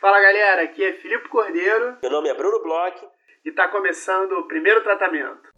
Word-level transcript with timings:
Fala 0.00 0.18
galera, 0.18 0.62
aqui 0.62 0.82
é 0.82 0.94
Filipe 0.94 1.28
Cordeiro. 1.28 1.98
Meu 2.00 2.10
nome 2.10 2.30
é 2.30 2.34
Bruno 2.34 2.62
Bloch. 2.62 2.96
E 3.44 3.50
está 3.50 3.68
começando 3.68 4.32
o 4.32 4.48
primeiro 4.48 4.82
tratamento. 4.82 5.50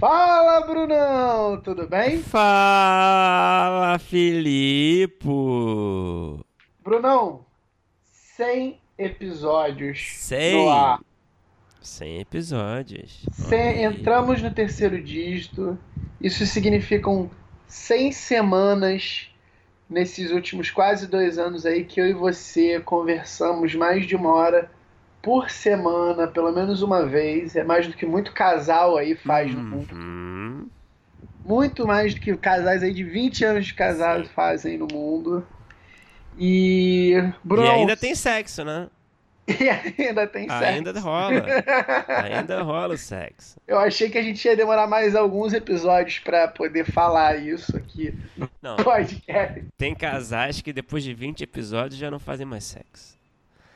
Fala 0.00 0.66
Brunão, 0.66 1.60
tudo 1.60 1.86
bem? 1.86 2.20
Fala 2.20 3.96
Filipe. 4.00 5.24
Brunão, 6.82 7.46
100 8.02 8.80
episódios 8.98 10.16
100. 10.16 10.64
no 10.64 10.68
ar. 10.68 11.00
100 11.80 12.20
episódios. 12.22 13.24
100, 13.34 13.84
entramos 13.84 14.42
no 14.42 14.52
terceiro 14.52 15.00
dígito. 15.00 15.78
Isso 16.20 16.44
significam 16.44 17.30
100 17.70 18.12
semanas 18.12 19.30
nesses 19.88 20.30
últimos 20.32 20.70
quase 20.70 21.06
dois 21.06 21.38
anos 21.38 21.64
aí 21.64 21.84
que 21.84 22.00
eu 22.00 22.06
e 22.06 22.12
você 22.12 22.80
conversamos 22.80 23.74
mais 23.74 24.06
de 24.06 24.16
uma 24.16 24.32
hora 24.34 24.70
por 25.22 25.50
semana, 25.50 26.26
pelo 26.26 26.52
menos 26.52 26.82
uma 26.82 27.06
vez. 27.06 27.54
É 27.54 27.62
mais 27.62 27.86
do 27.86 27.94
que 27.94 28.04
muito 28.04 28.32
casal 28.32 28.96
aí 28.96 29.14
faz 29.14 29.54
no 29.54 29.62
mundo. 29.62 29.94
Uhum. 29.94 30.68
Muito 31.44 31.86
mais 31.86 32.14
do 32.14 32.20
que 32.20 32.36
casais 32.36 32.82
aí 32.82 32.92
de 32.92 33.04
20 33.04 33.44
anos 33.44 33.66
de 33.66 33.74
casado 33.74 34.28
fazem 34.28 34.76
no 34.76 34.88
mundo. 34.90 35.46
E. 36.38 37.14
Bruno, 37.44 37.66
E 37.66 37.70
ainda 37.70 37.96
tem 37.96 38.14
sexo, 38.14 38.64
né? 38.64 38.88
e 39.98 40.02
ainda 40.08 40.26
tem 40.26 40.48
sexo. 40.48 40.64
Ainda 40.64 40.92
rola. 41.00 41.42
Ainda 42.24 42.62
rola 42.62 42.94
o 42.94 42.98
sexo. 42.98 43.58
Eu 43.66 43.78
achei 43.78 44.08
que 44.10 44.18
a 44.18 44.22
gente 44.22 44.44
ia 44.46 44.56
demorar 44.56 44.86
mais 44.86 45.14
alguns 45.16 45.52
episódios 45.52 46.18
pra 46.20 46.48
poder 46.48 46.84
falar 46.84 47.36
isso 47.36 47.76
aqui 47.76 48.14
Não, 48.62 48.76
no 48.76 48.84
podcast. 48.84 49.64
tem 49.76 49.94
casais 49.94 50.60
que 50.60 50.72
depois 50.72 51.02
de 51.04 51.12
20 51.14 51.42
episódios 51.42 51.98
já 51.98 52.10
não 52.10 52.18
fazem 52.18 52.46
mais 52.46 52.64
sexo. 52.64 53.18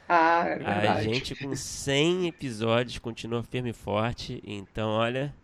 Ah, 0.08 0.44
é 0.46 0.52
A 0.52 0.56
verdade. 0.56 1.04
gente 1.04 1.34
com 1.34 1.56
100 1.56 2.26
episódios 2.28 2.98
continua 2.98 3.42
firme 3.42 3.70
e 3.70 3.72
forte. 3.72 4.42
Então, 4.46 4.90
olha, 4.90 5.34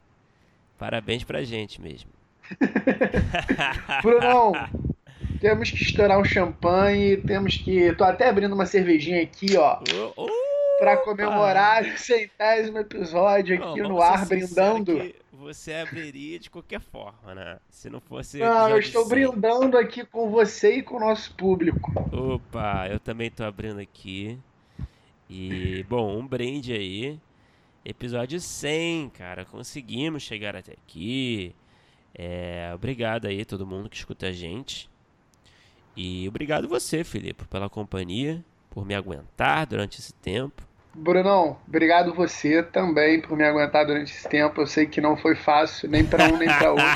parabéns 0.79 1.25
pra 1.25 1.43
gente 1.43 1.81
mesmo. 1.81 2.11
Brunão, 4.03 4.53
temos 5.41 5.71
que 5.71 5.83
estourar 5.83 6.21
um 6.21 6.25
champanhe, 6.25 7.17
temos 7.17 7.57
que. 7.57 7.93
Tô 7.95 8.05
até 8.05 8.29
abrindo 8.29 8.55
uma 8.55 8.67
cervejinha 8.67 9.23
aqui, 9.23 9.57
ó, 9.57 9.79
Oh, 9.95 10.13
oh, 10.17 10.79
pra 10.79 10.97
comemorar 10.99 11.85
o 11.85 11.99
centésimo 11.99 12.79
episódio 12.79 13.59
Não, 13.59 13.71
aqui 13.71 13.83
no 13.83 13.97
vamos 13.97 14.05
ser 14.05 14.13
ar, 14.13 14.27
brindando. 14.27 15.15
Você 15.33 15.73
abriria 15.73 16.39
de 16.39 16.51
qualquer 16.51 16.81
forma, 16.81 17.35
né? 17.35 17.59
Se 17.71 17.89
não 17.89 18.01
fosse. 18.01 18.39
Não, 18.39 18.69
eu 18.69 18.79
estou 18.79 19.07
100. 19.07 19.09
brindando 19.09 19.79
aqui 19.79 20.05
com 20.05 20.31
você 20.31 20.77
e 20.77 20.83
com 20.83 20.97
o 20.97 21.01
nosso 21.01 21.35
público. 21.35 21.91
Opa, 22.13 22.89
eu 22.91 23.01
também 23.01 23.31
tô 23.31 23.43
abrindo 23.43 23.81
aqui. 23.81 24.39
E, 25.31 25.83
bom, 25.89 26.19
um 26.19 26.27
brinde 26.27 26.75
aí. 26.75 27.19
Episódio 27.83 28.39
100, 28.39 29.09
cara. 29.11 29.47
Conseguimos 29.47 30.23
chegar 30.23 30.55
até 30.55 30.73
aqui. 30.73 31.55
É, 32.15 32.73
obrigado 32.75 33.27
aí 33.27 33.45
todo 33.45 33.67
mundo 33.67 33.89
que 33.89 33.97
escuta 33.97 34.27
a 34.27 34.33
gente. 34.33 34.90
E 35.97 36.29
obrigado 36.29 36.69
você, 36.69 37.05
Felipe, 37.05 37.45
pela 37.47 37.69
companhia, 37.69 38.43
por 38.71 38.87
me 38.87 38.95
aguentar 38.95 39.67
durante 39.67 39.99
esse 39.99 40.15
tempo. 40.15 40.71
Brunão, 40.93 41.57
obrigado 41.69 42.13
você 42.13 42.65
também 42.65 43.21
por 43.21 43.37
me 43.37 43.45
aguentar 43.45 43.87
durante 43.87 44.13
esse 44.13 44.29
tempo. 44.29 44.61
Eu 44.61 44.67
sei 44.67 44.87
que 44.87 45.01
não 45.01 45.17
foi 45.17 45.37
fácil, 45.37 45.89
nem 45.89 46.05
pra 46.05 46.25
um 46.25 46.37
nem 46.37 46.49
pra 46.49 46.73
outro. 46.73 46.87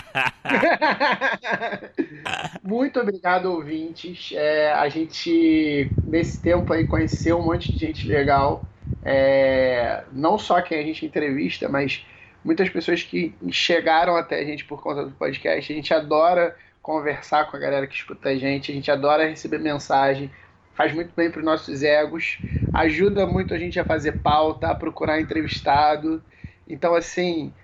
Muito 2.63 2.99
obrigado, 2.99 3.47
ouvintes. 3.47 4.33
É, 4.35 4.73
a 4.73 4.89
gente, 4.89 5.89
nesse 6.03 6.43
tempo 6.43 6.73
aí, 6.73 6.89
conheceu 6.89 7.39
um 7.39 7.45
monte 7.45 7.73
de 7.73 7.79
gente 7.79 8.09
legal. 8.09 8.65
É, 9.05 10.03
não 10.13 10.39
só 10.39 10.61
quem 10.61 10.81
a 10.81 10.83
gente 10.83 11.07
entrevista, 11.07 11.69
mas 11.69 12.05
muitas 12.45 12.69
pessoas 12.69 13.03
que 13.03 13.33
chegaram 13.51 14.17
até 14.17 14.41
a 14.41 14.45
gente 14.45 14.65
por 14.65 14.83
conta 14.83 15.05
do 15.05 15.13
podcast. 15.13 15.73
A 15.73 15.77
gente 15.77 15.95
adora 15.95 16.57
conversar 16.85 17.51
com 17.51 17.57
a 17.57 17.61
galera 17.61 17.87
que 17.87 17.95
escuta 17.95 18.29
a 18.29 18.37
gente, 18.37 18.71
a 18.71 18.75
gente 18.75 18.91
adora 18.91 19.27
receber 19.27 19.59
mensagem. 19.59 20.31
Faz 20.75 20.93
muito 20.93 21.13
bem 21.17 21.31
para 21.31 21.39
os 21.39 21.45
nossos 21.45 21.83
egos, 21.83 22.39
ajuda 22.75 23.27
muito 23.27 23.55
a 23.55 23.59
gente 23.59 23.81
a 23.81 23.85
fazer 23.85 24.21
pauta, 24.21 24.69
a 24.69 24.75
procurar 24.75 25.19
entrevistado. 25.19 26.23
Então, 26.69 26.95
assim, 26.95 27.55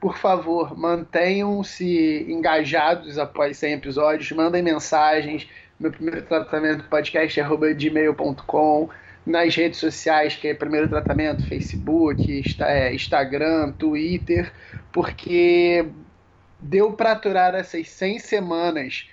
por 0.00 0.18
favor, 0.18 0.76
mantenham-se 0.76 2.26
engajados 2.28 3.18
após 3.18 3.56
100 3.56 3.74
episódios, 3.74 4.32
mandem 4.32 4.64
mensagens. 4.64 5.46
Meu 5.78 5.92
primeiro 5.92 6.22
tratamento 6.22 6.88
podcast 6.88 7.38
é 7.38 7.44
gmail.com. 7.74 8.88
Nas 9.24 9.54
redes 9.54 9.78
sociais, 9.78 10.34
que 10.34 10.48
é 10.48 10.54
primeiro 10.54 10.88
tratamento, 10.88 11.46
Facebook, 11.46 12.42
é, 12.60 12.94
Instagram, 12.94 13.72
Twitter, 13.72 14.52
porque 14.92 15.84
deu 16.66 16.92
para 16.92 17.12
aturar 17.12 17.54
essas 17.54 17.88
100 17.88 18.18
semanas 18.18 19.08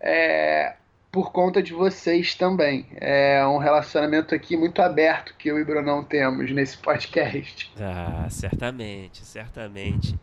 é, 0.00 0.74
por 1.10 1.32
conta 1.32 1.62
de 1.62 1.72
vocês 1.72 2.34
também. 2.34 2.86
É 2.96 3.44
um 3.46 3.58
relacionamento 3.58 4.34
aqui 4.34 4.56
muito 4.56 4.80
aberto 4.80 5.34
que 5.36 5.48
eu 5.48 5.58
e 5.58 5.64
Brunão 5.64 6.02
temos 6.02 6.50
nesse 6.50 6.78
podcast. 6.78 7.70
Ah, 7.78 8.26
certamente, 8.30 9.24
certamente. 9.24 10.18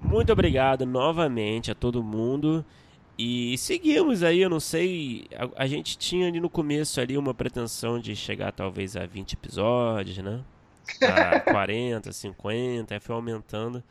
Muito 0.00 0.32
obrigado 0.32 0.84
novamente 0.84 1.70
a 1.70 1.74
todo 1.74 2.02
mundo. 2.02 2.64
E 3.16 3.56
seguimos 3.58 4.24
aí, 4.24 4.40
eu 4.40 4.50
não 4.50 4.58
sei, 4.58 5.26
a, 5.36 5.62
a 5.62 5.66
gente 5.68 5.96
tinha 5.96 6.26
ali 6.26 6.40
no 6.40 6.50
começo 6.50 7.00
ali 7.00 7.16
uma 7.16 7.32
pretensão 7.32 8.00
de 8.00 8.16
chegar 8.16 8.50
talvez 8.50 8.96
a 8.96 9.06
20 9.06 9.34
episódios, 9.34 10.18
né? 10.18 10.40
A 11.00 11.40
40, 11.40 12.12
50, 12.12 12.92
aí 12.92 13.00
foi 13.00 13.14
aumentando. 13.14 13.82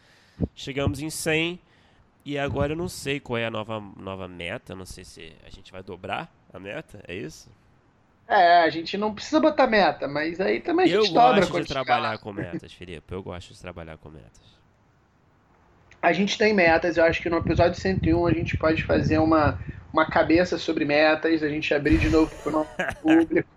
Chegamos 0.53 1.01
em 1.01 1.09
100 1.09 1.59
e 2.25 2.37
agora 2.37 2.73
eu 2.73 2.77
não 2.77 2.87
sei 2.87 3.19
qual 3.19 3.37
é 3.37 3.45
a 3.45 3.51
nova, 3.51 3.81
nova 3.97 4.27
meta, 4.27 4.75
não 4.75 4.85
sei 4.85 5.03
se 5.03 5.33
a 5.45 5.49
gente 5.49 5.71
vai 5.71 5.83
dobrar 5.83 6.33
a 6.53 6.59
meta, 6.59 7.03
é 7.07 7.13
isso? 7.13 7.49
É, 8.27 8.63
a 8.63 8.69
gente 8.69 8.97
não 8.97 9.13
precisa 9.13 9.39
botar 9.39 9.67
meta, 9.67 10.07
mas 10.07 10.39
aí 10.39 10.61
também 10.61 10.85
a 10.85 10.89
Eu 10.89 11.03
gente 11.03 11.13
dobra 11.13 11.41
gosto 11.41 11.51
quando 11.51 11.63
de 11.63 11.69
trabalhar 11.69 12.17
com 12.17 12.31
metas, 12.33 12.71
Felipe, 12.71 13.13
eu 13.13 13.21
gosto 13.21 13.53
de 13.53 13.59
trabalhar 13.59 13.97
com 13.97 14.09
metas. 14.09 14.53
A 16.01 16.11
gente 16.13 16.37
tem 16.37 16.53
metas, 16.53 16.97
eu 16.97 17.03
acho 17.03 17.21
que 17.21 17.29
no 17.29 17.37
episódio 17.37 17.79
101 17.79 18.25
a 18.25 18.33
gente 18.33 18.57
pode 18.57 18.83
fazer 18.83 19.17
uma, 19.19 19.59
uma 19.91 20.05
cabeça 20.05 20.57
sobre 20.57 20.85
metas, 20.85 21.43
a 21.43 21.49
gente 21.49 21.73
abrir 21.73 21.97
de 21.97 22.09
novo 22.09 22.33
para 22.41 22.49
o 22.49 22.51
nosso 22.51 22.71
público. 23.01 23.49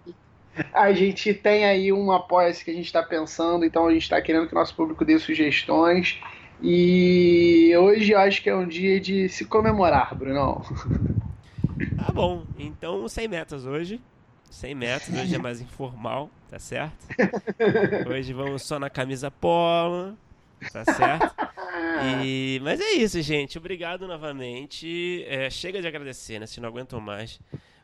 A 0.72 0.92
gente 0.92 1.34
tem 1.34 1.64
aí 1.64 1.92
um 1.92 2.10
apoia-se 2.10 2.64
que 2.64 2.70
a 2.70 2.74
gente 2.74 2.86
está 2.86 3.02
pensando, 3.02 3.64
então 3.64 3.86
a 3.86 3.92
gente 3.92 4.02
está 4.02 4.20
querendo 4.20 4.46
que 4.46 4.54
o 4.54 4.58
nosso 4.58 4.74
público 4.74 5.04
dê 5.04 5.18
sugestões. 5.18 6.20
E 6.62 7.72
hoje 7.76 8.12
eu 8.12 8.18
acho 8.18 8.42
que 8.42 8.48
é 8.48 8.56
um 8.56 8.66
dia 8.66 9.00
de 9.00 9.28
se 9.28 9.44
comemorar, 9.44 10.14
Brunão. 10.14 10.62
Tá 11.98 12.10
bom, 12.10 12.46
então 12.58 13.06
sem 13.06 13.28
metas 13.28 13.66
hoje. 13.66 14.00
Sem 14.50 14.74
metas, 14.74 15.12
hoje 15.14 15.34
é 15.34 15.38
mais 15.38 15.60
informal, 15.60 16.30
tá 16.48 16.58
certo? 16.58 17.06
Hoje 18.08 18.32
vamos 18.32 18.62
só 18.62 18.78
na 18.78 18.88
camisa 18.88 19.30
polo, 19.30 20.16
tá 20.72 20.84
certo? 20.84 21.34
E... 22.24 22.58
Mas 22.62 22.80
é 22.80 22.92
isso, 22.92 23.20
gente. 23.20 23.58
Obrigado 23.58 24.06
novamente. 24.06 25.24
É, 25.26 25.50
chega 25.50 25.80
de 25.82 25.86
agradecer, 25.86 26.38
né? 26.38 26.46
Se 26.46 26.60
não 26.60 26.68
aguentam 26.68 27.00
mais 27.00 27.40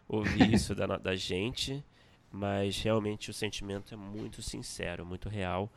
ouvir 0.08 0.52
isso 0.54 0.74
da, 0.74 0.86
da 0.96 1.14
gente. 1.14 1.84
Mas 2.30 2.80
realmente 2.80 3.28
o 3.28 3.34
sentimento 3.34 3.92
é 3.92 3.96
muito 3.96 4.40
sincero, 4.40 5.04
muito 5.04 5.28
real. 5.28 5.70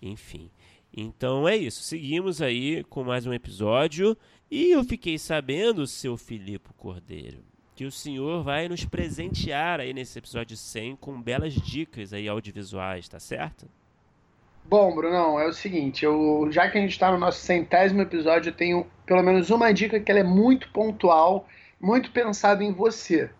Enfim. 0.00 0.50
Então 0.96 1.48
é 1.48 1.56
isso. 1.56 1.82
Seguimos 1.82 2.42
aí 2.42 2.84
com 2.84 3.04
mais 3.04 3.26
um 3.26 3.32
episódio. 3.32 4.16
E 4.50 4.72
eu 4.72 4.82
fiquei 4.82 5.18
sabendo, 5.18 5.86
seu 5.86 6.16
Filipe 6.16 6.70
Cordeiro, 6.76 7.44
que 7.76 7.84
o 7.84 7.92
senhor 7.92 8.42
vai 8.42 8.68
nos 8.68 8.84
presentear 8.84 9.78
aí 9.78 9.92
nesse 9.92 10.18
episódio 10.18 10.56
100 10.56 10.96
com 10.96 11.22
belas 11.22 11.54
dicas 11.54 12.12
aí 12.12 12.28
audiovisuais, 12.28 13.08
tá 13.08 13.20
certo? 13.20 13.68
Bom, 14.64 14.94
Brunão, 14.94 15.38
é 15.38 15.46
o 15.46 15.52
seguinte, 15.52 16.04
eu, 16.04 16.48
já 16.50 16.68
que 16.68 16.78
a 16.78 16.80
gente 16.80 16.92
está 16.92 17.10
no 17.10 17.18
nosso 17.18 17.40
centésimo 17.40 18.02
episódio, 18.02 18.50
eu 18.50 18.54
tenho 18.54 18.86
pelo 19.06 19.22
menos 19.22 19.50
uma 19.50 19.72
dica 19.72 19.98
que 19.98 20.10
ela 20.10 20.20
é 20.20 20.24
muito 20.24 20.70
pontual, 20.70 21.48
muito 21.80 22.10
pensada 22.10 22.62
em 22.62 22.72
você. 22.72 23.30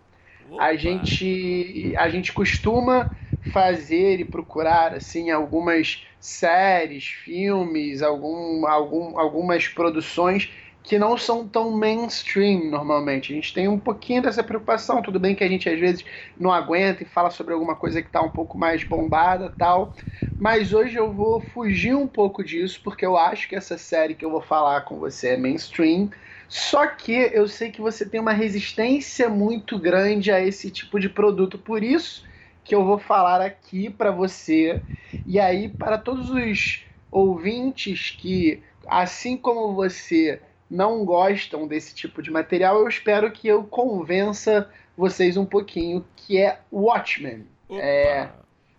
Opa! 0.51 0.63
A 0.63 0.75
gente, 0.75 1.95
a 1.97 2.09
gente 2.09 2.33
costuma 2.33 3.11
fazer 3.53 4.21
e 4.21 4.25
procurar 4.25 4.95
assim 4.95 5.31
algumas 5.31 6.05
séries, 6.21 7.07
filmes, 7.07 8.03
algum, 8.03 8.67
algum, 8.67 9.19
algumas 9.19 9.67
produções 9.67 10.53
que 10.83 10.99
não 10.99 11.17
são 11.17 11.47
tão 11.47 11.71
mainstream 11.71 12.71
normalmente. 12.71 13.33
A 13.33 13.37
gente 13.37 13.53
tem 13.53 13.69
um 13.69 13.79
pouquinho 13.79 14.23
dessa 14.23 14.43
preocupação. 14.43 15.03
Tudo 15.03 15.19
bem 15.21 15.35
que 15.35 15.45
a 15.45 15.49
gente 15.49 15.69
às 15.69 15.79
vezes 15.79 16.05
não 16.39 16.53
aguenta 16.53 17.03
e 17.03 17.07
fala 17.07 17.31
sobre 17.31 17.53
alguma 17.53 17.77
coisa 17.77 18.01
que 18.03 18.09
está 18.09 18.23
um 18.23 18.31
pouco 18.31 18.59
mais 18.59 18.85
bombada 18.85 19.49
tal. 19.51 19.95
Mas 20.39 20.73
hoje 20.73 20.97
eu 20.97 21.13
vou 21.13 21.41
fugir 21.41 21.95
um 21.95 22.07
pouco 22.07 22.43
disso, 22.43 22.81
porque 22.83 23.05
eu 23.05 23.17
acho 23.17 23.49
que 23.49 23.55
essa 23.55 23.77
série 23.77 24.15
que 24.15 24.25
eu 24.25 24.31
vou 24.31 24.41
falar 24.41 24.83
com 24.83 24.99
você 24.99 25.31
é 25.31 25.37
mainstream. 25.37 26.11
Só 26.49 26.87
que 26.87 27.13
eu 27.13 27.47
sei 27.47 27.71
que 27.71 27.81
você 27.81 28.09
tem 28.09 28.21
uma 28.21 28.33
resistência 28.33 29.29
muito 29.29 29.79
grande 29.79 30.33
a 30.33 30.41
esse 30.41 30.71
tipo 30.71 30.99
de 30.99 31.09
produto, 31.09 31.59
por 31.59 31.83
isso 31.83 32.25
que 32.71 32.75
eu 32.77 32.85
vou 32.85 33.01
falar 33.01 33.41
aqui 33.41 33.91
para 33.91 34.13
você 34.13 34.81
e 35.27 35.41
aí 35.41 35.69
para 35.69 35.99
todos 35.99 36.31
os 36.31 36.85
ouvintes 37.11 38.15
que, 38.17 38.63
assim 38.87 39.37
como 39.37 39.75
você, 39.75 40.41
não 40.71 41.05
gostam 41.05 41.67
desse 41.67 41.93
tipo 41.93 42.23
de 42.23 42.31
material, 42.31 42.79
eu 42.79 42.87
espero 42.87 43.33
que 43.33 43.49
eu 43.49 43.65
convença 43.65 44.71
vocês 44.97 45.37
um 45.37 45.45
pouquinho, 45.45 46.07
que 46.15 46.39
é 46.39 46.61
Watchmen. 46.73 47.45
Opa. 47.69 47.83
É 47.83 48.31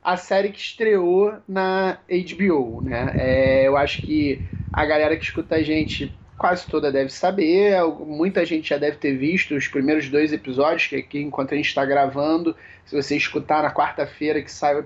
a 0.01 0.15
série 0.15 0.53
que 0.53 0.59
estreou 0.59 1.39
na 1.45 1.97
HBO, 2.07 2.81
né? 2.81 3.13
É, 3.17 3.67
eu 3.67 3.75
acho 3.75 4.03
que 4.03 4.41
a 4.71 4.85
galera 4.85 5.17
que 5.17 5.25
escuta 5.25 5.55
a 5.55 5.63
gente 5.63 6.17
quase 6.41 6.65
toda 6.65 6.91
deve 6.91 7.11
saber, 7.11 7.79
muita 7.99 8.43
gente 8.43 8.69
já 8.69 8.77
deve 8.79 8.97
ter 8.97 9.15
visto 9.15 9.53
os 9.53 9.67
primeiros 9.67 10.09
dois 10.09 10.33
episódios, 10.33 10.87
que 10.87 10.95
aqui 10.95 11.21
enquanto 11.21 11.53
a 11.53 11.55
gente 11.55 11.67
está 11.67 11.85
gravando, 11.85 12.55
se 12.83 12.95
você 12.95 13.15
escutar 13.15 13.61
na 13.61 13.71
quarta-feira 13.71 14.41
que 14.41 14.51
sai 14.51 14.83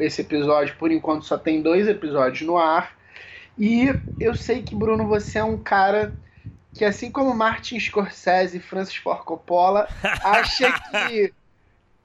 esse 0.00 0.20
episódio, 0.20 0.76
por 0.76 0.92
enquanto 0.92 1.24
só 1.24 1.38
tem 1.38 1.62
dois 1.62 1.88
episódios 1.88 2.42
no 2.42 2.58
ar. 2.58 2.92
E 3.56 3.94
eu 4.20 4.34
sei 4.34 4.62
que, 4.62 4.74
Bruno, 4.74 5.08
você 5.08 5.38
é 5.38 5.44
um 5.44 5.56
cara 5.56 6.14
que, 6.74 6.84
assim 6.84 7.10
como 7.10 7.34
Martin 7.34 7.80
Scorsese 7.80 8.58
e 8.58 8.60
Francis 8.60 8.96
Ford 8.96 9.24
Coppola, 9.24 9.88
acha 10.22 10.70
que 10.90 11.32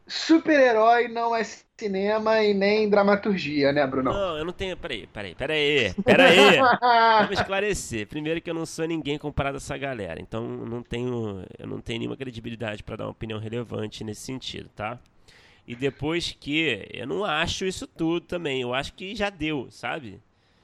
super-herói 0.07 1.07
não 1.07 1.35
é 1.35 1.43
cinema 1.77 2.41
e 2.43 2.53
nem 2.53 2.89
dramaturgia, 2.89 3.71
né, 3.71 3.85
Bruno? 3.85 4.11
Não, 4.11 4.37
eu 4.37 4.45
não 4.45 4.53
tenho. 4.53 4.77
Peraí, 4.77 5.07
peraí, 5.07 5.35
peraí. 5.35 5.93
Peraí. 6.03 6.57
Vamos 7.21 7.39
esclarecer. 7.39 8.07
Primeiro 8.07 8.41
que 8.41 8.49
eu 8.49 8.53
não 8.53 8.65
sou 8.65 8.85
ninguém 8.85 9.17
comparado 9.17 9.57
a 9.57 9.57
essa 9.57 9.77
galera. 9.77 10.21
Então 10.21 10.45
não 10.47 10.81
tenho, 10.83 11.43
eu 11.57 11.67
não 11.67 11.81
tenho 11.81 11.99
nenhuma 11.99 12.17
credibilidade 12.17 12.83
para 12.83 12.97
dar 12.97 13.05
uma 13.05 13.11
opinião 13.11 13.39
relevante 13.39 14.03
nesse 14.03 14.21
sentido, 14.21 14.69
tá? 14.75 14.99
E 15.67 15.75
depois 15.75 16.35
que 16.39 16.87
eu 16.91 17.07
não 17.07 17.23
acho 17.23 17.65
isso 17.65 17.87
tudo 17.87 18.21
também. 18.21 18.61
Eu 18.61 18.73
acho 18.73 18.93
que 18.93 19.15
já 19.15 19.29
deu, 19.29 19.67
sabe? 19.69 20.21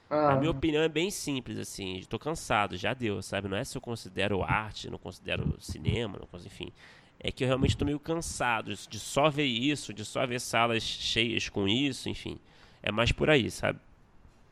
Ah. 0.10 0.34
A 0.34 0.36
minha 0.38 0.52
opinião 0.52 0.82
é 0.82 0.90
bem 0.90 1.12
simples, 1.12 1.58
assim. 1.58 1.98
Estou 1.98 2.20
cansado, 2.20 2.76
já 2.76 2.94
deu, 2.94 3.22
sabe? 3.22 3.48
Não 3.48 3.58
é 3.58 3.64
se 3.64 3.78
eu 3.78 3.82
considero 3.82 4.44
arte, 4.44 4.90
não 4.90 4.98
considero 4.98 5.56
cinema, 5.60 6.18
não 6.20 6.28
considero, 6.28 6.54
enfim 6.54 6.74
é 7.20 7.32
que 7.32 7.44
eu 7.44 7.48
realmente 7.48 7.72
estou 7.72 7.86
meio 7.86 8.00
cansado 8.00 8.74
de 8.74 9.00
só 9.00 9.30
ver 9.30 9.46
isso, 9.46 9.94
de 9.94 10.06
só 10.06 10.26
ver 10.26 10.40
salas 10.40 10.84
cheias 10.84 11.50
com 11.50 11.68
isso, 11.68 12.08
enfim. 12.08 12.40
É 12.82 12.92
mais 12.92 13.12
por 13.12 13.30
aí, 13.30 13.52
sabe? 13.52 13.80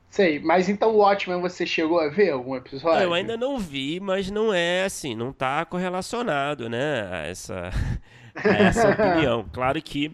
Sei, 0.10 0.40
mas 0.40 0.70
então 0.70 0.96
o 0.96 0.98
Watchmen 0.98 1.42
você 1.42 1.66
chegou 1.66 2.00
a 2.00 2.10
ver 2.10 2.32
algum 2.32 2.56
episódio? 2.56 3.04
Eu 3.04 3.14
ainda 3.14 3.38
não 3.38 3.58
vi, 3.58 4.00
mas 4.00 4.32
não 4.32 4.54
é 4.54 4.84
assim, 4.84 5.16
não 5.16 5.30
está 5.32 5.64
correlacionado, 5.66 6.70
né, 6.70 7.08
a 7.12 7.18
essa, 7.28 7.70
a 8.36 8.50
essa 8.50 8.90
opinião. 8.92 9.48
Claro 9.52 9.82
que 9.82 10.12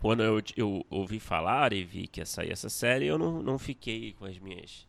quando 0.00 0.22
eu, 0.22 0.40
eu 0.56 0.86
ouvi 0.88 1.18
falar 1.18 1.72
e 1.72 1.84
vi 1.84 2.06
que 2.06 2.20
ia 2.20 2.26
sair 2.26 2.52
essa 2.52 2.68
série, 2.68 3.06
eu 3.06 3.18
não, 3.18 3.42
não 3.42 3.58
fiquei 3.58 4.14
com 4.18 4.24
as 4.24 4.38
minhas 4.38 4.86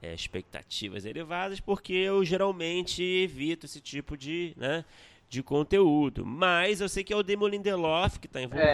é, 0.00 0.14
expectativas 0.14 1.04
elevadas, 1.04 1.60
porque 1.60 1.92
eu 1.92 2.24
geralmente 2.24 3.02
evito 3.02 3.66
esse 3.66 3.80
tipo 3.80 4.16
de, 4.16 4.54
né, 4.56 4.84
de 5.32 5.42
conteúdo. 5.42 6.26
Mas 6.26 6.82
eu 6.82 6.88
sei 6.90 7.02
que 7.02 7.10
é 7.10 7.16
o 7.16 7.22
Damon 7.22 7.48
Lindelof 7.48 8.18
que 8.18 8.26
está 8.26 8.42
envolvido, 8.42 8.68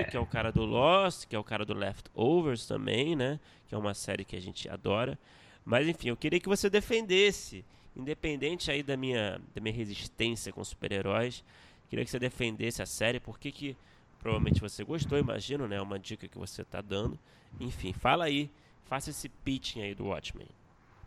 é... 0.00 0.04
que 0.04 0.16
é 0.16 0.20
o 0.20 0.24
cara 0.24 0.52
do 0.52 0.64
Lost, 0.64 1.26
que 1.26 1.34
é 1.34 1.38
o 1.38 1.42
cara 1.42 1.64
do 1.64 1.74
Leftovers 1.74 2.66
também, 2.66 3.16
né? 3.16 3.40
Que 3.66 3.74
é 3.74 3.78
uma 3.78 3.94
série 3.94 4.24
que 4.24 4.36
a 4.36 4.40
gente 4.40 4.68
adora. 4.68 5.18
Mas 5.64 5.88
enfim, 5.88 6.10
eu 6.10 6.16
queria 6.16 6.38
que 6.38 6.48
você 6.48 6.70
defendesse, 6.70 7.64
independente 7.96 8.70
aí 8.70 8.80
da 8.80 8.96
minha, 8.96 9.40
da 9.52 9.60
minha 9.60 9.74
resistência 9.74 10.52
com 10.52 10.62
super-heróis, 10.62 11.42
queria 11.88 12.04
que 12.04 12.10
você 12.12 12.20
defendesse 12.20 12.80
a 12.80 12.86
série, 12.86 13.18
porque 13.18 13.50
que 13.50 13.76
provavelmente 14.20 14.60
você 14.60 14.84
gostou, 14.84 15.18
imagino, 15.18 15.66
né? 15.66 15.80
Uma 15.80 15.98
dica 15.98 16.28
que 16.28 16.38
você 16.38 16.62
está 16.62 16.80
dando. 16.80 17.18
Enfim, 17.58 17.92
fala 17.92 18.26
aí, 18.26 18.48
faça 18.84 19.10
esse 19.10 19.28
pitching 19.28 19.82
aí 19.82 19.96
do 19.96 20.04
Watchmen. 20.04 20.46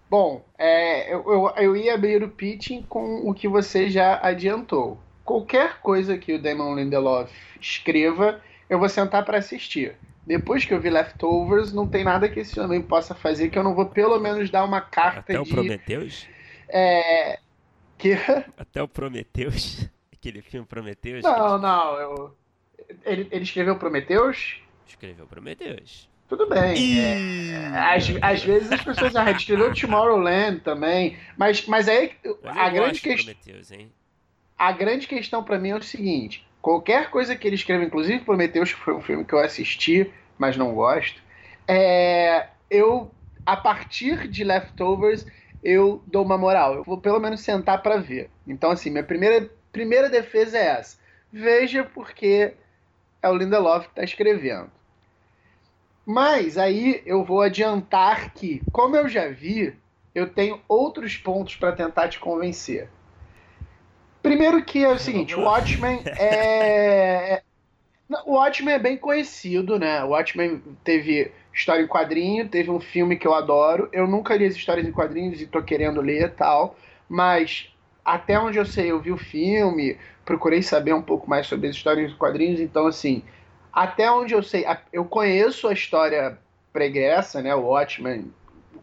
Bom, 0.09 0.45
é, 0.57 1.13
eu, 1.13 1.23
eu, 1.27 1.53
eu, 1.57 1.75
ia 1.75 1.93
abrir 1.93 2.23
o 2.23 2.29
pitching 2.29 2.81
com 2.83 3.29
o 3.29 3.33
que 3.33 3.47
você 3.47 3.89
já 3.89 4.19
adiantou. 4.23 4.97
Qualquer 5.25 5.79
coisa 5.81 6.17
que 6.17 6.33
o 6.33 6.41
Damon 6.41 6.75
Lindelof 6.75 7.31
escreva, 7.59 8.41
eu 8.69 8.79
vou 8.79 8.87
sentar 8.87 9.25
para 9.25 9.37
assistir. 9.37 9.97
Depois 10.25 10.63
que 10.63 10.73
eu 10.73 10.79
vi 10.79 10.89
Leftovers, 10.89 11.73
não 11.73 11.87
tem 11.87 12.03
nada 12.03 12.29
que 12.29 12.39
esse 12.39 12.57
homem 12.59 12.81
possa 12.81 13.13
fazer 13.13 13.49
que 13.49 13.57
eu 13.57 13.63
não 13.63 13.75
vou 13.75 13.87
pelo 13.87 14.19
menos 14.19 14.49
dar 14.49 14.63
uma 14.63 14.79
carta 14.79 15.19
Até 15.19 15.33
de... 15.33 15.39
o 15.39 15.45
Prometheus? 15.45 16.27
É... 16.69 17.39
Que... 17.97 18.13
Até 18.57 18.81
o 18.81 18.87
Prometheus? 18.87 19.89
Aquele 20.11 20.41
filme 20.41 20.65
Prometheus? 20.65 21.23
Não, 21.23 21.57
não. 21.57 21.95
Eu... 21.95 22.37
Ele, 23.03 23.27
ele 23.31 23.43
escreveu 23.43 23.77
Prometheus? 23.77 24.61
Escreveu 24.85 25.27
Prometheus. 25.27 26.09
Tudo 26.27 26.47
bem. 26.47 26.99
É, 26.99 27.67
às, 27.73 28.11
às 28.21 28.43
vezes 28.43 28.71
as 28.71 28.81
pessoas 28.81 29.13
escreveu 29.35 29.73
Tomorrowland 29.73 30.59
também. 30.59 31.17
Mas, 31.37 31.65
mas 31.65 31.87
aí 31.87 32.11
a 32.43 32.69
grande 32.69 33.01
questão. 33.01 33.33
A 34.57 34.71
grande 34.71 35.07
questão 35.07 35.43
para 35.43 35.59
mim 35.59 35.69
é 35.69 35.75
o 35.75 35.83
seguinte: 35.83 36.45
qualquer 36.61 37.09
coisa 37.09 37.35
que 37.35 37.47
ele 37.47 37.55
escreva, 37.55 37.83
inclusive 37.83 38.23
Prometheus, 38.23 38.73
que 38.73 38.79
foi 38.79 38.93
um 38.93 39.01
filme 39.01 39.23
que 39.23 39.33
eu 39.33 39.39
assisti, 39.39 40.11
mas 40.37 40.57
não 40.57 40.73
gosto, 40.73 41.21
é, 41.67 42.47
eu, 42.69 43.11
a 43.45 43.55
partir 43.55 44.27
de 44.27 44.43
Leftovers, 44.43 45.25
eu 45.63 46.01
dou 46.07 46.23
uma 46.23 46.37
moral. 46.37 46.75
Eu 46.75 46.83
vou 46.83 46.97
pelo 46.97 47.19
menos 47.19 47.41
sentar 47.41 47.81
para 47.81 47.97
ver. 47.97 48.29
Então, 48.47 48.71
assim, 48.71 48.89
minha 48.89 49.03
primeira, 49.03 49.49
primeira 49.71 50.09
defesa 50.09 50.57
é 50.57 50.65
essa. 50.65 50.97
Veja 51.31 51.83
porque 51.83 52.53
é 53.21 53.29
o 53.29 53.35
Lindelof 53.35 53.85
que 53.85 53.91
está 53.91 54.03
escrevendo. 54.03 54.71
Mas 56.07 56.57
aí 56.57 57.03
eu 57.05 57.21
vou 57.21 57.41
adiantar 57.41 58.33
que, 58.33 58.63
como 58.71 58.95
eu 58.95 59.09
já 59.09 59.27
vi, 59.27 59.73
eu 60.15 60.29
tenho 60.29 60.61
outros 60.65 61.17
pontos 61.17 61.57
para 61.57 61.73
tentar 61.73 62.07
te 62.07 62.17
convencer. 62.17 62.89
Primeiro 64.23 64.63
que 64.63 64.85
é 64.85 64.87
o 64.87 64.97
seguinte, 64.97 65.35
o 65.35 65.41
Watchmen 65.41 66.01
é, 66.05 67.33
é... 67.33 67.41
O 68.25 68.35
Watchmen 68.35 68.75
é 68.75 68.79
bem 68.79 68.95
conhecido, 68.95 69.77
né? 69.77 70.01
O 70.01 70.11
Watchmen 70.11 70.61
teve 70.81 71.29
história 71.53 71.83
em 71.83 71.87
quadrinho, 71.87 72.47
teve 72.47 72.71
um 72.71 72.79
filme 72.79 73.17
que 73.17 73.27
eu 73.27 73.33
adoro. 73.33 73.89
Eu 73.91 74.07
nunca 74.07 74.33
li 74.33 74.45
as 74.45 74.55
histórias 74.55 74.87
em 74.87 74.93
quadrinhos 74.93 75.41
e 75.41 75.47
tô 75.47 75.61
querendo 75.61 75.99
ler 75.99 76.27
e 76.27 76.29
tal, 76.29 76.77
mas 77.09 77.69
até 78.05 78.39
onde 78.39 78.57
eu 78.57 78.65
sei, 78.65 78.91
eu 78.91 79.01
vi 79.01 79.11
o 79.11 79.17
filme, 79.17 79.97
procurei 80.23 80.63
saber 80.63 80.93
um 80.93 81.01
pouco 81.01 81.29
mais 81.29 81.47
sobre 81.47 81.67
as 81.67 81.75
histórias 81.75 82.13
em 82.13 82.15
quadrinhos, 82.15 82.61
então 82.61 82.87
assim, 82.87 83.25
até 83.77 84.11
onde 84.11 84.33
eu 84.33 84.41
sei, 84.41 84.65
eu 84.91 85.05
conheço 85.05 85.67
a 85.67 85.73
história 85.73 86.39
pregressa, 86.73 87.43
né, 87.43 87.53
o 87.53 87.61
Watchmen, 87.61 88.33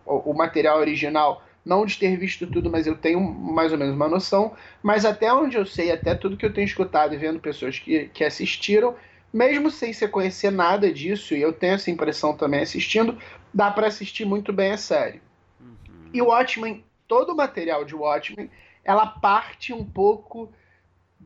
o, 0.07 0.31
o 0.31 0.35
material 0.35 0.79
original, 0.79 1.43
não 1.65 1.85
de 1.85 1.99
ter 1.99 2.17
visto 2.17 2.47
tudo, 2.47 2.71
mas 2.71 2.87
eu 2.87 2.97
tenho 2.97 3.21
mais 3.21 3.73
ou 3.73 3.79
menos 3.79 3.97
uma 3.97 4.07
noção. 4.07 4.55
Mas 4.81 5.05
até 5.05 5.33
onde 5.33 5.57
eu 5.57 5.67
sei, 5.67 5.91
até 5.91 6.15
tudo 6.15 6.37
que 6.37 6.47
eu 6.47 6.53
tenho 6.53 6.65
escutado 6.65 7.13
e 7.13 7.17
vendo 7.17 7.41
pessoas 7.41 7.77
que, 7.77 8.09
que 8.15 8.23
assistiram, 8.23 8.95
mesmo 9.33 9.69
sem 9.69 9.93
se 9.93 10.07
conhecer 10.07 10.53
nada 10.53 10.93
disso, 10.93 11.35
e 11.35 11.43
eu 11.43 11.53
tenho 11.53 11.75
essa 11.75 11.91
impressão 11.91 12.37
também 12.37 12.61
assistindo, 12.61 13.19
dá 13.53 13.73
para 13.73 13.89
assistir 13.89 14.25
muito 14.25 14.53
bem 14.53 14.71
a 14.71 14.79
série. 14.79 15.21
Uhum. 15.61 16.11
E 16.13 16.23
o 16.23 16.27
Watchmen, 16.27 16.85
todo 17.09 17.33
o 17.33 17.37
material 17.37 17.85
de 17.85 17.97
Watchmen, 17.97 18.49
ela 18.85 19.07
parte 19.07 19.73
um 19.73 19.85
pouco 19.85 20.53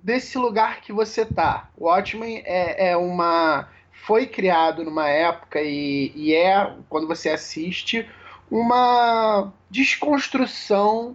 desse 0.08 0.38
lugar 0.38 0.80
que 0.80 0.90
você 0.90 1.22
tá. 1.26 1.68
O 1.76 1.84
Watchmen 1.84 2.42
é, 2.46 2.92
é 2.92 2.96
uma 2.96 3.68
foi 3.92 4.26
criado 4.26 4.82
numa 4.82 5.06
época 5.06 5.60
e, 5.60 6.10
e, 6.16 6.34
é 6.34 6.72
quando 6.88 7.06
você 7.06 7.28
assiste 7.28 8.08
uma 8.50 9.52
desconstrução 9.68 11.14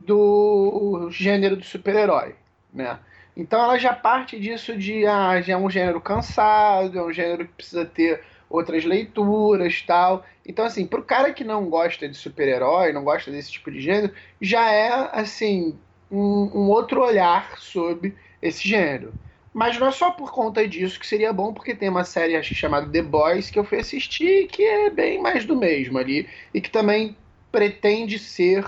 do 0.00 1.10
gênero 1.10 1.56
do 1.56 1.64
super-herói, 1.64 2.34
né? 2.72 2.98
Então 3.36 3.62
ela 3.62 3.76
já 3.76 3.92
parte 3.92 4.40
disso 4.40 4.78
de 4.78 5.04
ah, 5.04 5.38
já 5.42 5.52
é 5.52 5.56
um 5.56 5.68
gênero 5.68 6.00
cansado, 6.00 6.98
é 6.98 7.02
um 7.02 7.12
gênero 7.12 7.46
que 7.46 7.52
precisa 7.52 7.84
ter 7.84 8.22
outras 8.48 8.82
leituras, 8.82 9.82
tal. 9.82 10.24
Então 10.46 10.64
assim, 10.64 10.86
pro 10.86 11.04
cara 11.04 11.34
que 11.34 11.44
não 11.44 11.68
gosta 11.68 12.08
de 12.08 12.16
super-herói, 12.16 12.94
não 12.94 13.04
gosta 13.04 13.30
desse 13.30 13.52
tipo 13.52 13.70
de 13.70 13.82
gênero, 13.82 14.14
já 14.40 14.72
é 14.72 15.10
assim 15.12 15.78
um, 16.12 16.50
um 16.54 16.68
outro 16.68 17.02
olhar 17.02 17.58
sobre 17.58 18.14
esse 18.40 18.68
gênero. 18.68 19.14
Mas 19.52 19.78
não 19.78 19.88
é 19.88 19.90
só 19.90 20.10
por 20.10 20.30
conta 20.30 20.66
disso 20.68 21.00
que 21.00 21.06
seria 21.06 21.32
bom, 21.32 21.52
porque 21.52 21.74
tem 21.74 21.88
uma 21.88 22.04
série 22.04 22.36
acho, 22.36 22.54
chamada 22.54 22.90
The 22.90 23.02
Boys 23.02 23.50
que 23.50 23.58
eu 23.58 23.64
fui 23.64 23.78
assistir 23.78 24.46
que 24.46 24.62
é 24.62 24.90
bem 24.90 25.20
mais 25.20 25.44
do 25.44 25.56
mesmo 25.56 25.98
ali 25.98 26.28
e 26.54 26.60
que 26.60 26.70
também 26.70 27.16
pretende 27.50 28.18
ser 28.18 28.66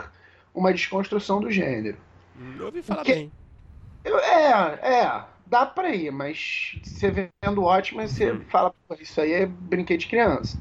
uma 0.54 0.72
desconstrução 0.72 1.40
do 1.40 1.50
gênero. 1.50 1.96
Hum, 2.38 2.56
eu 2.58 2.66
ouvi 2.66 2.82
falar 2.82 3.04
que... 3.04 3.14
bem. 3.14 3.32
Eu, 4.04 4.18
é, 4.18 4.78
é, 4.82 5.24
dá 5.46 5.64
pra 5.64 5.94
ir, 5.94 6.10
mas 6.10 6.78
você 6.82 7.10
vendo 7.10 7.64
ótimo, 7.64 8.06
você 8.06 8.32
uhum. 8.32 8.40
fala, 8.50 8.74
isso 9.00 9.18
aí 9.20 9.32
é 9.32 9.46
brinquedo 9.46 10.00
de 10.00 10.06
criança. 10.06 10.58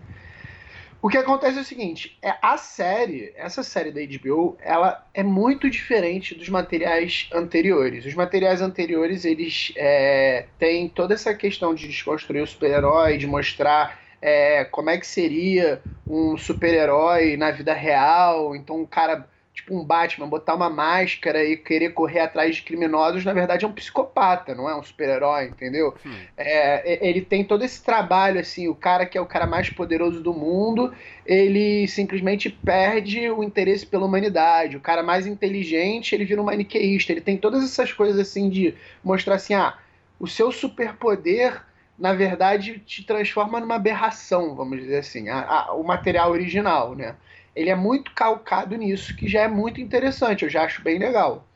O 1.04 1.10
que 1.10 1.18
acontece 1.18 1.58
é 1.58 1.62
o 1.62 1.66
seguinte, 1.66 2.18
é 2.22 2.34
a 2.42 2.56
série, 2.56 3.34
essa 3.36 3.62
série 3.62 3.92
da 3.92 4.00
HBO, 4.00 4.56
ela 4.62 5.06
é 5.14 5.22
muito 5.22 5.70
diferente 5.70 6.34
dos 6.34 6.48
materiais 6.48 7.28
anteriores. 7.34 8.06
Os 8.06 8.14
materiais 8.14 8.62
anteriores, 8.62 9.26
eles 9.26 9.74
é, 9.76 10.46
têm 10.58 10.88
toda 10.88 11.14
essa 11.14 11.34
questão 11.34 11.76
de 11.76 11.90
desconstruir 11.90 12.42
o 12.42 12.48
super-herói, 12.48 13.18
de 13.18 13.28
mostrar 13.28 14.00
é, 14.22 14.64
como 14.64 14.92
é 14.92 14.98
que 14.98 15.06
seria 15.06 15.82
um 16.08 16.38
super-herói 16.38 17.36
na 17.36 17.52
vida 17.52 17.74
real. 17.74 18.56
Então, 18.56 18.80
um 18.80 18.86
cara 18.86 19.28
tipo 19.54 19.76
um 19.78 19.86
Batman, 19.86 20.28
botar 20.28 20.56
uma 20.56 20.70
máscara 20.70 21.44
e 21.44 21.56
querer 21.56 21.92
correr 21.92 22.22
atrás 22.22 22.56
de 22.56 22.64
criminosos, 22.64 23.24
na 23.24 23.34
verdade 23.34 23.64
é 23.64 23.68
um 23.68 23.72
psicopata, 23.72 24.56
não 24.56 24.68
é 24.68 24.76
um 24.76 24.82
super-herói, 24.82 25.46
entendeu? 25.46 25.94
Hum. 26.04 26.16
É, 26.36 27.08
ele 27.08 27.22
tem 27.22 27.44
todo 27.44 27.64
esse 27.64 27.84
trabalho, 27.84 28.40
assim, 28.40 28.68
o 28.68 28.74
cara 28.74 29.06
que 29.06 29.16
é 29.16 29.22
o 29.22 29.28
cara 29.28 29.46
mais 29.46 29.70
poderoso 29.70 30.22
do 30.22 30.34
mundo, 30.34 30.92
ele 31.24 31.88
simplesmente 31.88 32.50
perde 32.50 33.30
o 33.30 33.44
interesse 33.44 33.86
pela 33.86 34.06
humanidade. 34.06 34.76
O 34.76 34.82
cara 34.82 35.04
mais 35.04 35.28
inteligente, 35.28 36.16
ele 36.16 36.26
vira 36.26 36.42
um 36.42 36.46
maniqueísta. 36.46 37.12
Ele 37.12 37.22
tem 37.22 37.38
todas 37.38 37.64
essas 37.64 37.94
coisas, 37.94 38.20
assim, 38.20 38.50
de 38.50 38.74
mostrar 39.04 39.36
assim, 39.36 39.54
ah, 39.54 39.78
o 40.20 40.28
seu 40.28 40.52
superpoder 40.52 41.62
na 41.98 42.12
verdade, 42.12 42.80
te 42.80 43.06
transforma 43.06 43.60
numa 43.60 43.76
aberração, 43.76 44.56
vamos 44.56 44.80
dizer 44.80 44.98
assim, 44.98 45.30
a, 45.30 45.42
a, 45.42 45.74
o 45.74 45.84
material 45.84 46.32
original, 46.32 46.96
né? 46.96 47.16
Ele 47.56 47.70
é 47.70 47.76
muito 47.76 48.12
calcado 48.14 48.76
nisso, 48.76 49.16
que 49.16 49.28
já 49.28 49.42
é 49.42 49.48
muito 49.48 49.80
interessante, 49.80 50.44
eu 50.44 50.50
já 50.50 50.64
acho 50.64 50.82
bem 50.82 50.98
legal. 50.98 51.48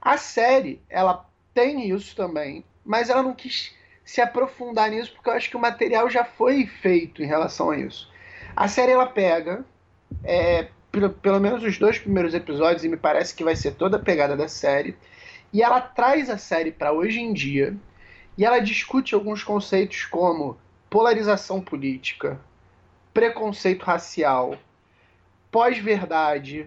A 0.00 0.16
série, 0.16 0.80
ela 0.88 1.28
tem 1.54 1.90
isso 1.90 2.14
também, 2.14 2.64
mas 2.84 3.10
ela 3.10 3.22
não 3.22 3.34
quis 3.34 3.74
se 4.04 4.20
aprofundar 4.20 4.90
nisso 4.90 5.12
porque 5.12 5.28
eu 5.28 5.34
acho 5.34 5.50
que 5.50 5.56
o 5.56 5.60
material 5.60 6.08
já 6.08 6.24
foi 6.24 6.66
feito 6.66 7.22
em 7.22 7.26
relação 7.26 7.70
a 7.70 7.78
isso. 7.78 8.10
A 8.54 8.68
série 8.68 8.92
ela 8.92 9.06
pega, 9.06 9.64
é, 10.22 10.68
pelo, 10.92 11.10
pelo 11.10 11.40
menos 11.40 11.62
os 11.62 11.78
dois 11.78 11.98
primeiros 11.98 12.34
episódios, 12.34 12.84
e 12.84 12.88
me 12.88 12.96
parece 12.96 13.34
que 13.34 13.44
vai 13.44 13.56
ser 13.56 13.72
toda 13.74 13.96
a 13.96 14.00
pegada 14.00 14.36
da 14.36 14.48
série, 14.48 14.96
e 15.52 15.62
ela 15.62 15.80
traz 15.80 16.30
a 16.30 16.38
série 16.38 16.70
para 16.70 16.92
hoje 16.92 17.20
em 17.20 17.32
dia, 17.32 17.76
e 18.38 18.44
ela 18.44 18.58
discute 18.58 19.14
alguns 19.14 19.42
conceitos 19.42 20.04
como 20.04 20.56
polarização 20.88 21.60
política, 21.60 22.40
preconceito 23.12 23.82
racial, 23.82 24.56
pós-verdade, 25.56 26.66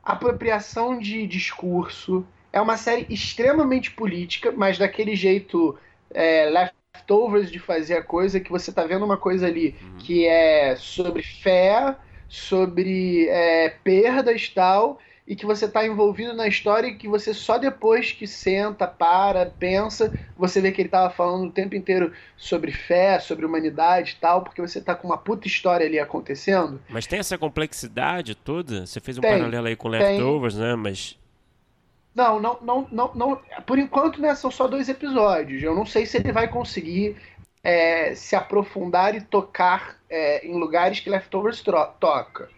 apropriação 0.00 0.96
de 0.96 1.26
discurso. 1.26 2.24
É 2.52 2.60
uma 2.60 2.76
série 2.76 3.04
extremamente 3.10 3.90
política, 3.90 4.52
mas 4.52 4.78
daquele 4.78 5.16
jeito 5.16 5.76
é, 6.14 6.48
leftovers 6.48 7.50
de 7.50 7.58
fazer 7.58 7.96
a 7.96 8.02
coisa, 8.02 8.38
que 8.38 8.48
você 8.48 8.70
tá 8.70 8.86
vendo 8.86 9.04
uma 9.04 9.16
coisa 9.16 9.48
ali 9.48 9.74
uhum. 9.82 9.96
que 9.98 10.24
é 10.24 10.76
sobre 10.76 11.20
fé, 11.24 11.96
sobre 12.28 13.26
é, 13.28 13.70
perdas 13.82 14.42
e 14.44 14.54
tal, 14.54 15.00
e 15.28 15.36
que 15.36 15.44
você 15.44 15.66
está 15.66 15.86
envolvido 15.86 16.32
na 16.32 16.48
história 16.48 16.86
e 16.88 16.94
que 16.94 17.06
você 17.06 17.34
só 17.34 17.58
depois 17.58 18.12
que 18.12 18.26
senta, 18.26 18.86
para, 18.86 19.44
pensa, 19.44 20.10
você 20.34 20.58
vê 20.58 20.72
que 20.72 20.80
ele 20.80 20.88
estava 20.88 21.10
falando 21.12 21.48
o 21.48 21.52
tempo 21.52 21.76
inteiro 21.76 22.14
sobre 22.34 22.72
fé, 22.72 23.20
sobre 23.20 23.44
humanidade 23.44 24.16
e 24.16 24.20
tal, 24.22 24.40
porque 24.40 24.62
você 24.62 24.78
está 24.78 24.94
com 24.94 25.06
uma 25.06 25.18
puta 25.18 25.46
história 25.46 25.86
ali 25.86 25.98
acontecendo. 25.98 26.80
Mas 26.88 27.06
tem 27.06 27.18
essa 27.18 27.36
complexidade 27.36 28.34
toda? 28.34 28.86
Você 28.86 29.00
fez 29.00 29.18
um 29.18 29.20
tem, 29.20 29.32
paralelo 29.32 29.66
aí 29.66 29.76
com 29.76 29.88
Leftovers, 29.88 30.54
tem. 30.54 30.62
né? 30.62 30.74
Mas. 30.74 31.18
Não, 32.14 32.40
não, 32.40 32.58
não, 32.62 32.88
não, 32.90 33.12
não. 33.14 33.40
Por 33.66 33.78
enquanto, 33.78 34.22
né, 34.22 34.34
são 34.34 34.50
só 34.50 34.66
dois 34.66 34.88
episódios. 34.88 35.62
Eu 35.62 35.74
não 35.74 35.84
sei 35.84 36.06
se 36.06 36.16
ele 36.16 36.32
vai 36.32 36.48
conseguir 36.48 37.16
é, 37.62 38.14
se 38.14 38.34
aprofundar 38.34 39.14
e 39.14 39.20
tocar 39.20 39.98
é, 40.08 40.46
em 40.46 40.58
lugares 40.58 41.00
que 41.00 41.10
Leftovers 41.10 41.62
toca. 42.00 42.48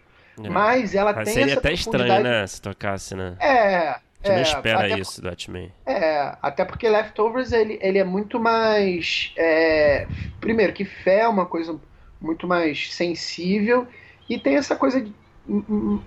É. 0.43 0.49
Mas 0.49 0.95
ela 0.95 1.13
Mas 1.13 1.25
tem 1.25 1.33
seria 1.33 1.57
até 1.57 1.73
estranho, 1.73 2.23
né? 2.23 2.45
Se 2.47 2.61
tocasse, 2.61 3.15
né? 3.15 3.35
É. 3.39 3.95
A 4.23 4.27
gente 4.27 4.31
é, 4.31 4.35
não 4.35 4.41
espera 4.41 4.99
isso 4.99 5.21
do 5.21 5.29
Batman. 5.29 5.69
É, 5.85 6.35
até 6.41 6.63
porque 6.63 6.87
Leftovers 6.87 7.51
ele, 7.51 7.79
ele 7.81 7.97
é 7.97 8.03
muito 8.03 8.39
mais. 8.39 9.33
É, 9.35 10.07
primeiro, 10.39 10.73
que 10.73 10.85
fé 10.85 11.21
é 11.21 11.27
uma 11.27 11.45
coisa 11.45 11.79
muito 12.19 12.47
mais 12.47 12.93
sensível 12.93 13.87
e 14.29 14.37
tem 14.37 14.55
essa 14.55 14.75
coisa 14.75 15.01
de, 15.01 15.11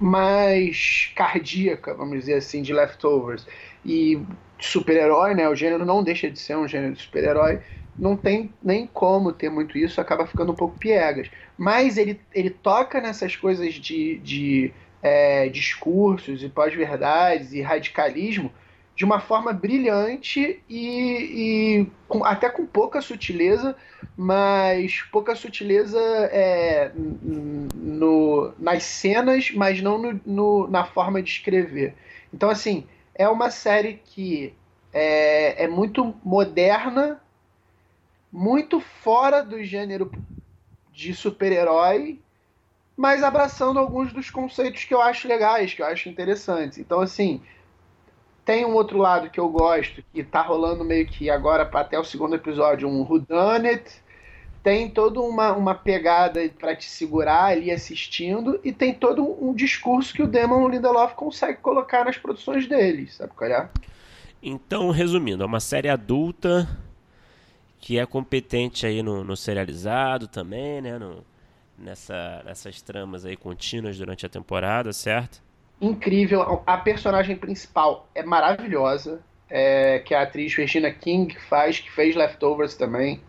mais 0.00 1.12
cardíaca, 1.16 1.92
vamos 1.94 2.20
dizer 2.20 2.34
assim, 2.34 2.62
de 2.62 2.72
Leftovers. 2.72 3.46
E 3.84 4.20
super-herói, 4.60 5.34
né? 5.34 5.48
O 5.48 5.54
gênero 5.54 5.84
não 5.84 6.02
deixa 6.02 6.30
de 6.30 6.38
ser 6.38 6.56
um 6.56 6.68
gênero 6.68 6.94
de 6.94 7.02
super-herói 7.02 7.60
não 7.98 8.16
tem 8.16 8.52
nem 8.62 8.86
como 8.86 9.32
ter 9.32 9.50
muito 9.50 9.78
isso, 9.78 10.00
acaba 10.00 10.26
ficando 10.26 10.52
um 10.52 10.56
pouco 10.56 10.78
piegas. 10.78 11.30
Mas 11.56 11.96
ele, 11.96 12.20
ele 12.32 12.50
toca 12.50 13.00
nessas 13.00 13.36
coisas 13.36 13.74
de, 13.74 14.18
de 14.18 14.72
é, 15.02 15.48
discursos 15.48 16.42
e 16.42 16.48
pós-verdades 16.48 17.52
e 17.52 17.60
radicalismo 17.60 18.50
de 18.96 19.04
uma 19.04 19.18
forma 19.18 19.52
brilhante 19.52 20.62
e, 20.68 20.78
e 20.78 21.86
com, 22.06 22.24
até 22.24 22.48
com 22.48 22.64
pouca 22.64 23.00
sutileza, 23.00 23.76
mas 24.16 25.02
pouca 25.10 25.34
sutileza 25.34 26.00
é, 26.32 26.92
no, 26.94 28.52
nas 28.58 28.84
cenas, 28.84 29.50
mas 29.50 29.82
não 29.82 29.98
no, 29.98 30.20
no, 30.24 30.68
na 30.68 30.84
forma 30.84 31.20
de 31.20 31.30
escrever. 31.30 31.94
Então, 32.32 32.48
assim, 32.48 32.86
é 33.14 33.28
uma 33.28 33.50
série 33.50 34.00
que 34.04 34.54
é, 34.92 35.64
é 35.64 35.68
muito 35.68 36.14
moderna, 36.24 37.20
muito 38.34 38.80
fora 38.80 39.44
do 39.44 39.62
gênero 39.62 40.10
de 40.92 41.14
super-herói, 41.14 42.18
mas 42.96 43.22
abraçando 43.22 43.78
alguns 43.78 44.12
dos 44.12 44.28
conceitos 44.28 44.82
que 44.82 44.92
eu 44.92 45.00
acho 45.00 45.28
legais, 45.28 45.72
que 45.72 45.80
eu 45.80 45.86
acho 45.86 46.08
interessantes. 46.08 46.78
Então, 46.78 47.00
assim, 47.00 47.40
tem 48.44 48.64
um 48.64 48.74
outro 48.74 48.98
lado 48.98 49.30
que 49.30 49.38
eu 49.38 49.48
gosto, 49.48 50.02
que 50.12 50.24
tá 50.24 50.42
rolando 50.42 50.84
meio 50.84 51.06
que 51.06 51.30
agora 51.30 51.62
até 51.72 51.96
o 51.96 52.02
segundo 52.02 52.34
episódio, 52.34 52.88
um 52.88 53.02
Whodunit. 53.02 54.02
Tem 54.64 54.90
toda 54.90 55.20
uma, 55.20 55.52
uma 55.52 55.74
pegada 55.76 56.40
para 56.58 56.74
te 56.74 56.86
segurar 56.86 57.52
ali 57.52 57.70
assistindo, 57.70 58.58
e 58.64 58.72
tem 58.72 58.92
todo 58.92 59.22
um, 59.40 59.54
discurso 59.54 60.12
que 60.12 60.22
o 60.22 60.26
Demon 60.26 60.68
Lindelof 60.68 61.14
consegue 61.14 61.58
colocar 61.60 62.04
nas 62.04 62.18
produções 62.18 62.66
dele, 62.66 63.06
sabe 63.06 63.32
qual 63.36 63.48
é? 63.48 63.68
Então, 64.42 64.90
resumindo, 64.90 65.44
é 65.44 65.46
uma 65.46 65.60
série 65.60 65.88
adulta 65.88 66.68
que 67.84 67.98
é 67.98 68.06
competente 68.06 68.86
aí 68.86 69.02
no, 69.02 69.22
no 69.22 69.36
serializado 69.36 70.26
também, 70.26 70.80
né? 70.80 70.98
No, 70.98 71.22
nessa, 71.78 72.42
nessas 72.42 72.80
tramas 72.80 73.26
aí 73.26 73.36
contínuas 73.36 73.98
durante 73.98 74.24
a 74.24 74.28
temporada, 74.28 74.90
certo? 74.90 75.42
Incrível. 75.78 76.62
A 76.66 76.78
personagem 76.78 77.36
principal 77.36 78.08
é 78.14 78.22
maravilhosa, 78.22 79.20
é, 79.50 79.98
que 79.98 80.14
é 80.14 80.16
a 80.18 80.22
atriz 80.22 80.54
Regina 80.54 80.90
King 80.90 81.38
faz, 81.38 81.78
que 81.78 81.92
fez 81.92 82.16
Leftovers 82.16 82.74
também. 82.74 83.20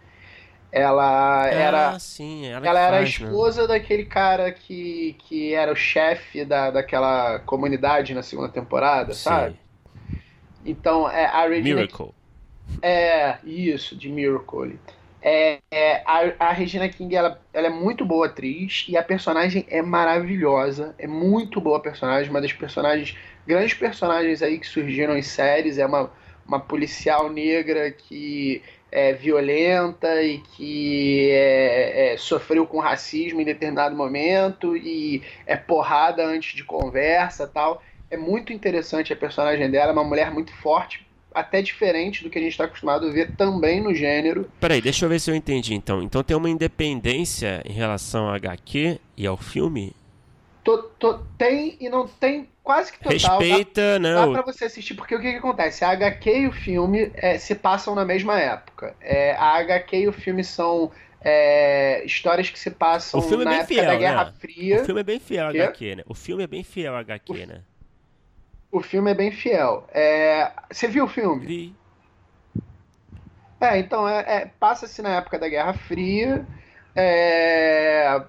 Ela 0.72 1.44
ah, 1.44 1.48
era, 1.48 2.00
sim, 2.00 2.48
ela, 2.48 2.66
ela 2.66 2.80
era 2.80 2.98
faz, 3.00 3.08
a 3.08 3.10
esposa 3.10 3.62
né? 3.64 3.68
daquele 3.68 4.06
cara 4.06 4.54
que, 4.54 5.18
que 5.20 5.54
era 5.54 5.70
o 5.70 5.76
chefe 5.76 6.46
da, 6.46 6.72
daquela 6.72 7.40
comunidade 7.40 8.14
na 8.14 8.24
segunda 8.24 8.48
temporada, 8.48 9.12
sim. 9.12 9.24
sabe? 9.24 9.60
Então, 10.66 11.10
é, 11.10 11.26
a 11.26 11.46
Regina 11.46 11.82
Miracle. 11.82 12.14
É, 12.82 13.38
isso, 13.44 13.96
de 13.96 14.10
Miracle. 14.10 14.80
É, 15.22 15.60
é, 15.72 16.04
a, 16.06 16.50
a, 16.50 16.52
Regina 16.52 16.88
King 16.88 17.16
ela, 17.16 17.42
ela, 17.52 17.66
é 17.66 17.70
muito 17.70 18.06
boa 18.06 18.28
atriz 18.28 18.86
e 18.88 18.96
a 18.96 19.02
personagem 19.02 19.66
é 19.70 19.82
maravilhosa. 19.82 20.94
É 21.00 21.08
muito 21.08 21.60
boa 21.60 21.80
personagem, 21.80 22.30
uma 22.30 22.42
das 22.42 22.54
personagens, 22.54 23.18
grandes 23.48 23.74
personagens 23.74 24.44
aí 24.44 24.60
que 24.60 24.68
surgiram 24.68 25.18
em 25.18 25.24
séries. 25.24 25.80
É 25.80 25.86
uma, 25.86 26.12
uma 26.48 26.60
policial 26.60 27.32
negra 27.32 27.90
que 27.92 28.62
é 28.92 29.14
violenta 29.14 30.22
e 30.22 30.38
que 30.40 31.30
é, 31.32 32.14
é, 32.14 32.18
sofreu 32.18 32.66
com 32.66 32.80
racismo 32.80 33.42
em 33.42 33.46
determinado 33.46 33.96
momento 33.96 34.78
e 34.78 35.22
é 35.46 35.58
porrada 35.58 36.26
antes 36.26 36.56
de 36.56 36.64
conversa 36.64 37.48
tal. 37.48 37.82
É 38.10 38.16
muito 38.16 38.54
interessante 38.54 39.12
a 39.12 39.16
personagem 39.16 39.70
dela, 39.70 39.90
é 39.90 39.92
uma 39.92 40.04
mulher 40.04 40.32
muito 40.32 40.54
forte, 40.54 41.05
até 41.36 41.62
diferente 41.62 42.24
do 42.24 42.30
que 42.30 42.40
a 42.40 42.42
gente 42.42 42.52
está 42.52 42.64
acostumado 42.64 43.08
a 43.08 43.12
ver 43.12 43.36
também 43.36 43.82
no 43.82 43.94
gênero. 43.94 44.50
Peraí, 44.60 44.82
deixa 44.82 45.06
eu 45.06 45.10
ver 45.10 45.20
se 45.20 45.30
eu 45.30 45.36
entendi 45.36 45.74
então. 45.74 46.02
Então 46.02 46.24
tem 46.24 46.36
uma 46.36 46.50
independência 46.50 47.62
em 47.66 47.74
relação 47.74 48.28
ao 48.28 48.34
HQ 48.34 49.00
e 49.18 49.28
ao 49.28 49.38
filme? 49.38 49.94
Tô, 50.64 50.80
tô, 50.98 51.20
tem 51.38 51.78
e 51.80 51.90
não 51.90 52.08
tem 52.08 52.50
quase 52.64 52.92
que 52.92 52.98
total. 52.98 53.40
Respeita, 53.40 53.94
dá, 53.94 54.00
não. 54.00 54.34
Dá 54.34 54.42
pra 54.42 54.52
você 54.52 54.66
assistir, 54.66 54.96
porque 54.96 55.14
o 55.16 55.22
que, 55.22 55.32
que 55.32 55.38
acontece? 55.38 55.86
A 55.86 55.90
HQ 55.90 56.40
e 56.40 56.48
o 56.48 56.52
filme 56.52 57.12
é, 57.14 57.38
se 57.38 57.54
passam 57.54 57.94
na 57.94 58.04
mesma 58.04 58.40
época. 58.40 58.96
É, 59.00 59.34
a 59.34 59.58
HQ 59.58 59.98
e 59.98 60.08
o 60.08 60.14
filme 60.14 60.44
são 60.44 60.92
é, 61.22 62.04
histórias 62.06 62.50
que 62.50 62.58
se 62.58 62.72
passam 62.72 63.20
é 63.20 63.38
na 63.38 63.52
bem 63.52 63.54
época 63.60 63.68
fiel, 63.68 63.86
da 63.86 63.96
Guerra 63.96 64.26
né? 64.26 64.34
Fria. 64.40 64.82
O 64.82 64.86
filme 64.86 65.02
é 65.02 65.04
bem 65.04 65.20
fiel 65.20 65.46
ao 65.46 65.50
HQ, 65.52 65.96
né? 65.96 66.04
O 66.08 66.14
filme 66.16 66.44
é 66.44 66.48
bem 66.48 66.64
fiel 66.64 66.94
ao 66.94 67.00
HQ, 67.00 67.32
o... 67.32 67.48
né? 67.48 67.62
O 68.72 68.82
filme 68.82 69.12
é 69.12 69.14
bem 69.14 69.32
fiel. 69.32 69.88
É... 69.92 70.52
Você 70.72 70.88
viu 70.88 71.06
o 71.06 71.08
filme? 71.08 71.46
Vi. 71.46 71.76
É, 73.60 73.80
então, 73.80 74.08
é, 74.08 74.20
é 74.28 74.52
passa-se 74.60 75.02
na 75.02 75.16
época 75.16 75.40
da 75.40 75.48
Guerra 75.48 75.74
Fria. 75.74 76.46
É... 76.96 78.22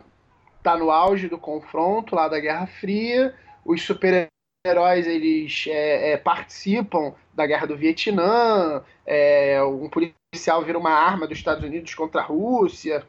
tá 0.62 0.76
no 0.76 0.90
auge 0.90 1.28
do 1.28 1.38
confronto 1.38 2.14
lá 2.14 2.28
da 2.28 2.40
Guerra 2.40 2.66
Fria, 2.66 3.34
os 3.64 3.82
super-heróis 3.82 5.06
eles 5.06 5.66
é, 5.68 6.12
é, 6.12 6.16
participam 6.16 7.14
da 7.32 7.46
Guerra 7.46 7.66
do 7.66 7.76
Vietnã, 7.76 8.82
é, 9.06 9.62
um 9.62 9.88
policial 9.88 10.64
vira 10.64 10.78
uma 10.78 10.90
arma 10.90 11.28
dos 11.28 11.38
Estados 11.38 11.62
Unidos 11.62 11.94
contra 11.94 12.20
a 12.20 12.24
Rússia, 12.24 13.06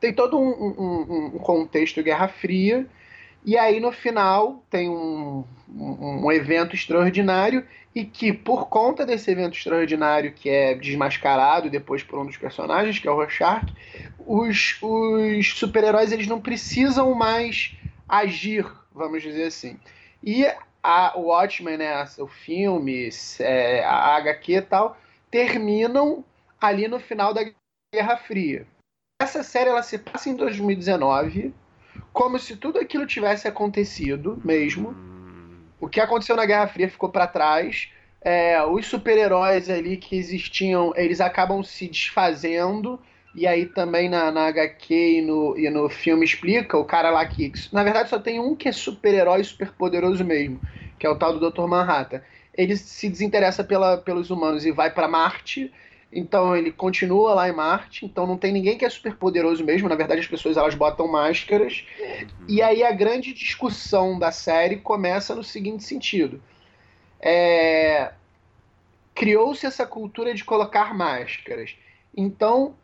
tem 0.00 0.14
todo 0.14 0.38
um, 0.38 0.48
um, 0.48 1.24
um 1.34 1.38
contexto 1.38 2.02
Guerra 2.02 2.28
Fria, 2.28 2.86
e 3.44 3.56
aí 3.56 3.80
no 3.80 3.92
final 3.92 4.62
tem 4.70 4.88
um, 4.88 5.44
um, 5.68 6.24
um, 6.24 6.32
evento 6.32 6.74
extraordinário 6.74 7.66
e 7.94 8.04
que 8.04 8.32
por 8.32 8.68
conta 8.68 9.06
desse 9.06 9.30
evento 9.30 9.56
extraordinário 9.56 10.32
que 10.32 10.48
é 10.48 10.74
desmascarado 10.74 11.70
depois 11.70 12.02
por 12.02 12.18
um 12.18 12.26
dos 12.26 12.36
personagens, 12.36 12.98
que 12.98 13.08
é 13.08 13.10
o 13.10 13.14
Rorschach, 13.14 13.64
os, 14.26 14.76
os 14.82 15.58
super-heróis 15.58 16.12
eles 16.12 16.26
não 16.26 16.40
precisam 16.40 17.14
mais 17.14 17.76
agir, 18.08 18.66
vamos 18.92 19.22
dizer 19.22 19.44
assim. 19.44 19.78
E 20.22 20.44
a 20.82 21.18
o 21.18 21.26
Watchmen, 21.26 21.78
né, 21.78 22.04
o 22.18 22.26
filme, 22.26 23.08
é, 23.40 23.84
a 23.84 24.16
HQ 24.16 24.52
e 24.52 24.62
tal, 24.62 24.96
terminam 25.30 26.24
ali 26.60 26.88
no 26.88 26.98
final 26.98 27.32
da 27.32 27.42
Guerra 27.94 28.16
Fria. 28.16 28.66
Essa 29.20 29.42
série 29.42 29.70
ela 29.70 29.82
se 29.82 29.98
passa 29.98 30.28
em 30.28 30.34
2019, 30.34 31.52
como 32.12 32.38
se 32.38 32.56
tudo 32.56 32.78
aquilo 32.78 33.06
tivesse 33.06 33.46
acontecido 33.46 34.40
mesmo. 34.44 34.94
O 35.80 35.88
que 35.88 36.00
aconteceu 36.00 36.34
na 36.36 36.44
Guerra 36.44 36.66
Fria 36.66 36.88
ficou 36.88 37.08
para 37.08 37.26
trás. 37.26 37.90
É, 38.20 38.62
os 38.64 38.86
super-heróis 38.86 39.70
ali 39.70 39.96
que 39.96 40.16
existiam, 40.16 40.92
eles 40.96 41.20
acabam 41.20 41.62
se 41.62 41.86
desfazendo. 41.88 43.00
E 43.34 43.46
aí 43.46 43.66
também 43.66 44.08
na, 44.08 44.30
na 44.30 44.48
HQ 44.48 44.94
e 44.94 45.22
no, 45.22 45.56
e 45.56 45.70
no 45.70 45.88
filme 45.88 46.24
explica 46.24 46.76
o 46.76 46.84
cara 46.84 47.10
lá 47.10 47.24
que. 47.24 47.52
Na 47.72 47.84
verdade, 47.84 48.08
só 48.08 48.18
tem 48.18 48.40
um 48.40 48.56
que 48.56 48.68
é 48.68 48.72
super-herói 48.72 49.44
super 49.44 49.70
poderoso 49.72 50.24
mesmo, 50.24 50.60
que 50.98 51.06
é 51.06 51.10
o 51.10 51.16
tal 51.16 51.38
do 51.38 51.50
Dr. 51.50 51.66
Manhattan. 51.66 52.20
Ele 52.52 52.76
se 52.76 53.08
desinteressa 53.08 53.62
pela, 53.62 53.98
pelos 53.98 54.30
humanos 54.30 54.66
e 54.66 54.72
vai 54.72 54.90
para 54.90 55.06
Marte 55.06 55.72
então 56.10 56.56
ele 56.56 56.72
continua 56.72 57.34
lá 57.34 57.48
em 57.48 57.52
Marte, 57.52 58.06
então 58.06 58.26
não 58.26 58.38
tem 58.38 58.50
ninguém 58.50 58.78
que 58.78 58.84
é 58.84 58.90
super 58.90 59.14
poderoso 59.16 59.62
mesmo, 59.62 59.88
na 59.88 59.94
verdade 59.94 60.20
as 60.20 60.26
pessoas 60.26 60.56
elas 60.56 60.74
botam 60.74 61.06
máscaras. 61.06 61.84
Uhum. 62.00 62.26
E 62.48 62.62
aí 62.62 62.82
a 62.82 62.92
grande 62.92 63.32
discussão 63.34 64.18
da 64.18 64.32
série 64.32 64.76
começa 64.76 65.34
no 65.34 65.44
seguinte 65.44 65.84
sentido. 65.84 66.42
É... 67.20 68.12
Criou-se 69.14 69.66
essa 69.66 69.84
cultura 69.84 70.32
de 70.32 70.44
colocar 70.44 70.94
máscaras. 70.94 71.76
Então, 72.16 72.74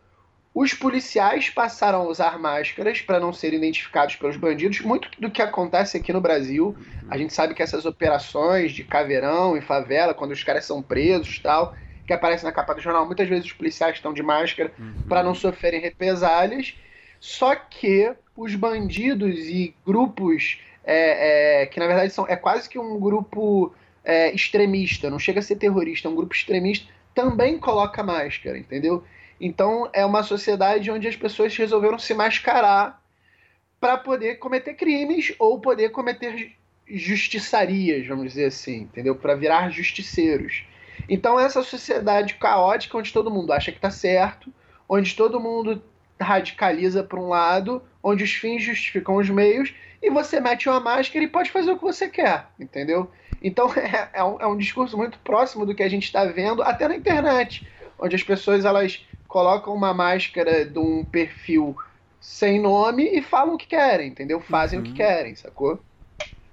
os 0.53 0.75
policiais 0.75 1.49
passaram 1.49 2.03
a 2.03 2.09
usar 2.09 2.39
máscaras 2.39 3.01
para 3.01 3.19
não 3.19 3.33
serem 3.33 3.59
identificados 3.59 4.17
pelos 4.17 4.37
bandidos. 4.37 4.81
Muito 4.81 5.09
do 5.19 5.31
que 5.31 5.41
acontece 5.41 5.97
aqui 5.97 6.13
no 6.13 6.21
Brasil, 6.21 6.77
uhum. 6.77 7.09
a 7.09 7.17
gente 7.17 7.33
sabe 7.33 7.55
que 7.55 7.63
essas 7.63 7.87
operações 7.87 8.73
de 8.73 8.85
caveirão 8.85 9.57
e 9.57 9.63
favela, 9.63 10.13
quando 10.13 10.33
os 10.33 10.45
caras 10.45 10.67
são 10.67 10.83
presos 10.83 11.39
tal, 11.39 11.75
que 12.07 12.13
aparece 12.13 12.45
na 12.45 12.53
capa 12.53 12.75
do 12.75 12.81
jornal. 12.81 13.07
Muitas 13.07 13.29
vezes 13.29 13.47
os 13.47 13.53
policiais 13.53 13.97
estão 13.97 14.13
de 14.13 14.23
máscara 14.23 14.73
uhum. 14.79 14.95
para 15.09 15.23
não 15.23 15.35
sofrerem 15.35 15.81
represálias. 15.81 16.75
Só 17.21 17.55
que 17.55 18.13
os 18.37 18.55
bandidos 18.55 19.39
e 19.47 19.75
grupos 19.87 20.59
é, 20.85 21.63
é, 21.63 21.67
que 21.67 21.81
na 21.81 21.87
verdade 21.87 22.13
são 22.13 22.27
é 22.29 22.37
quase 22.37 22.69
que 22.69 22.79
um 22.79 23.01
grupo 23.01 23.75
é, 24.05 24.31
extremista, 24.33 25.09
não 25.09 25.19
chega 25.19 25.41
a 25.41 25.43
ser 25.43 25.57
terrorista, 25.57 26.07
é 26.07 26.11
um 26.11 26.15
grupo 26.15 26.35
extremista, 26.35 26.87
também 27.15 27.59
coloca 27.59 28.03
máscara, 28.03 28.59
entendeu? 28.59 29.03
Então 29.41 29.89
é 29.93 30.05
uma 30.05 30.23
sociedade 30.23 30.91
onde 30.91 31.09
as 31.09 31.17
pessoas 31.17 31.57
resolveram 31.57 31.99
se 31.99 32.13
mascarar 32.13 33.03
para 33.81 33.97
poder 33.97 34.37
cometer 34.37 34.75
crimes 34.75 35.35
ou 35.39 35.61
poder 35.61 35.91
cometer 35.91 36.53
justiçarias, 36.87 38.07
vamos 38.07 38.29
dizer 38.29 38.47
assim, 38.47 38.83
entendeu? 38.83 39.15
Para 39.15 39.35
virar 39.35 39.71
justiceiros. 39.71 40.65
Então, 41.09 41.39
essa 41.39 41.63
sociedade 41.63 42.35
caótica 42.35 42.97
onde 42.97 43.13
todo 43.13 43.31
mundo 43.31 43.53
acha 43.53 43.71
que 43.71 43.79
está 43.79 43.91
certo, 43.91 44.53
onde 44.89 45.15
todo 45.15 45.41
mundo 45.41 45.83
radicaliza 46.21 47.03
para 47.03 47.21
um 47.21 47.29
lado, 47.29 47.83
onde 48.03 48.25
os 48.25 48.33
fins 48.33 48.63
justificam 48.63 49.17
os 49.17 49.29
meios, 49.29 49.75
e 50.03 50.11
você 50.11 50.41
mete 50.41 50.69
uma 50.69 50.81
máscara 50.81 51.25
e 51.25 51.29
pode 51.29 51.51
fazer 51.51 51.73
o 51.73 51.79
que 51.79 51.83
você 51.83 52.09
quer, 52.09 52.47
entendeu? 52.61 53.11
Então 53.43 53.73
é, 53.77 54.11
é, 54.13 54.25
um, 54.25 54.41
é 54.41 54.47
um, 54.47 54.57
discurso 54.57 54.97
muito 54.97 55.19
próximo 55.19 55.65
do 55.67 55.75
que 55.75 55.83
a 55.83 55.89
gente 55.89 56.05
está 56.05 56.25
vendo 56.25 56.63
até 56.63 56.87
na 56.87 56.97
internet, 56.97 57.67
onde 57.99 58.15
as 58.15 58.23
pessoas 58.23 58.65
elas 58.65 59.05
colocam 59.27 59.75
uma 59.75 59.93
máscara 59.93 60.65
de 60.65 60.79
um 60.79 61.05
perfil 61.05 61.77
sem 62.21 62.61
nome 62.61 63.05
e 63.05 63.21
falam 63.21 63.55
o 63.55 63.59
que 63.59 63.67
querem, 63.67 64.09
entendeu? 64.09 64.41
Fazem 64.41 64.79
uhum. 64.79 64.83
o 64.83 64.85
que 64.87 64.93
uhum. 64.93 64.97
querem, 64.97 65.35
sacou? 65.35 65.81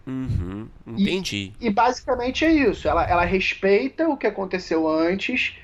Uhum, 0.05 0.67
entendi. 0.87 1.53
E, 1.59 1.67
e, 1.67 1.69
basicamente 1.69 2.43
é 2.43 2.51
isso. 2.51 2.87
Ela, 2.87 3.07
ela 3.07 3.23
respeita 3.23 4.09
o 4.09 4.17
que 4.17 4.27
aconteceu 4.27 4.87
antes. 4.87 5.55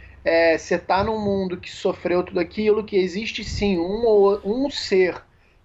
Você 0.57 0.75
é, 0.75 0.77
tá 0.77 1.03
num 1.03 1.19
mundo 1.19 1.57
que 1.57 1.71
sofreu 1.71 2.21
tudo 2.21 2.39
aquilo, 2.39 2.83
que 2.83 2.97
existe 2.97 3.43
sim 3.43 3.77
um, 3.77 4.39
um 4.43 4.69
ser 4.69 5.15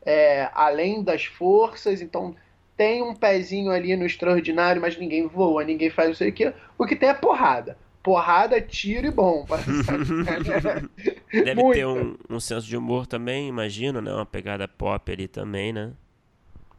é, 0.05 0.49
além 0.55 1.03
das 1.03 1.25
forças, 1.25 2.01
então 2.01 2.35
tem 2.77 3.03
um 3.03 3.15
pezinho 3.15 3.71
ali 3.71 3.97
no 3.97 4.07
extraordinário, 4.07 4.81
mas 4.81 4.99
ninguém 4.99 5.27
voa, 5.27 5.65
ninguém 5.65 5.91
faz 5.91 6.13
isso 6.13 6.25
aqui. 6.25 6.53
O 6.79 6.87
que 6.87 6.97
tem 6.97 7.09
é 7.09 7.15
porrada. 7.15 7.77
Porrada, 8.03 8.61
tiro 8.61 9.07
e 9.07 9.11
bomba. 9.11 9.59
Deve 11.33 11.63
Muito. 11.63 11.75
ter 11.75 11.87
um, 11.87 12.17
um 12.29 12.41
senso 12.41 12.67
de 12.67 12.77
humor 12.77 13.07
também, 13.07 13.47
imagino, 13.47 14.01
né? 14.01 14.13
Uma 14.13 14.27
pegada 14.27 14.67
pop 14.67 15.13
ali 15.13 15.29
também, 15.29 15.73
né? 15.73 15.93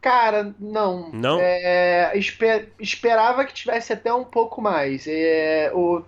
Cara, 0.04 0.54
não. 0.60 1.08
Não? 1.14 1.40
É, 1.40 2.12
esper, 2.14 2.68
esperava 2.78 3.42
que 3.46 3.54
tivesse 3.54 3.90
até 3.90 4.12
um 4.12 4.22
pouco 4.22 4.60
mais. 4.60 5.06
É, 5.08 5.70
o, 5.72 6.02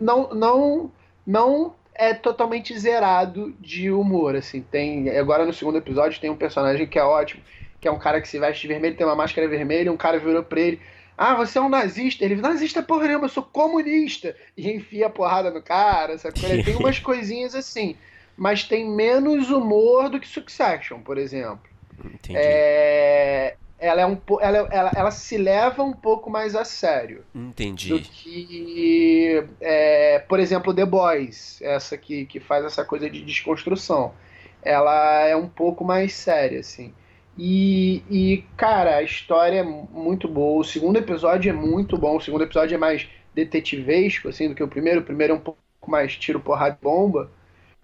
não, 0.00 0.30
não, 0.30 0.90
não 1.26 1.74
é 1.94 2.14
totalmente 2.14 2.76
zerado 2.78 3.54
de 3.60 3.90
humor, 3.90 4.36
assim. 4.36 4.62
Tem 4.62 5.10
agora 5.10 5.44
no 5.44 5.52
segundo 5.52 5.76
episódio 5.76 6.18
tem 6.18 6.30
um 6.30 6.36
personagem 6.36 6.86
que 6.86 6.98
é 6.98 7.04
ótimo, 7.04 7.42
que 7.78 7.86
é 7.86 7.92
um 7.92 7.98
cara 7.98 8.22
que 8.22 8.28
se 8.28 8.38
veste 8.38 8.62
de 8.62 8.68
vermelho, 8.68 8.96
tem 8.96 9.06
uma 9.06 9.14
máscara 9.14 9.46
vermelha, 9.46 9.92
um 9.92 9.98
cara 9.98 10.18
virou 10.18 10.42
pra 10.42 10.58
ele. 10.58 10.80
Ah, 11.14 11.34
você 11.34 11.58
é 11.58 11.60
um 11.60 11.68
nazista. 11.68 12.24
Ele, 12.24 12.36
nazista 12.36 12.82
porra 12.82 13.06
nenhuma, 13.06 13.26
eu 13.26 13.28
sou 13.28 13.42
comunista. 13.42 14.34
E 14.56 14.70
enfia 14.70 15.08
a 15.08 15.10
porrada 15.10 15.50
no 15.50 15.60
cara, 15.60 16.16
sabe? 16.16 16.40
tem 16.64 16.76
umas 16.80 16.98
coisinhas 16.98 17.54
assim. 17.54 17.98
Mas 18.34 18.64
tem 18.64 18.88
menos 18.88 19.50
humor 19.50 20.08
do 20.08 20.18
que 20.18 20.26
Succession, 20.26 21.00
por 21.00 21.18
exemplo. 21.18 21.75
Entendi. 22.04 22.38
É, 22.38 23.56
ela, 23.78 24.00
é 24.00 24.06
um, 24.06 24.18
ela, 24.40 24.58
ela, 24.70 24.92
ela 24.94 25.10
se 25.10 25.36
leva 25.36 25.82
um 25.82 25.92
pouco 25.92 26.30
mais 26.30 26.54
a 26.54 26.64
sério. 26.64 27.24
Entendi. 27.34 27.90
Do 27.90 28.00
que, 28.00 29.44
é, 29.60 30.18
por 30.20 30.40
exemplo, 30.40 30.74
The 30.74 30.84
Boys, 30.84 31.60
essa 31.62 31.96
que, 31.96 32.26
que 32.26 32.40
faz 32.40 32.64
essa 32.64 32.84
coisa 32.84 33.08
de 33.08 33.22
desconstrução. 33.22 34.14
Ela 34.62 35.26
é 35.26 35.36
um 35.36 35.48
pouco 35.48 35.84
mais 35.84 36.14
séria, 36.14 36.60
assim. 36.60 36.92
E, 37.38 38.02
e, 38.10 38.44
cara, 38.56 38.96
a 38.96 39.02
história 39.02 39.60
é 39.60 39.62
muito 39.62 40.26
boa. 40.26 40.60
O 40.60 40.64
segundo 40.64 40.96
episódio 40.96 41.50
é 41.50 41.52
muito 41.52 41.98
bom. 41.98 42.16
O 42.16 42.20
segundo 42.20 42.44
episódio 42.44 42.74
é 42.74 42.78
mais 42.78 43.06
detetivesco, 43.34 44.28
assim, 44.28 44.48
do 44.48 44.54
que 44.54 44.62
o 44.62 44.68
primeiro. 44.68 45.00
O 45.00 45.04
primeiro 45.04 45.34
é 45.34 45.36
um 45.36 45.40
pouco 45.40 45.60
mais 45.86 46.16
tiro, 46.16 46.40
porrada 46.40 46.78
e 46.80 46.84
bomba. 46.84 47.30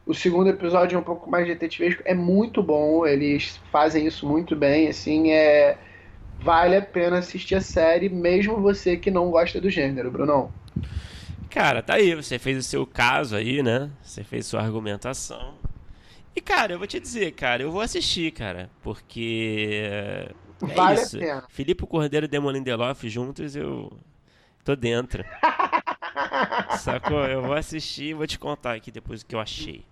O 0.04 0.14
segundo 0.14 0.48
episódio 0.48 0.96
é 0.96 0.98
um 0.98 1.04
pouco 1.04 1.30
mais 1.30 1.46
detetivesco, 1.46 2.02
é 2.04 2.14
muito 2.14 2.62
bom, 2.62 3.06
eles 3.06 3.60
fazem 3.70 4.06
isso 4.06 4.26
muito 4.26 4.56
bem, 4.56 4.88
assim, 4.88 5.30
é 5.30 5.78
vale 6.40 6.76
a 6.76 6.82
pena 6.82 7.18
assistir 7.18 7.54
a 7.54 7.60
série, 7.60 8.08
mesmo 8.08 8.60
você 8.60 8.96
que 8.96 9.10
não 9.10 9.30
gosta 9.30 9.60
do 9.60 9.70
gênero, 9.70 10.10
Brunão. 10.10 10.52
Cara, 11.48 11.82
tá 11.82 11.94
aí, 11.94 12.14
você 12.14 12.38
fez 12.38 12.58
o 12.58 12.62
seu 12.62 12.86
caso 12.86 13.36
aí, 13.36 13.62
né? 13.62 13.90
Você 14.02 14.24
fez 14.24 14.46
sua 14.46 14.60
argumentação. 14.60 15.54
E, 16.34 16.40
cara, 16.40 16.72
eu 16.72 16.78
vou 16.78 16.86
te 16.86 16.98
dizer, 16.98 17.32
cara, 17.32 17.62
eu 17.62 17.70
vou 17.70 17.82
assistir, 17.82 18.32
cara, 18.32 18.70
porque. 18.82 19.90
É 20.62 20.74
vale 20.74 21.00
isso. 21.00 21.16
a 21.16 21.20
pena. 21.20 21.44
Filipe 21.48 21.86
Cordeiro 21.86 22.24
e 22.24 22.28
Demon 22.28 22.50
Lindelof 22.50 23.06
juntos, 23.08 23.54
eu 23.54 23.92
tô 24.64 24.74
dentro. 24.74 25.22
Sacou? 26.80 27.24
Eu 27.26 27.42
vou 27.42 27.54
assistir 27.54 28.04
e 28.06 28.14
vou 28.14 28.26
te 28.26 28.38
contar 28.38 28.74
aqui 28.74 28.90
depois 28.90 29.20
o 29.20 29.26
que 29.26 29.34
eu 29.34 29.40
achei. 29.40 29.84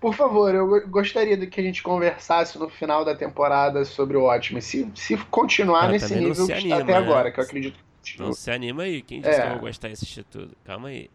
Por 0.00 0.14
favor, 0.14 0.54
eu 0.54 0.88
gostaria 0.88 1.36
de 1.36 1.46
que 1.48 1.60
a 1.60 1.64
gente 1.64 1.82
conversasse 1.82 2.56
no 2.56 2.68
final 2.68 3.04
da 3.04 3.16
temporada 3.16 3.84
sobre 3.84 4.16
o 4.16 4.22
ótimo. 4.22 4.62
Se, 4.62 4.88
se 4.94 5.16
continuar 5.24 5.86
eu 5.86 5.92
nesse 5.92 6.14
nível 6.14 6.46
que 6.46 6.52
anima, 6.52 6.76
está 6.76 6.84
até 6.84 6.92
né? 6.92 6.98
agora, 6.98 7.32
que 7.32 7.40
eu 7.40 7.44
acredito 7.44 7.76
que 8.04 8.20
Não 8.20 8.32
se 8.32 8.50
anima 8.50 8.84
aí, 8.84 9.02
quem 9.02 9.20
disse 9.20 9.34
é. 9.34 9.40
que 9.40 9.46
eu 9.46 9.52
vou 9.52 9.60
gostar 9.60 9.88
de 9.88 9.94
assistir 9.94 10.24
tudo? 10.24 10.56
Calma 10.64 10.88
aí. 10.88 11.10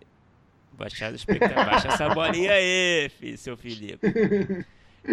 Baixa, 0.74 1.10
Baixa 1.10 1.88
essa 1.88 2.10
bolinha 2.10 2.52
aí, 2.52 3.10
filho, 3.17 3.38
seu 3.38 3.56
Felipe. 3.56 4.06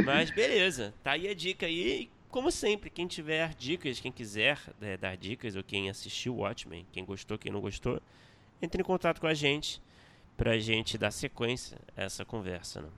Mas 0.05 0.31
beleza, 0.31 0.95
tá 1.03 1.13
aí 1.13 1.29
a 1.29 1.35
dica 1.35 1.67
aí. 1.67 2.11
Como 2.29 2.51
sempre, 2.51 2.91
quem 2.91 3.07
tiver 3.07 3.55
dicas, 3.55 3.99
quem 3.99 4.13
quiser 4.13 4.59
é, 4.81 4.97
dar 4.97 5.17
dicas, 5.17 5.57
ou 5.57 5.63
quem 5.63 5.91
assistiu 5.91 6.35
o 6.35 6.39
Watchmen, 6.39 6.87
quem 6.93 7.05
gostou, 7.05 7.37
quem 7.37 7.51
não 7.53 7.61
gostou, 7.61 8.01
entre 8.63 8.81
em 8.81 8.85
contato 8.85 9.21
com 9.21 9.27
a 9.27 9.35
gente 9.35 9.83
pra 10.37 10.57
gente 10.59 10.97
dar 10.97 11.11
sequência 11.11 11.77
a 11.97 12.05
essa 12.05 12.25
conversa. 12.25 12.83
Né? 12.83 12.89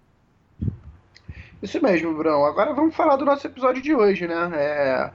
Isso 1.63 1.81
mesmo, 1.81 2.13
Bruno. 2.13 2.45
Agora 2.45 2.75
vamos 2.75 2.95
falar 2.97 3.15
do 3.15 3.25
nosso 3.25 3.47
episódio 3.47 3.81
de 3.81 3.95
hoje, 3.95 4.27
né? 4.27 4.51
É, 4.55 5.11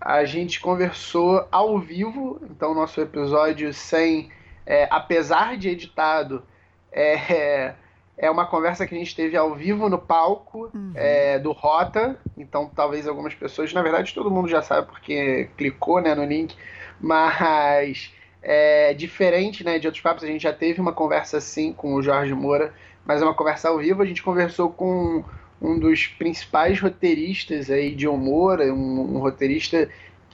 a 0.00 0.24
gente 0.24 0.60
conversou 0.60 1.44
ao 1.50 1.76
vivo, 1.80 2.40
então 2.48 2.72
nosso 2.72 3.00
episódio 3.00 3.74
sem, 3.74 4.30
é, 4.64 4.86
apesar 4.88 5.56
de 5.56 5.68
editado, 5.68 6.44
é, 6.92 7.74
é 8.16 8.30
uma 8.30 8.46
conversa 8.46 8.86
que 8.86 8.94
a 8.94 8.98
gente 8.98 9.16
teve 9.16 9.36
ao 9.36 9.56
vivo 9.56 9.88
no 9.88 9.98
palco 9.98 10.70
uhum. 10.72 10.92
é, 10.94 11.36
do 11.40 11.50
Rota. 11.50 12.16
Então 12.36 12.70
talvez 12.72 13.08
algumas 13.08 13.34
pessoas, 13.34 13.72
na 13.72 13.82
verdade 13.82 14.14
todo 14.14 14.30
mundo 14.30 14.48
já 14.48 14.62
sabe 14.62 14.86
porque 14.86 15.50
clicou 15.56 16.00
né, 16.00 16.14
no 16.14 16.24
link, 16.24 16.56
mas 17.00 18.14
é 18.40 18.94
diferente 18.94 19.64
né, 19.64 19.80
de 19.80 19.88
outros 19.88 20.02
papos. 20.02 20.22
A 20.22 20.28
gente 20.28 20.42
já 20.42 20.52
teve 20.52 20.80
uma 20.80 20.92
conversa 20.92 21.38
assim 21.38 21.72
com 21.72 21.94
o 21.94 22.02
Jorge 22.02 22.34
Moura, 22.34 22.72
mas 23.04 23.20
é 23.20 23.24
uma 23.24 23.34
conversa 23.34 23.68
ao 23.68 23.78
vivo. 23.78 24.00
A 24.00 24.06
gente 24.06 24.22
conversou 24.22 24.70
com 24.70 25.24
um 25.60 25.78
dos 25.78 26.06
principais 26.06 26.80
roteiristas 26.80 27.70
aí 27.70 27.94
de 27.94 28.06
humor, 28.06 28.60
um, 28.60 29.16
um 29.16 29.18
roteirista 29.18 29.88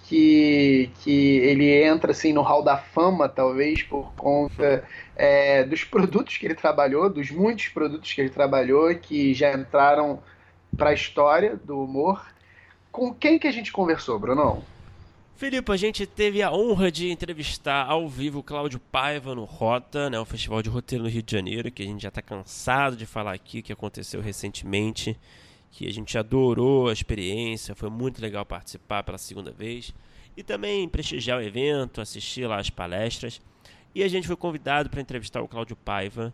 que, 0.04 0.90
que 1.02 1.38
ele 1.38 1.82
entra 1.82 2.12
assim 2.12 2.32
no 2.32 2.42
hall 2.42 2.62
da 2.62 2.76
fama, 2.76 3.28
talvez 3.28 3.82
por 3.82 4.12
conta 4.14 4.84
é, 5.16 5.64
dos 5.64 5.82
produtos 5.84 6.36
que 6.36 6.46
ele 6.46 6.54
trabalhou, 6.54 7.08
dos 7.08 7.30
muitos 7.30 7.68
produtos 7.68 8.12
que 8.12 8.20
ele 8.20 8.30
trabalhou 8.30 8.94
que 8.94 9.32
já 9.32 9.52
entraram 9.52 10.22
para 10.76 10.90
a 10.90 10.94
história 10.94 11.56
do 11.56 11.82
humor. 11.82 12.24
Com 12.92 13.12
quem 13.14 13.38
que 13.38 13.48
a 13.48 13.52
gente 13.52 13.72
conversou, 13.72 14.18
Brunão? 14.18 14.62
Filipe, 15.36 15.72
a 15.72 15.76
gente 15.76 16.06
teve 16.06 16.42
a 16.42 16.52
honra 16.52 16.92
de 16.92 17.10
entrevistar 17.10 17.86
ao 17.86 18.08
vivo 18.08 18.38
o 18.38 18.42
Cláudio 18.42 18.78
Paiva 18.78 19.34
no 19.34 19.42
Rota, 19.42 20.08
né, 20.08 20.18
o 20.18 20.24
Festival 20.24 20.62
de 20.62 20.68
Roteiro 20.68 21.02
no 21.02 21.10
Rio 21.10 21.24
de 21.24 21.32
Janeiro, 21.32 21.72
que 21.72 21.82
a 21.82 21.86
gente 21.86 22.00
já 22.00 22.08
está 22.08 22.22
cansado 22.22 22.96
de 22.96 23.04
falar 23.04 23.32
aqui, 23.32 23.60
que 23.60 23.72
aconteceu 23.72 24.20
recentemente, 24.20 25.18
que 25.72 25.88
a 25.88 25.92
gente 25.92 26.16
adorou 26.16 26.88
a 26.88 26.92
experiência, 26.92 27.74
foi 27.74 27.90
muito 27.90 28.22
legal 28.22 28.46
participar 28.46 29.02
pela 29.02 29.18
segunda 29.18 29.50
vez 29.50 29.92
e 30.36 30.42
também 30.44 30.88
prestigiar 30.88 31.38
o 31.38 31.42
evento, 31.42 32.00
assistir 32.00 32.46
lá 32.46 32.60
as 32.60 32.70
palestras. 32.70 33.40
E 33.92 34.04
a 34.04 34.08
gente 34.08 34.28
foi 34.28 34.36
convidado 34.36 34.88
para 34.88 35.00
entrevistar 35.00 35.42
o 35.42 35.48
Cláudio 35.48 35.74
Paiva. 35.74 36.32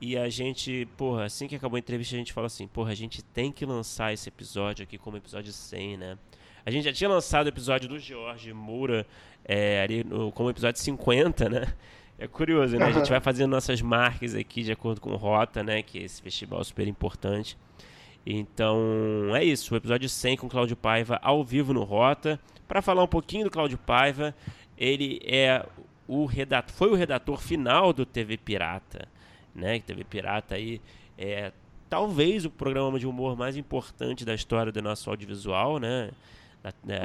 E 0.00 0.16
a 0.16 0.28
gente, 0.30 0.88
porra, 0.96 1.24
assim 1.24 1.48
que 1.48 1.56
acabou 1.56 1.76
a 1.76 1.80
entrevista, 1.80 2.14
a 2.14 2.18
gente 2.18 2.32
falou 2.32 2.46
assim: 2.46 2.66
porra, 2.68 2.92
a 2.92 2.94
gente 2.94 3.22
tem 3.22 3.50
que 3.50 3.66
lançar 3.66 4.12
esse 4.12 4.28
episódio 4.28 4.84
aqui 4.84 4.96
como 4.96 5.16
episódio 5.16 5.52
100, 5.52 5.96
né? 5.96 6.18
A 6.64 6.70
gente 6.70 6.84
já 6.84 6.92
tinha 6.92 7.08
lançado 7.08 7.46
o 7.46 7.48
episódio 7.48 7.88
do 7.88 7.98
George 7.98 8.52
Moura 8.52 9.06
é, 9.44 9.82
ali 9.82 10.04
no, 10.04 10.30
como 10.32 10.50
episódio 10.50 10.80
50, 10.80 11.48
né? 11.48 11.74
É 12.18 12.26
curioso, 12.26 12.76
né? 12.76 12.86
A 12.86 12.92
gente 12.92 13.08
vai 13.10 13.20
fazendo 13.20 13.50
nossas 13.50 13.80
marcas 13.80 14.34
aqui 14.34 14.62
de 14.62 14.72
acordo 14.72 15.00
com 15.00 15.14
Rota, 15.16 15.62
né? 15.62 15.82
Que 15.82 15.98
é 15.98 16.02
esse 16.02 16.20
festival 16.20 16.62
super 16.64 16.86
importante. 16.86 17.56
Então, 18.26 18.78
é 19.34 19.44
isso. 19.44 19.72
O 19.72 19.76
episódio 19.76 20.08
100 20.08 20.36
com 20.36 20.48
Cláudio 20.48 20.76
Paiva 20.76 21.18
ao 21.22 21.42
vivo 21.44 21.72
no 21.72 21.84
Rota. 21.84 22.38
Para 22.66 22.82
falar 22.82 23.02
um 23.02 23.08
pouquinho 23.08 23.44
do 23.44 23.50
Cláudio 23.50 23.78
Paiva, 23.78 24.34
ele 24.76 25.20
é 25.24 25.64
o 26.06 26.24
redator, 26.26 26.74
foi 26.74 26.90
o 26.90 26.94
redator 26.94 27.38
final 27.38 27.92
do 27.92 28.04
TV 28.04 28.36
Pirata, 28.36 29.08
né? 29.54 29.78
TV 29.80 30.04
Pirata 30.04 30.54
aí 30.54 30.80
é 31.16 31.52
talvez 31.88 32.44
o 32.44 32.50
programa 32.50 32.98
de 32.98 33.06
humor 33.06 33.36
mais 33.36 33.56
importante 33.56 34.24
da 34.24 34.34
história 34.34 34.70
do 34.70 34.80
nosso 34.80 35.08
audiovisual, 35.10 35.78
né? 35.78 36.10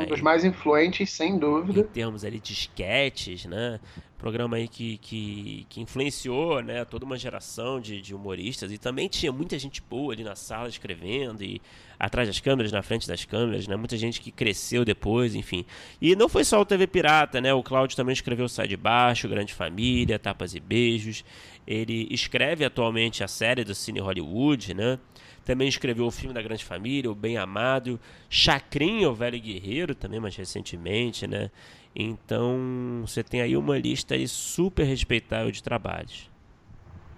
Um 0.04 0.06
dos 0.08 0.22
mais 0.22 0.44
influentes, 0.44 1.12
sem 1.12 1.38
dúvida. 1.38 1.82
Em 1.82 1.84
termos 1.84 2.26
ali 2.26 2.40
de 2.40 2.54
sketches, 2.54 3.46
né? 3.46 3.80
Programa 4.18 4.56
aí 4.58 4.68
que, 4.68 4.98
que, 4.98 5.66
que 5.70 5.82
influenciou 5.82 6.62
né, 6.62 6.86
toda 6.86 7.04
uma 7.04 7.18
geração 7.18 7.80
de, 7.80 8.02
de 8.02 8.16
humoristas. 8.16 8.72
E 8.72 8.78
também 8.78 9.08
tinha 9.08 9.32
muita 9.32 9.60
gente 9.60 9.82
boa 9.82 10.14
ali 10.14 10.24
na 10.24 10.36
sala 10.36 10.70
escrevendo 10.70 11.44
e 11.44 11.62
atrás 12.00 12.28
das 12.28 12.40
câmeras, 12.40 12.72
na 12.72 12.82
frente 12.82 13.08
das 13.08 13.26
câmeras, 13.26 13.68
né? 13.68 13.76
Muita 13.76 13.98
gente 13.98 14.22
que 14.22 14.32
cresceu 14.32 14.84
depois, 14.84 15.36
enfim. 15.36 15.66
E 16.02 16.16
não 16.16 16.28
foi 16.28 16.44
só 16.44 16.60
o 16.60 16.66
TV 16.66 16.88
Pirata, 16.88 17.40
né? 17.40 17.54
O 17.54 17.62
Cláudio 17.62 17.96
também 17.96 18.14
escreveu 18.14 18.48
Sai 18.48 18.68
de 18.68 18.78
Baixo, 18.78 19.28
Grande 19.28 19.54
Família, 19.54 20.18
Tapas 20.18 20.56
e 20.56 20.60
Beijos. 20.60 21.24
Ele 21.68 22.08
escreve 22.10 22.66
atualmente 22.66 23.24
a 23.24 23.28
série 23.28 23.64
do 23.64 23.76
Cine 23.76 24.00
Hollywood, 24.00 24.74
né? 24.74 25.00
Também 25.46 25.68
escreveu 25.68 26.06
o 26.06 26.12
filme 26.12 26.34
da 26.34 26.42
Grande 26.42 26.64
Família, 26.64 27.12
O 27.12 27.16
Bem 27.16 27.38
Amado, 27.38 28.00
Chacrinha, 28.30 29.10
o 29.10 29.14
Velho 29.14 29.40
Guerreiro, 29.40 29.94
também 29.94 30.20
mais 30.20 30.36
recentemente, 30.36 31.28
né? 31.28 31.52
Então, 31.96 33.04
você 33.06 33.22
tem 33.24 33.42
aí 33.42 33.56
uma 33.58 33.78
lista 33.78 34.16
aí 34.16 34.28
super 34.28 34.84
respeitável 34.84 35.52
de 35.52 35.62
trabalhos. 35.62 36.32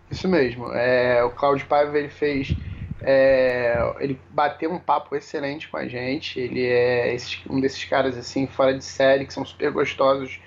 Isso 0.10 0.28
mesmo. 0.28 0.72
É, 0.74 1.24
o 1.24 1.32
Claudio 1.32 1.68
Paiva, 1.68 1.98
ele 1.98 2.10
fez... 2.10 2.54
É, 3.02 3.78
ele 4.00 4.20
bateu 4.32 4.72
um 4.72 4.80
papo 4.80 5.16
excelente 5.16 5.68
com 5.68 5.78
a 5.78 5.88
gente. 5.88 6.40
Ele 6.40 6.66
é 6.66 7.16
um 7.48 7.60
desses 7.62 7.84
caras, 7.86 8.18
assim, 8.18 8.48
fora 8.48 8.76
de 8.76 8.84
série, 8.84 9.26
que 9.26 9.34
são 9.34 9.46
super 9.46 9.72
gostosos 9.72 10.40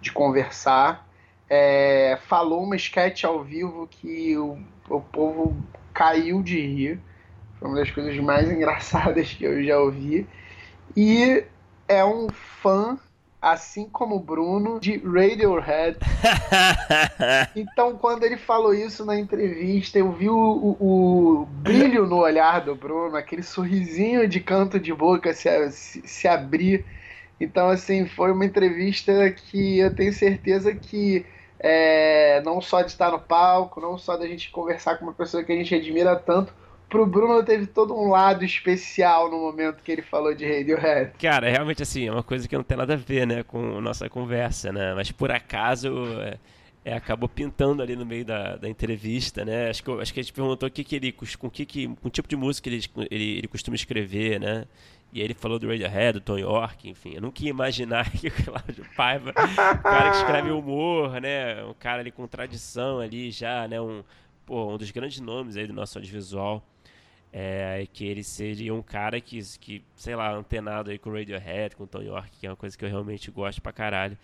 de 0.00 0.10
conversar. 0.10 1.06
É, 1.48 2.18
falou 2.26 2.62
uma 2.62 2.76
sketch 2.76 3.24
ao 3.24 3.44
vivo 3.44 3.86
que 3.86 4.36
o, 4.38 4.58
o 4.88 5.00
povo 5.00 5.56
caiu 5.92 6.42
de 6.42 6.58
rir. 6.58 7.00
Foi 7.58 7.68
uma 7.68 7.78
das 7.78 7.90
coisas 7.90 8.16
mais 8.18 8.48
engraçadas 8.52 9.32
que 9.32 9.44
eu 9.44 9.62
já 9.64 9.78
ouvi. 9.78 10.26
E 10.96 11.44
é 11.88 12.04
um 12.04 12.28
fã, 12.28 12.98
assim 13.40 13.88
como 13.88 14.16
o 14.16 14.20
Bruno, 14.20 14.80
de 14.80 14.96
Radiohead. 14.98 15.98
então, 17.54 17.96
quando 17.96 18.24
ele 18.24 18.36
falou 18.36 18.74
isso 18.74 19.04
na 19.04 19.18
entrevista, 19.18 19.98
eu 19.98 20.10
vi 20.12 20.28
o, 20.28 20.36
o, 20.36 20.76
o, 21.40 21.46
brilho 21.46 22.06
no 22.06 22.16
olhar 22.16 22.60
do 22.60 22.74
Bruno, 22.74 23.16
aquele 23.16 23.42
sorrisinho 23.42 24.28
de 24.28 24.40
canto 24.40 24.80
de 24.80 24.92
boca 24.92 25.32
se, 25.32 25.70
se, 25.70 26.02
se 26.06 26.28
abrir. 26.28 26.84
Então, 27.40 27.68
assim, 27.68 28.06
foi 28.06 28.32
uma 28.32 28.44
entrevista 28.44 29.30
que 29.30 29.78
eu 29.78 29.94
tenho 29.94 30.12
certeza 30.12 30.74
que 30.74 31.26
é, 31.58 32.40
não 32.44 32.60
só 32.60 32.82
de 32.82 32.90
estar 32.90 33.10
no 33.10 33.18
palco, 33.18 33.80
não 33.80 33.98
só 33.98 34.16
da 34.16 34.26
gente 34.26 34.50
conversar 34.50 34.96
com 34.96 35.04
uma 35.04 35.12
pessoa 35.12 35.42
que 35.42 35.52
a 35.52 35.56
gente 35.56 35.74
admira 35.74 36.16
tanto, 36.16 36.52
pro 36.88 37.06
Bruno 37.06 37.42
teve 37.44 37.66
todo 37.66 37.94
um 37.94 38.08
lado 38.08 38.44
especial 38.44 39.30
no 39.30 39.38
momento 39.38 39.82
que 39.82 39.90
ele 39.90 40.02
falou 40.02 40.34
de 40.34 40.46
Radiohead. 40.46 41.12
Cara, 41.18 41.50
realmente 41.50 41.82
assim, 41.82 42.06
é 42.06 42.12
uma 42.12 42.22
coisa 42.22 42.48
que 42.48 42.56
não 42.56 42.64
tem 42.64 42.76
nada 42.76 42.94
a 42.94 42.96
ver, 42.96 43.26
né, 43.26 43.42
com 43.42 43.80
nossa 43.80 44.08
conversa, 44.08 44.72
né? 44.72 44.94
Mas 44.94 45.10
por 45.10 45.30
acaso 45.30 45.92
é, 46.20 46.38
é, 46.84 46.94
acabou 46.94 47.28
pintando 47.28 47.82
ali 47.82 47.96
no 47.96 48.06
meio 48.06 48.24
da, 48.24 48.56
da 48.56 48.68
entrevista, 48.68 49.44
né? 49.44 49.68
Acho 49.68 49.82
que, 49.82 49.90
acho 49.90 50.14
que 50.14 50.20
a 50.20 50.22
gente 50.22 50.32
perguntou 50.32 50.68
o 50.68 50.72
que, 50.72 50.84
que 50.84 50.96
ele, 50.96 51.12
com 51.12 51.50
que, 51.50 51.66
que 51.66 51.88
com 51.96 52.08
tipo 52.08 52.28
de 52.28 52.36
música 52.36 52.68
ele, 52.68 52.84
ele, 53.10 53.38
ele 53.38 53.48
costuma 53.48 53.74
escrever, 53.74 54.38
né? 54.38 54.64
E 55.12 55.20
ele 55.20 55.34
falou 55.34 55.58
do 55.58 55.68
Radiohead, 55.68 56.14
do 56.14 56.20
Tom 56.20 56.38
York, 56.38 56.88
enfim. 56.88 57.14
Eu 57.14 57.22
nunca 57.22 57.42
ia 57.42 57.50
imaginar 57.50 58.10
que 58.12 58.28
o 58.28 58.30
Cláudio 58.30 58.86
Paiva, 58.96 59.30
o 59.30 59.82
cara 59.82 60.10
que 60.10 60.16
escreve 60.18 60.50
humor, 60.50 61.20
né? 61.20 61.64
Um 61.64 61.74
cara 61.74 62.00
ali 62.00 62.10
com 62.10 62.26
tradição 62.26 63.00
ali 63.00 63.30
já, 63.30 63.66
né? 63.66 63.80
Um, 63.80 64.04
pô, 64.44 64.74
um 64.74 64.76
dos 64.76 64.90
grandes 64.90 65.18
nomes 65.18 65.56
aí 65.56 65.66
do 65.66 65.72
nosso 65.72 65.98
audiovisual. 65.98 66.62
É, 67.32 67.86
que 67.92 68.06
ele 68.06 68.24
seria 68.24 68.72
um 68.72 68.80
cara 68.80 69.20
que, 69.20 69.40
que, 69.58 69.84
sei 69.94 70.16
lá, 70.16 70.32
antenado 70.32 70.90
aí 70.90 70.98
com 70.98 71.12
Radiohead, 71.12 71.76
com 71.76 71.86
Tom 71.86 72.00
York, 72.00 72.30
que 72.40 72.46
é 72.46 72.50
uma 72.50 72.56
coisa 72.56 72.78
que 72.78 72.84
eu 72.84 72.88
realmente 72.88 73.30
gosto 73.30 73.60
pra 73.60 73.72
caralho. 73.72 74.16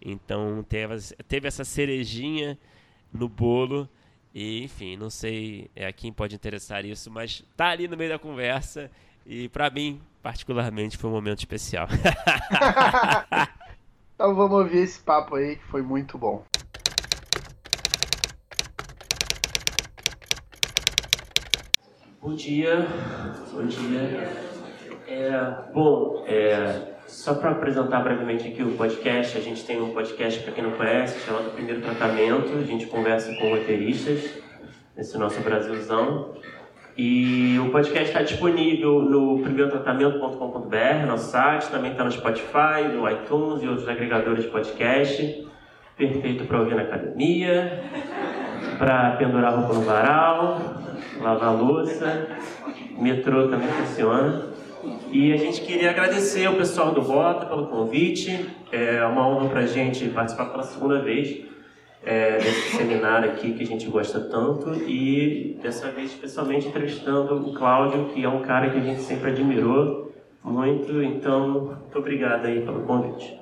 Então 0.00 0.62
teve, 0.68 0.94
teve 1.26 1.48
essa 1.48 1.64
cerejinha 1.64 2.58
no 3.12 3.28
bolo. 3.28 3.88
E, 4.34 4.62
enfim, 4.62 4.96
não 4.96 5.10
sei 5.10 5.70
é, 5.74 5.86
a 5.86 5.92
quem 5.92 6.12
pode 6.12 6.34
interessar 6.34 6.84
isso, 6.84 7.10
mas 7.10 7.42
tá 7.56 7.68
ali 7.68 7.88
no 7.88 7.96
meio 7.96 8.10
da 8.10 8.18
conversa. 8.18 8.90
E 9.26 9.48
para 9.48 9.70
mim, 9.70 10.00
particularmente, 10.22 10.96
foi 10.96 11.10
um 11.10 11.12
momento 11.12 11.38
especial. 11.38 11.88
então 14.14 14.34
vamos 14.34 14.58
ouvir 14.58 14.78
esse 14.78 15.00
papo 15.00 15.36
aí 15.36 15.56
que 15.56 15.64
foi 15.64 15.82
muito 15.82 16.16
bom. 16.16 16.44
Bom 22.22 22.34
dia, 22.34 22.86
bom 23.50 23.64
dia. 23.64 24.28
É, 25.08 25.72
bom, 25.72 26.22
é, 26.26 26.92
só 27.06 27.32
para 27.32 27.52
apresentar 27.52 28.00
brevemente 28.00 28.46
aqui 28.46 28.62
o 28.62 28.72
podcast, 28.72 29.38
a 29.38 29.40
gente 29.40 29.64
tem 29.64 29.80
um 29.80 29.94
podcast, 29.94 30.42
para 30.42 30.52
quem 30.52 30.62
não 30.62 30.72
conhece, 30.72 31.18
chamado 31.20 31.50
Primeiro 31.52 31.80
Tratamento. 31.80 32.58
A 32.58 32.62
gente 32.62 32.84
conversa 32.88 33.34
com 33.36 33.48
roteiristas 33.48 34.34
nesse 34.94 35.16
nosso 35.16 35.40
Brasilzão. 35.40 36.34
E 36.94 37.58
o 37.58 37.70
podcast 37.70 38.08
está 38.08 38.22
disponível 38.22 39.00
no 39.00 39.40
primeirotratamento.com.br, 39.40 41.06
nosso 41.06 41.30
site, 41.30 41.70
também 41.70 41.92
está 41.92 42.04
no 42.04 42.12
Spotify, 42.12 42.86
no 42.92 43.10
iTunes 43.10 43.62
e 43.62 43.66
outros 43.66 43.88
agregadores 43.88 44.44
de 44.44 44.50
podcast. 44.50 45.48
Perfeito 45.96 46.44
para 46.44 46.60
ouvir 46.60 46.74
na 46.74 46.82
academia, 46.82 47.82
para 48.78 49.12
pendurar 49.12 49.54
roupa 49.54 49.74
no 49.74 49.82
varal, 49.82 50.60
lavar 51.20 51.54
louça, 51.56 52.28
metrô 52.98 53.48
também 53.48 53.68
funciona. 53.68 54.50
E 55.12 55.32
a 55.32 55.36
gente 55.36 55.60
queria 55.62 55.90
agradecer 55.90 56.46
ao 56.46 56.54
pessoal 56.54 56.92
do 56.92 57.00
Rota 57.00 57.46
pelo 57.46 57.66
convite. 57.66 58.48
É 58.72 59.04
uma 59.04 59.26
honra 59.28 59.48
para 59.48 59.60
a 59.60 59.66
gente 59.66 60.08
participar 60.08 60.46
pela 60.46 60.62
segunda 60.62 61.00
vez. 61.00 61.50
é, 62.02 62.38
desse 62.38 62.76
seminário 62.76 63.30
aqui 63.30 63.52
que 63.52 63.62
a 63.62 63.66
gente 63.66 63.86
gosta 63.88 64.20
tanto 64.20 64.74
e 64.88 65.58
dessa 65.62 65.90
vez 65.90 66.10
especialmente 66.12 66.68
entrevistando 66.68 67.36
o 67.36 67.52
Cláudio, 67.52 68.06
que 68.06 68.24
é 68.24 68.28
um 68.28 68.40
cara 68.40 68.70
que 68.70 68.78
a 68.78 68.80
gente 68.80 69.02
sempre 69.02 69.30
admirou 69.30 70.12
muito. 70.42 71.02
Então, 71.02 71.76
muito 71.80 71.98
obrigado 71.98 72.46
aí 72.46 72.62
pelo 72.62 72.80
convite. 72.82 73.38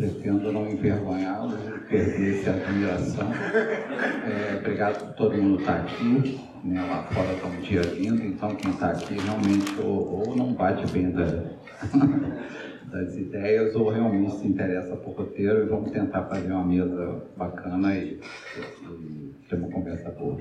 Pretendo 0.00 0.50
não 0.50 0.66
envergonhá-los 0.66 1.60
e 1.68 1.78
perder 1.80 2.40
essa 2.40 2.52
admiração. 2.52 3.28
É, 3.30 4.56
obrigado 4.56 4.98
por 4.98 5.14
todo 5.14 5.36
mundo 5.36 5.60
estar 5.60 5.76
aqui. 5.76 6.40
Né, 6.64 6.80
lá 6.88 7.02
fora 7.04 7.32
está 7.32 7.46
um 7.46 7.60
dia 7.60 7.82
lindo, 7.82 8.22
então 8.22 8.54
quem 8.54 8.70
está 8.70 8.90
aqui 8.90 9.14
realmente 9.14 9.78
ou, 9.78 10.26
ou 10.26 10.36
não 10.36 10.54
bate 10.54 10.90
bem 10.90 11.10
da, 11.10 11.24
das 12.90 13.14
ideias 13.14 13.74
ou 13.74 13.90
realmente 13.90 14.36
se 14.36 14.46
interessa 14.46 14.96
por 14.96 15.14
roteiro 15.14 15.62
e 15.62 15.66
vamos 15.66 15.90
tentar 15.90 16.24
fazer 16.24 16.50
uma 16.50 16.64
mesa 16.64 17.22
bacana 17.36 17.94
e, 17.94 18.20
e 18.56 19.34
ter 19.48 19.56
uma 19.56 19.70
conversa 19.70 20.10
boa. 20.10 20.40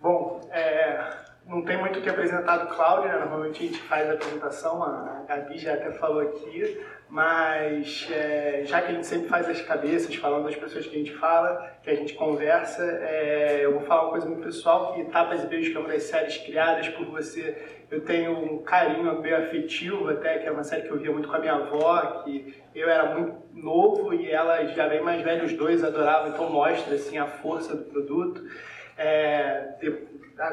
Bom, 0.00 0.40
é, 0.50 1.24
não 1.46 1.62
tem 1.62 1.78
muito 1.78 1.98
o 1.98 2.02
que 2.02 2.08
apresentar 2.08 2.58
do 2.58 2.74
Cláudio, 2.74 3.08
né? 3.08 3.18
normalmente 3.18 3.62
a 3.62 3.66
gente 3.66 3.80
faz 3.82 4.08
a 4.08 4.14
apresentação, 4.14 4.82
a 4.82 5.24
Gabi 5.28 5.58
já 5.58 5.74
até 5.74 5.92
falou 5.92 6.20
aqui, 6.20 6.80
mas 7.14 8.08
é, 8.10 8.64
já 8.66 8.82
que 8.82 8.90
a 8.90 8.94
gente 8.96 9.06
sempre 9.06 9.28
faz 9.28 9.48
as 9.48 9.60
cabeças, 9.60 10.12
falando 10.16 10.46
das 10.46 10.56
pessoas 10.56 10.84
que 10.84 10.96
a 10.96 10.98
gente 10.98 11.12
fala, 11.12 11.78
que 11.80 11.88
a 11.88 11.94
gente 11.94 12.12
conversa, 12.14 12.82
é, 12.82 13.60
eu 13.62 13.74
vou 13.74 13.82
falar 13.82 14.02
uma 14.02 14.10
coisa 14.10 14.26
muito 14.26 14.42
pessoal, 14.42 14.92
que 14.94 15.04
Tapas 15.04 15.44
e 15.44 15.46
Beijos, 15.46 15.68
que 15.68 15.76
é 15.76 15.78
uma 15.78 15.90
das 15.90 16.02
séries 16.02 16.38
criadas 16.38 16.88
por 16.88 17.06
você, 17.06 17.56
eu 17.88 18.00
tenho 18.00 18.32
um 18.32 18.64
carinho 18.64 19.22
meio 19.22 19.36
afetivo 19.36 20.08
até, 20.08 20.40
que 20.40 20.48
é 20.48 20.50
uma 20.50 20.64
série 20.64 20.82
que 20.82 20.90
eu 20.90 20.98
via 20.98 21.12
muito 21.12 21.28
com 21.28 21.36
a 21.36 21.38
minha 21.38 21.54
avó, 21.54 22.00
que 22.24 22.52
eu 22.74 22.90
era 22.90 23.14
muito 23.14 23.36
novo 23.52 24.12
e 24.12 24.28
ela 24.28 24.66
já 24.66 24.88
bem 24.88 25.00
mais 25.00 25.22
velha, 25.22 25.44
os 25.44 25.52
dois 25.52 25.84
adoravam, 25.84 26.30
então 26.30 26.50
mostra 26.50 26.96
assim, 26.96 27.16
a 27.16 27.28
força 27.28 27.76
do 27.76 27.84
produto. 27.84 28.42
É, 28.96 29.74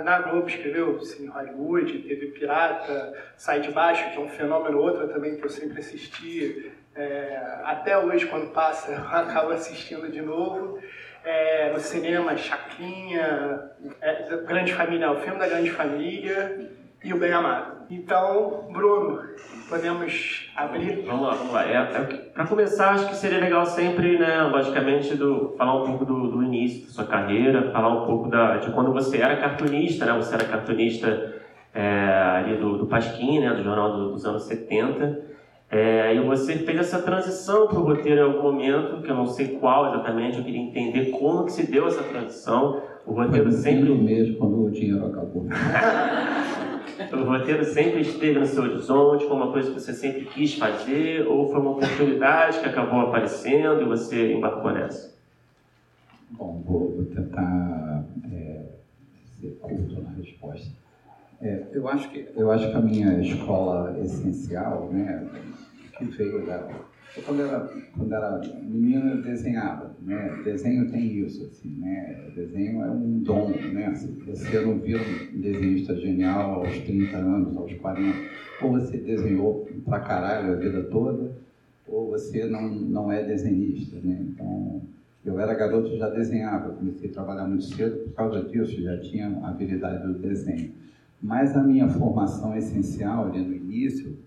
na 0.04 0.19
Globo 0.19 0.47
escreveu 0.47 0.97
assim, 0.97 1.27
Hollywood, 1.27 1.99
teve 1.99 2.27
Pirata, 2.27 3.13
Sai 3.36 3.62
de 3.62 3.71
Baixo, 3.71 4.12
que 4.12 4.17
é 4.17 4.19
um 4.19 4.30
fenômeno, 4.30 4.80
outra 4.80 5.08
também 5.08 5.38
que 5.38 5.45
eu 5.45 5.49
sempre 5.49 5.80
assisti. 5.80 6.71
É, 6.95 7.60
até 7.63 7.97
hoje, 7.97 8.27
quando 8.27 8.51
passa, 8.51 8.91
eu 8.93 9.04
acabo 9.08 9.51
assistindo 9.51 10.10
de 10.12 10.21
novo. 10.21 10.80
É, 11.23 11.71
no 11.71 11.80
cinema, 11.80 12.36
Chacrinha, 12.36 13.71
é, 14.01 14.38
Grande 14.38 14.73
Família, 14.73 15.12
o 15.12 15.19
filme 15.19 15.39
da 15.39 15.47
Grande 15.47 15.69
Família 15.69 16.71
e 17.04 17.13
o 17.13 17.17
Bem 17.17 17.32
Amado. 17.32 17.81
Então, 17.91 18.69
Bruno, 18.71 19.19
podemos 19.67 20.49
abrir? 20.56 21.04
Vamos 21.06 21.27
lá, 21.27 21.34
vamos 21.34 21.51
lá. 21.51 21.67
É, 21.67 21.75
é, 21.75 22.04
Para 22.34 22.47
começar, 22.47 22.91
acho 22.91 23.10
que 23.10 23.15
seria 23.17 23.41
legal 23.41 23.65
sempre, 23.65 24.17
né, 24.17 24.43
logicamente, 24.43 25.13
do, 25.13 25.54
falar 25.58 25.84
um 25.84 25.86
pouco 25.86 26.06
do, 26.06 26.32
do 26.32 26.41
início 26.41 26.86
da 26.86 26.93
sua 26.93 27.04
carreira, 27.04 27.69
falar 27.73 28.01
um 28.01 28.06
pouco 28.06 28.30
da, 28.30 28.60
de 28.60 28.71
quando 28.71 28.93
você 28.93 29.17
era 29.17 29.36
cartunista, 29.36 30.06
né? 30.06 30.13
Você 30.13 30.34
era 30.34 30.45
cartunista 30.45 31.36
é, 31.73 31.84
ali 32.38 32.56
do, 32.56 32.77
do 32.77 32.86
Pasquim, 32.86 33.41
né, 33.41 33.54
do 33.54 33.62
jornal 33.62 33.91
do, 33.91 34.12
dos 34.13 34.25
anos 34.25 34.43
70. 34.43 35.30
É, 35.69 36.15
e 36.15 36.21
você 36.21 36.56
fez 36.60 36.80
essa 36.80 37.01
transição 37.01 37.67
para 37.67 37.77
o 37.77 37.84
roteiro 37.84 38.21
em 38.21 38.23
algum 38.23 38.43
momento, 38.43 39.01
que 39.01 39.12
eu 39.12 39.15
não 39.15 39.25
sei 39.25 39.58
qual 39.58 39.93
exatamente, 39.93 40.38
eu 40.38 40.45
queria 40.45 40.62
entender 40.62 41.12
como 41.12 41.43
que 41.43 41.51
se 41.51 41.69
deu 41.69 41.88
essa 41.88 42.04
transição. 42.04 42.82
O 43.06 43.12
roteiro 43.12 43.51
Foi 43.51 43.60
sempre... 43.60 43.93
mesmo, 43.93 44.38
quando 44.38 44.63
o 44.63 44.71
dinheiro 44.71 45.08
acabou. 45.08 45.45
O 47.14 47.24
roteiro 47.24 47.64
sempre 47.64 48.02
esteve 48.02 48.40
no 48.40 48.46
seu 48.46 48.64
horizonte, 48.64 49.26
foi 49.26 49.36
uma 49.36 49.52
coisa 49.52 49.72
que 49.72 49.80
você 49.80 49.94
sempre 49.94 50.26
quis 50.26 50.58
fazer, 50.58 51.28
ou 51.28 51.50
foi 51.50 51.60
uma 51.60 51.72
oportunidade 51.72 52.60
que 52.60 52.70
acabou 52.70 53.02
aparecendo 53.02 53.82
e 53.82 53.86
você 53.86 54.34
embarcou 54.34 54.72
nessa? 54.72 55.16
Bom, 56.32 56.62
vou, 56.66 56.92
vou 56.96 57.06
tentar 57.06 58.06
é, 58.32 58.66
ser 59.40 59.58
curto 59.62 60.02
na 60.02 60.10
resposta. 60.12 60.72
É, 61.42 61.66
eu, 61.74 61.88
acho 61.88 62.10
que, 62.10 62.30
eu 62.36 62.52
acho 62.52 62.70
que 62.70 62.78
a 62.78 62.82
minha 62.82 63.20
escola 63.22 63.98
essencial, 64.00 64.90
né, 64.92 65.28
que 65.98 66.06
veio 66.06 66.46
da, 66.46 66.68
eu, 67.15 67.24
quando 67.24 67.41
era, 67.41 67.69
quando 67.97 68.13
era 68.13 68.41
menina, 68.62 69.12
eu 69.12 69.21
desenhava, 69.21 69.95
né? 70.02 70.41
Desenho 70.43 70.89
tem 70.89 71.19
isso, 71.19 71.43
assim, 71.43 71.76
né? 71.78 72.32
Desenho 72.34 72.84
é 72.84 72.89
um 72.89 73.19
dom, 73.19 73.50
né? 73.50 73.88
Assim, 73.88 74.17
você 74.26 74.60
não 74.62 74.78
vira 74.78 75.02
um 75.34 75.39
desenhista 75.39 75.95
genial 75.95 76.56
aos 76.56 76.80
30 76.80 77.17
anos, 77.17 77.56
aos 77.58 77.74
40, 77.74 78.17
ou 78.62 78.71
você 78.71 78.97
desenhou 78.97 79.67
pra 79.84 80.00
caralho 80.00 80.54
a 80.54 80.56
vida 80.56 80.84
toda, 80.84 81.32
ou 81.88 82.10
você 82.10 82.45
não, 82.45 82.69
não 82.69 83.12
é 83.12 83.24
desenhista, 83.24 83.97
né? 84.02 84.26
Então, 84.34 84.82
eu 85.24 85.39
era 85.39 85.54
garoto 85.54 85.89
e 85.89 85.97
já 85.97 86.10
desenhava, 86.10 86.71
comecei 86.71 87.10
a 87.10 87.13
trabalhar 87.13 87.45
muito 87.45 87.65
cedo 87.65 87.97
por 88.06 88.13
causa 88.13 88.41
disso, 88.43 88.82
já 88.82 88.97
tinha 89.00 89.28
habilidade 89.43 90.08
do 90.08 90.13
desenho. 90.13 90.71
Mas 91.21 91.56
a 91.56 91.62
minha 91.62 91.88
formação 91.88 92.56
essencial 92.56 93.28
ali 93.28 93.43
no 93.43 93.54
início 93.54 94.17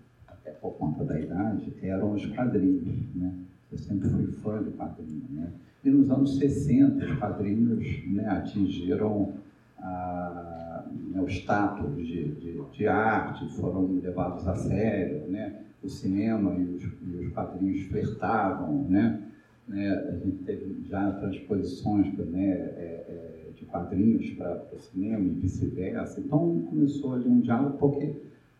por 0.64 0.72
conta 0.79 1.05
da 1.05 1.20
idade, 1.20 1.74
eram 1.83 2.14
os 2.14 2.24
quadrinhos. 2.24 3.14
Né? 3.14 3.35
Eu 3.70 3.77
sempre 3.77 4.09
fui 4.09 4.27
fã 4.29 4.62
de 4.62 4.70
quadrinhos. 4.70 5.29
Né? 5.29 5.53
E 5.85 5.90
nos 5.90 6.11
anos 6.11 6.38
60, 6.38 7.05
os 7.05 7.18
quadrinhos 7.18 7.87
né, 8.07 8.27
atingiram 8.27 9.35
a, 9.79 10.87
né, 11.11 11.20
o 11.20 11.29
status 11.29 11.94
de, 11.96 12.35
de, 12.37 12.62
de, 12.72 12.87
arte, 12.87 13.46
foram 13.57 14.00
levados 14.03 14.48
a 14.48 14.57
sério. 14.57 15.29
Né? 15.29 15.61
O 15.83 15.88
cinema 15.90 16.55
e 16.55 16.62
os, 16.62 16.83
e 16.83 17.27
os 17.27 17.33
quadrinhos 17.35 17.83
flertavam. 17.83 18.87
Né? 18.88 19.20
né? 19.68 19.90
A 19.90 20.12
gente 20.12 20.44
teve 20.44 20.83
já 20.88 21.12
transposições 21.12 22.11
né, 22.16 22.48
é, 22.48 23.05
é, 23.07 23.50
de 23.55 23.66
quadrinhos 23.66 24.31
para 24.31 24.64
o 24.72 24.79
cinema 24.79 25.27
e 25.27 25.35
vice-versa. 25.40 26.20
Então 26.20 26.62
começou 26.70 27.12
ali 27.12 27.29
um 27.29 27.40
diálogo, 27.40 27.77
porque 27.77 28.14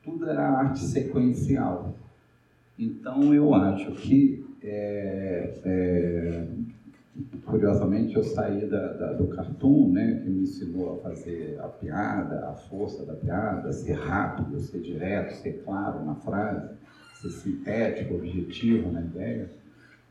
tudo 0.05 0.29
era 0.29 0.49
arte 0.49 0.81
sequencial. 0.81 1.95
Então 2.79 3.33
eu 3.33 3.55
acho 3.55 3.93
que, 3.93 4.45
é, 4.63 5.61
é, 5.65 6.47
curiosamente, 7.45 8.17
eu 8.17 8.23
saí 8.23 8.67
da, 8.67 8.93
da, 8.93 9.13
do 9.13 9.29
cartoon, 9.29 9.93
né, 9.93 10.21
que 10.23 10.29
me 10.29 10.43
ensinou 10.43 10.97
a 10.97 11.03
fazer 11.03 11.59
a 11.61 11.69
piada, 11.69 12.49
a 12.49 12.53
força 12.53 13.05
da 13.05 13.15
piada, 13.15 13.73
ser 13.73 13.95
rápido, 13.95 14.61
ser 14.61 14.81
direto, 14.81 15.35
ser 15.37 15.63
claro 15.65 16.05
na 16.05 16.15
frase, 16.17 16.75
ser 17.21 17.31
sintético, 17.31 18.15
objetivo 18.15 18.91
na 18.91 19.01
ideia. 19.01 19.49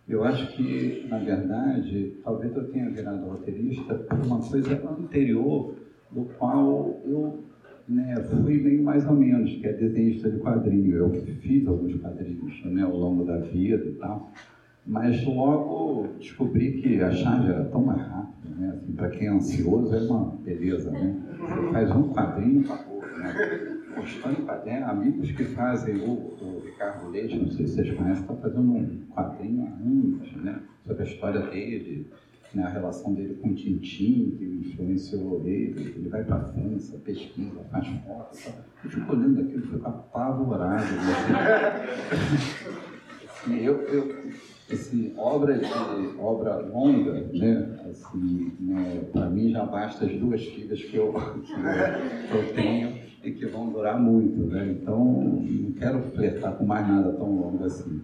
Eu 0.08 0.24
acho 0.24 0.48
que, 0.56 1.06
na 1.10 1.18
verdade, 1.18 2.18
talvez 2.24 2.54
eu 2.56 2.70
tenha 2.70 2.90
virado 2.90 3.26
roteirista 3.26 3.94
por 3.96 4.20
uma 4.20 4.40
coisa 4.40 4.74
anterior, 4.90 5.76
do 6.12 6.26
qual 6.38 7.00
eu 7.06 7.44
né, 7.88 8.16
fui 8.30 8.62
meio 8.62 8.84
mais 8.84 9.06
ou 9.06 9.14
menos, 9.14 9.52
que 9.58 9.68
é 9.68 9.74
desenhista 9.74 10.30
de 10.30 10.40
quadrinho. 10.40 10.96
Eu 10.96 11.12
fiz 11.12 11.68
alguns 11.68 11.96
quadrinhos 11.96 12.66
né, 12.66 12.84
ao 12.84 12.96
longo 12.96 13.26
da 13.26 13.38
vida 13.38 13.84
e 13.86 13.94
tal, 13.94 14.32
mas 14.86 15.24
logo 15.26 16.08
descobri 16.18 16.82
que 16.82 17.02
a 17.02 17.12
chave 17.12 17.50
era 17.50 17.66
tão 17.66 17.84
mais 17.84 18.02
rápida, 18.02 18.56
né? 18.56 18.74
Assim, 18.76 18.92
para 18.94 19.10
quem 19.10 19.28
é 19.28 19.32
ansioso 19.32 19.96
é 19.96 20.02
uma 20.02 20.36
beleza, 20.38 20.92
né? 20.92 21.16
Você 21.40 21.72
faz 21.72 21.92
um 21.92 22.10
quadrinho 22.10 22.66
acabou, 22.66 23.02
né? 23.02 23.80
Postando 23.96 24.42
quadrinho, 24.46 24.86
amigos 24.86 25.32
que 25.32 25.44
fazem, 25.46 25.96
o, 25.98 26.12
o 26.12 26.62
Ricardo 26.66 27.10
Leite, 27.10 27.38
não 27.38 27.50
sei 27.52 27.68
se 27.68 27.76
vocês 27.76 27.94
conhecem, 27.94 28.24
está 28.24 28.36
fazendo 28.36 28.74
um 28.74 29.02
quadrinho 29.12 29.68
há 29.68 29.72
anos, 29.72 30.36
né? 30.38 30.60
Sobre 30.86 31.04
a 31.04 31.06
história 31.06 31.42
dele, 31.42 32.08
né, 32.54 32.64
a 32.64 32.70
relação 32.70 33.14
dele 33.14 33.36
com 33.36 33.50
o 33.50 33.56
Tintin, 33.56 34.36
que 34.38 34.46
influenciou 34.70 35.42
ele, 35.46 35.94
ele 35.96 36.10
vai 36.10 36.24
para 36.24 36.38
a 36.38 36.44
França, 36.46 36.98
pesquisa, 37.00 37.64
faz 37.72 37.88
fotos, 38.06 38.50
eu 38.84 38.90
fico 38.90 39.14
olhando 39.14 39.42
aquilo 39.42 39.62
fico 39.62 39.88
apavorado. 39.88 40.86
Né? 40.86 41.88
eu, 43.64 43.82
eu, 43.82 44.32
assim, 44.72 45.14
obra, 45.18 45.58
de, 45.58 45.66
obra 46.20 46.58
longa, 46.58 47.28
né, 47.34 47.80
assim, 47.90 48.54
né, 48.60 49.04
para 49.12 49.30
mim 49.30 49.50
já 49.50 49.66
basta 49.66 50.06
as 50.06 50.12
duas 50.14 50.44
filhas 50.44 50.82
que 50.84 50.96
eu, 50.96 51.14
que 51.14 51.52
eu, 51.52 51.58
que 52.30 52.36
eu 52.36 52.54
tenho 52.54 53.04
e 53.24 53.32
que 53.32 53.46
vão 53.46 53.70
durar 53.70 54.00
muito, 54.00 54.38
né? 54.48 54.70
Então, 54.70 55.00
não 55.00 55.72
quero 55.72 56.02
flertar 56.12 56.56
com 56.56 56.66
mais 56.66 56.86
nada 56.88 57.14
tão 57.14 57.34
longo 57.34 57.64
assim. 57.64 58.02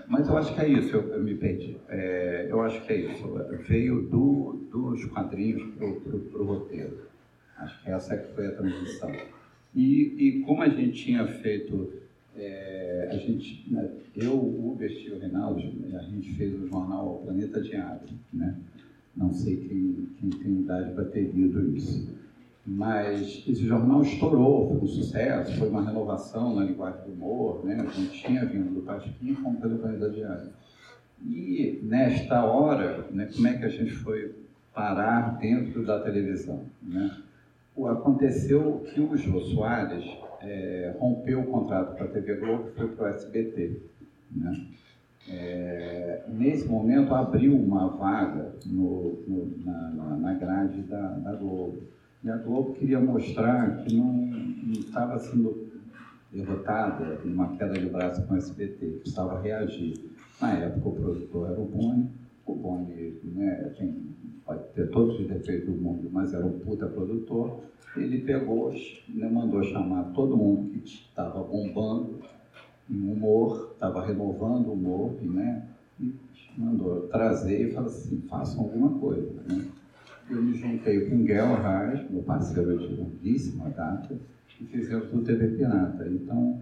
É, 0.00 0.04
mas 0.08 0.28
eu 0.28 0.36
acho 0.36 0.54
que 0.54 0.60
é 0.60 0.68
isso, 0.68 0.96
eu, 0.96 1.08
eu 1.14 1.22
me 1.22 1.34
perdi. 1.34 1.76
É, 1.88 2.46
eu 2.48 2.60
acho 2.62 2.84
que 2.86 2.92
é 2.92 2.96
isso. 3.12 3.28
Veio 3.68 4.02
do, 4.02 4.68
dos 4.70 5.04
quadrinhos 5.06 5.62
para 5.74 5.86
o 5.86 6.44
roteiro. 6.44 6.98
Acho 7.56 7.82
que 7.82 7.90
essa 7.90 8.16
que 8.16 8.34
foi 8.34 8.46
a 8.46 8.52
transição. 8.52 9.12
E, 9.74 10.14
e 10.18 10.40
como 10.42 10.62
a 10.62 10.68
gente 10.68 11.04
tinha 11.04 11.26
feito, 11.26 11.92
é, 12.36 13.08
a 13.10 13.16
gente, 13.16 13.64
né, 13.70 13.90
eu, 14.16 14.32
o 14.32 14.72
Hubert 14.72 14.92
e 14.92 15.10
o 15.12 15.18
Reinaldo, 15.18 15.60
a 15.94 16.02
gente 16.02 16.34
fez 16.34 16.54
o 16.54 16.66
jornal 16.66 17.20
Planeta 17.24 17.60
Diário. 17.60 18.08
Né? 18.32 18.56
Não 19.16 19.32
sei 19.32 19.56
quem, 19.56 20.08
quem 20.18 20.30
tem 20.30 20.52
idade 20.60 20.92
para 20.94 21.04
ter 21.04 21.30
lido 21.30 21.76
isso. 21.76 22.19
Mas 22.72 23.42
esse 23.48 23.66
jornal 23.66 24.00
estourou, 24.00 24.68
foi 24.68 24.76
um 24.78 24.86
sucesso, 24.86 25.58
foi 25.58 25.68
uma 25.68 25.84
renovação 25.84 26.54
na 26.54 26.64
linguagem 26.64 27.02
do 27.04 27.12
humor, 27.12 27.64
né? 27.64 27.84
Gente 27.96 28.22
tinha 28.22 28.46
vindo 28.46 28.72
do 28.72 28.82
Pasquim 28.82 29.34
como 29.34 29.60
pelo 29.60 29.78
Planeta 29.78 30.08
Diário. 30.08 30.50
E 31.26 31.80
nesta 31.82 32.44
hora, 32.44 33.08
né, 33.10 33.28
como 33.34 33.48
é 33.48 33.58
que 33.58 33.64
a 33.64 33.68
gente 33.68 33.90
foi 33.90 34.36
parar 34.72 35.36
dentro 35.38 35.84
da 35.84 35.98
televisão? 35.98 36.62
Né? 36.80 37.10
Aconteceu 37.90 38.84
que 38.94 39.00
o 39.00 39.16
Jô 39.16 39.40
Soares 39.40 40.04
é, 40.40 40.94
rompeu 40.96 41.40
o 41.40 41.46
contrato 41.46 41.96
com 41.96 42.04
a 42.04 42.06
TV 42.06 42.36
Globo 42.36 42.68
e 42.68 42.78
foi 42.78 42.86
para 42.88 43.06
o 43.06 43.08
SBT. 43.08 43.80
Né? 44.30 44.66
É, 45.28 46.22
nesse 46.28 46.68
momento 46.68 47.12
abriu 47.14 47.56
uma 47.56 47.88
vaga 47.88 48.54
no, 48.64 49.22
no, 49.26 49.64
na, 49.64 50.16
na, 50.16 50.34
grade 50.34 50.82
da, 50.82 51.08
da, 51.16 51.32
Globo. 51.34 51.82
E 52.22 52.28
a 52.28 52.36
Globo 52.36 52.74
queria 52.74 53.00
mostrar 53.00 53.82
que 53.82 53.96
não, 53.96 54.30
estava 54.72 55.18
sendo 55.18 55.70
derrotada 56.30 57.18
numa 57.24 57.56
queda 57.56 57.78
de 57.78 57.88
braço 57.88 58.26
com 58.26 58.34
o 58.34 58.36
SBT, 58.36 58.86
precisava 59.00 59.40
reagir. 59.40 59.98
Na 60.40 60.52
época 60.52 60.88
o 60.88 60.94
produtor 60.94 61.50
era 61.50 61.60
o 61.60 61.64
Boni, 61.64 62.10
o 62.46 62.54
Boni 62.54 63.18
né, 63.24 63.74
tem, 63.76 64.14
pode 64.44 64.64
ter 64.74 64.90
todos 64.90 65.18
os 65.18 65.26
defeitos 65.26 65.74
do 65.74 65.80
mundo, 65.80 66.10
mas 66.12 66.34
era 66.34 66.44
um 66.44 66.58
puta 66.58 66.86
produtor. 66.86 67.62
Ele 67.96 68.18
pegou, 68.20 68.70
né, 69.08 69.28
mandou 69.28 69.64
chamar 69.64 70.12
todo 70.12 70.36
mundo 70.36 70.70
que 70.70 70.84
estava 70.84 71.42
bombando 71.42 72.20
em 72.88 73.12
humor, 73.12 73.70
estava 73.72 74.04
renovando 74.06 74.68
o 74.68 74.72
humor, 74.72 75.12
né, 75.22 75.66
e 75.98 76.14
mandou 76.56 77.08
trazer 77.08 77.68
e 77.68 77.72
falou 77.72 77.88
assim, 77.88 78.20
façam 78.28 78.60
alguma 78.60 78.98
coisa. 78.98 79.32
Né? 79.48 79.64
Eu 80.30 80.40
me 80.40 80.54
juntei 80.54 81.10
com 81.10 81.24
Guel 81.24 81.56
Reis, 81.60 82.08
meu 82.08 82.22
parceiro 82.22 82.78
de 82.78 82.94
longuíssima 82.94 83.68
data, 83.70 84.16
e 84.60 84.64
fizemos 84.64 85.12
o 85.12 85.22
TV 85.22 85.56
Pirata. 85.56 86.06
Então, 86.06 86.60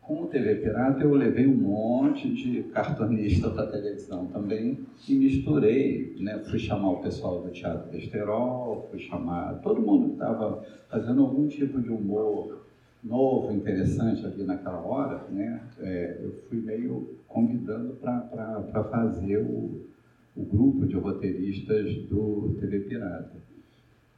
com 0.00 0.22
o 0.22 0.26
TV 0.26 0.54
Pirata, 0.54 1.04
eu 1.04 1.12
levei 1.12 1.46
um 1.46 1.54
monte 1.54 2.32
de 2.32 2.62
cartunista 2.72 3.50
para 3.50 3.66
televisão 3.66 4.24
também 4.28 4.78
e 5.06 5.14
misturei. 5.16 6.16
Né? 6.18 6.38
Fui 6.48 6.58
chamar 6.58 6.92
o 6.92 7.02
pessoal 7.02 7.42
do 7.42 7.50
Teatro 7.50 7.90
Besterol, 7.90 8.88
fui 8.90 9.00
chamar 9.00 9.60
todo 9.60 9.82
mundo 9.82 10.06
que 10.06 10.12
estava 10.14 10.64
fazendo 10.88 11.20
algum 11.20 11.46
tipo 11.46 11.78
de 11.78 11.90
humor 11.90 12.64
novo, 13.04 13.52
interessante 13.52 14.24
ali 14.24 14.44
naquela 14.44 14.80
hora. 14.80 15.26
Né? 15.30 15.60
É, 15.78 16.20
eu 16.22 16.32
fui 16.48 16.58
meio 16.58 17.18
convidando 17.28 17.96
para 17.96 18.84
fazer 18.90 19.36
o, 19.42 19.90
o 20.40 20.44
grupo 20.44 20.86
de 20.86 20.96
roteiristas 20.96 21.94
do 22.08 22.56
TV 22.58 22.80
Pirata. 22.80 23.36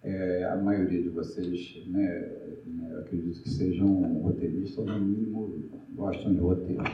É, 0.05 0.45
a 0.45 0.57
maioria 0.57 1.03
de 1.03 1.09
vocês, 1.09 1.83
né, 1.87 2.31
né, 2.67 2.99
acredito 3.01 3.43
que 3.43 3.51
sejam 3.51 4.21
roteiristas, 4.21 4.79
ou 4.79 4.87
no 4.87 5.01
mínimo 5.01 5.55
gostam 5.95 6.35
de 6.35 6.41
roteiro. 6.41 6.85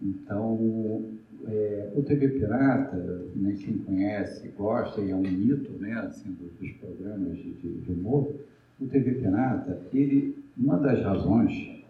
Então, 0.00 1.04
é, 1.46 1.92
o 1.94 2.02
TV 2.02 2.28
Pirata, 2.28 2.96
né, 3.36 3.56
quem 3.62 3.78
conhece, 3.78 4.48
gosta, 4.48 5.00
e 5.00 5.10
é 5.10 5.14
um 5.14 5.22
mito 5.22 5.72
né, 5.72 5.92
assim, 5.94 6.36
dos, 6.58 6.70
programas 6.72 7.36
de, 7.36 7.52
de, 7.52 7.92
humor, 7.92 8.34
o 8.80 8.86
TV 8.86 9.12
Pirata, 9.12 9.80
ele, 9.92 10.36
uma 10.56 10.78
das 10.78 11.02
razões 11.02 11.82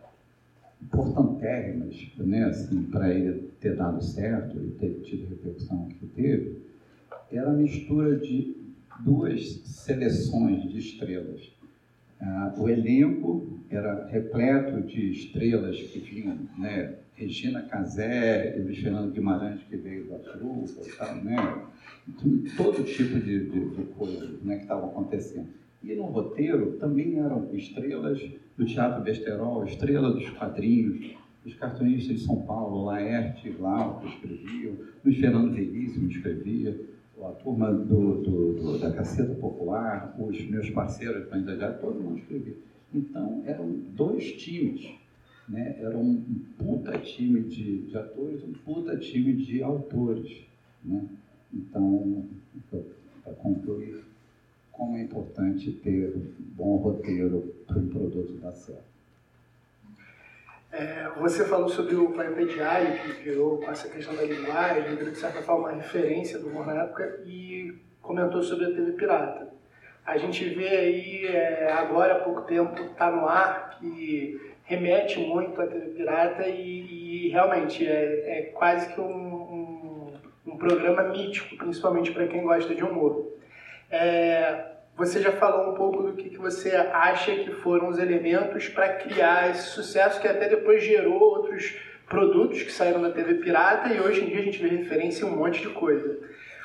importantérrimas 0.82 2.12
né, 2.18 2.44
assim, 2.44 2.82
para 2.84 3.12
ele 3.12 3.50
ter 3.60 3.76
dado 3.76 4.02
certo 4.02 4.58
e 4.58 4.70
ter 4.72 5.00
tido 5.02 5.26
a 5.26 5.28
repercussão 5.30 5.88
que 5.98 6.06
teve, 6.06 6.71
era 7.32 7.50
a 7.50 7.54
mistura 7.54 8.16
de 8.16 8.56
duas 9.00 9.42
seleções 9.64 10.70
de 10.70 10.78
estrelas. 10.78 11.52
Ah, 12.20 12.54
o 12.56 12.68
elenco 12.68 13.58
era 13.68 14.06
repleto 14.06 14.80
de 14.82 15.10
estrelas 15.10 15.76
que 15.76 15.98
vinham, 15.98 16.38
né? 16.56 16.94
Regina 17.14 17.62
Casé, 17.62 18.56
Luiz 18.62 18.78
Fernando 18.78 19.12
Guimarães, 19.12 19.60
que 19.64 19.76
veio 19.76 20.08
da 20.08 20.18
trufa 20.18 20.80
e 20.86 20.92
tal, 20.92 21.16
né? 21.16 21.36
Então, 22.08 22.42
todo 22.56 22.84
tipo 22.84 23.18
de, 23.18 23.50
de, 23.50 23.68
de 23.70 23.82
coisas 23.94 24.42
né, 24.42 24.56
que 24.56 24.62
estavam 24.62 24.90
acontecendo. 24.90 25.48
E 25.82 25.94
no 25.94 26.04
roteiro 26.04 26.72
também 26.78 27.18
eram 27.18 27.48
estrelas 27.54 28.20
do 28.56 28.64
Teatro 28.64 29.02
Besterol, 29.02 29.64
estrela 29.64 30.12
dos 30.12 30.28
quadrinhos, 30.30 31.16
os 31.44 31.54
cartunistas 31.54 32.20
de 32.20 32.24
São 32.24 32.42
Paulo, 32.42 32.84
Laerte 32.84 33.48
e 33.48 33.52
Glauco 33.52 34.06
escreviam, 34.06 34.76
Luiz 35.04 35.18
Fernando 35.18 35.52
Veríssimo 35.52 36.08
escrevia, 36.08 36.80
a 37.26 37.32
turma 37.32 37.72
do, 37.72 38.22
do, 38.22 38.52
do, 38.54 38.78
da 38.78 38.92
Caceta 38.92 39.34
Popular, 39.34 40.14
os 40.18 40.40
meus 40.48 40.70
parceiros 40.70 41.28
do 41.28 41.34
Ainda 41.34 41.72
todo 41.74 42.00
mundo 42.00 42.18
escrevia. 42.18 42.56
Então, 42.92 43.42
eram 43.46 43.70
dois 43.94 44.32
times. 44.32 44.92
Né? 45.48 45.76
Era 45.80 45.96
um 45.96 46.22
puta 46.58 46.98
time 46.98 47.42
de, 47.42 47.82
de 47.82 47.96
atores, 47.96 48.42
um 48.42 48.52
puta 48.52 48.96
time 48.96 49.34
de 49.34 49.62
autores. 49.62 50.44
Né? 50.84 51.04
Então, 51.52 52.26
para 53.22 53.34
concluir, 53.34 54.04
como 54.70 54.96
é 54.96 55.02
importante 55.02 55.70
ter 55.72 56.14
um 56.16 56.32
bom 56.56 56.76
roteiro 56.76 57.54
para 57.66 57.78
um 57.78 57.88
produto 57.88 58.32
dar 58.40 58.52
certo. 58.52 58.91
É, 60.72 61.06
você 61.18 61.44
falou 61.44 61.68
sobre 61.68 61.94
o 61.94 62.10
Planeta 62.12 62.46
Diário, 62.46 62.98
que 62.98 63.22
virou 63.24 63.58
com 63.58 63.70
essa 63.70 63.90
questão 63.90 64.16
da 64.16 64.22
linguagem, 64.22 64.96
virou 64.96 65.10
de 65.10 65.18
certa 65.18 65.42
forma 65.42 65.68
uma 65.68 65.76
referência 65.76 66.38
do 66.38 66.48
humor 66.48 66.66
na 66.66 66.84
época, 66.84 67.20
e 67.26 67.74
comentou 68.00 68.42
sobre 68.42 68.64
a 68.64 68.70
TV 68.70 68.92
Pirata. 68.92 69.52
A 70.06 70.16
gente 70.16 70.48
vê 70.48 70.68
aí, 70.68 71.26
é, 71.26 71.70
agora 71.72 72.14
há 72.14 72.20
pouco 72.20 72.42
tempo, 72.42 72.80
está 72.80 73.10
no 73.10 73.28
ar, 73.28 73.76
que 73.78 74.40
remete 74.64 75.20
muito 75.20 75.60
à 75.60 75.66
TV 75.66 75.90
Pirata 75.90 76.48
e, 76.48 77.26
e 77.26 77.28
realmente 77.28 77.86
é, 77.86 78.38
é, 78.38 78.42
quase 78.54 78.94
que 78.94 79.00
um, 79.00 79.04
um, 79.04 80.12
um 80.46 80.56
programa 80.56 81.02
mítico, 81.04 81.54
principalmente 81.56 82.12
para 82.12 82.26
quem 82.26 82.42
gosta 82.42 82.74
de 82.74 82.82
humor. 82.82 83.30
É, 83.90 84.71
você 85.04 85.20
já 85.20 85.32
falou 85.32 85.72
um 85.72 85.74
pouco 85.74 86.04
do 86.04 86.12
que, 86.12 86.30
que 86.30 86.38
você 86.38 86.70
acha 86.76 87.34
que 87.34 87.50
foram 87.50 87.88
os 87.88 87.98
elementos 87.98 88.68
para 88.68 88.88
criar 88.88 89.50
esse 89.50 89.70
sucesso 89.70 90.20
que 90.20 90.28
até 90.28 90.48
depois 90.48 90.84
gerou 90.84 91.20
outros 91.20 91.74
produtos 92.08 92.62
que 92.62 92.70
saíram 92.70 93.02
da 93.02 93.10
TV 93.10 93.34
pirata 93.34 93.92
e 93.92 94.00
hoje 94.00 94.22
em 94.22 94.26
dia 94.26 94.38
a 94.38 94.42
gente 94.42 94.62
vê 94.62 94.68
referência 94.68 95.24
em 95.24 95.28
um 95.28 95.36
monte 95.36 95.60
de 95.60 95.70
coisa. 95.70 96.20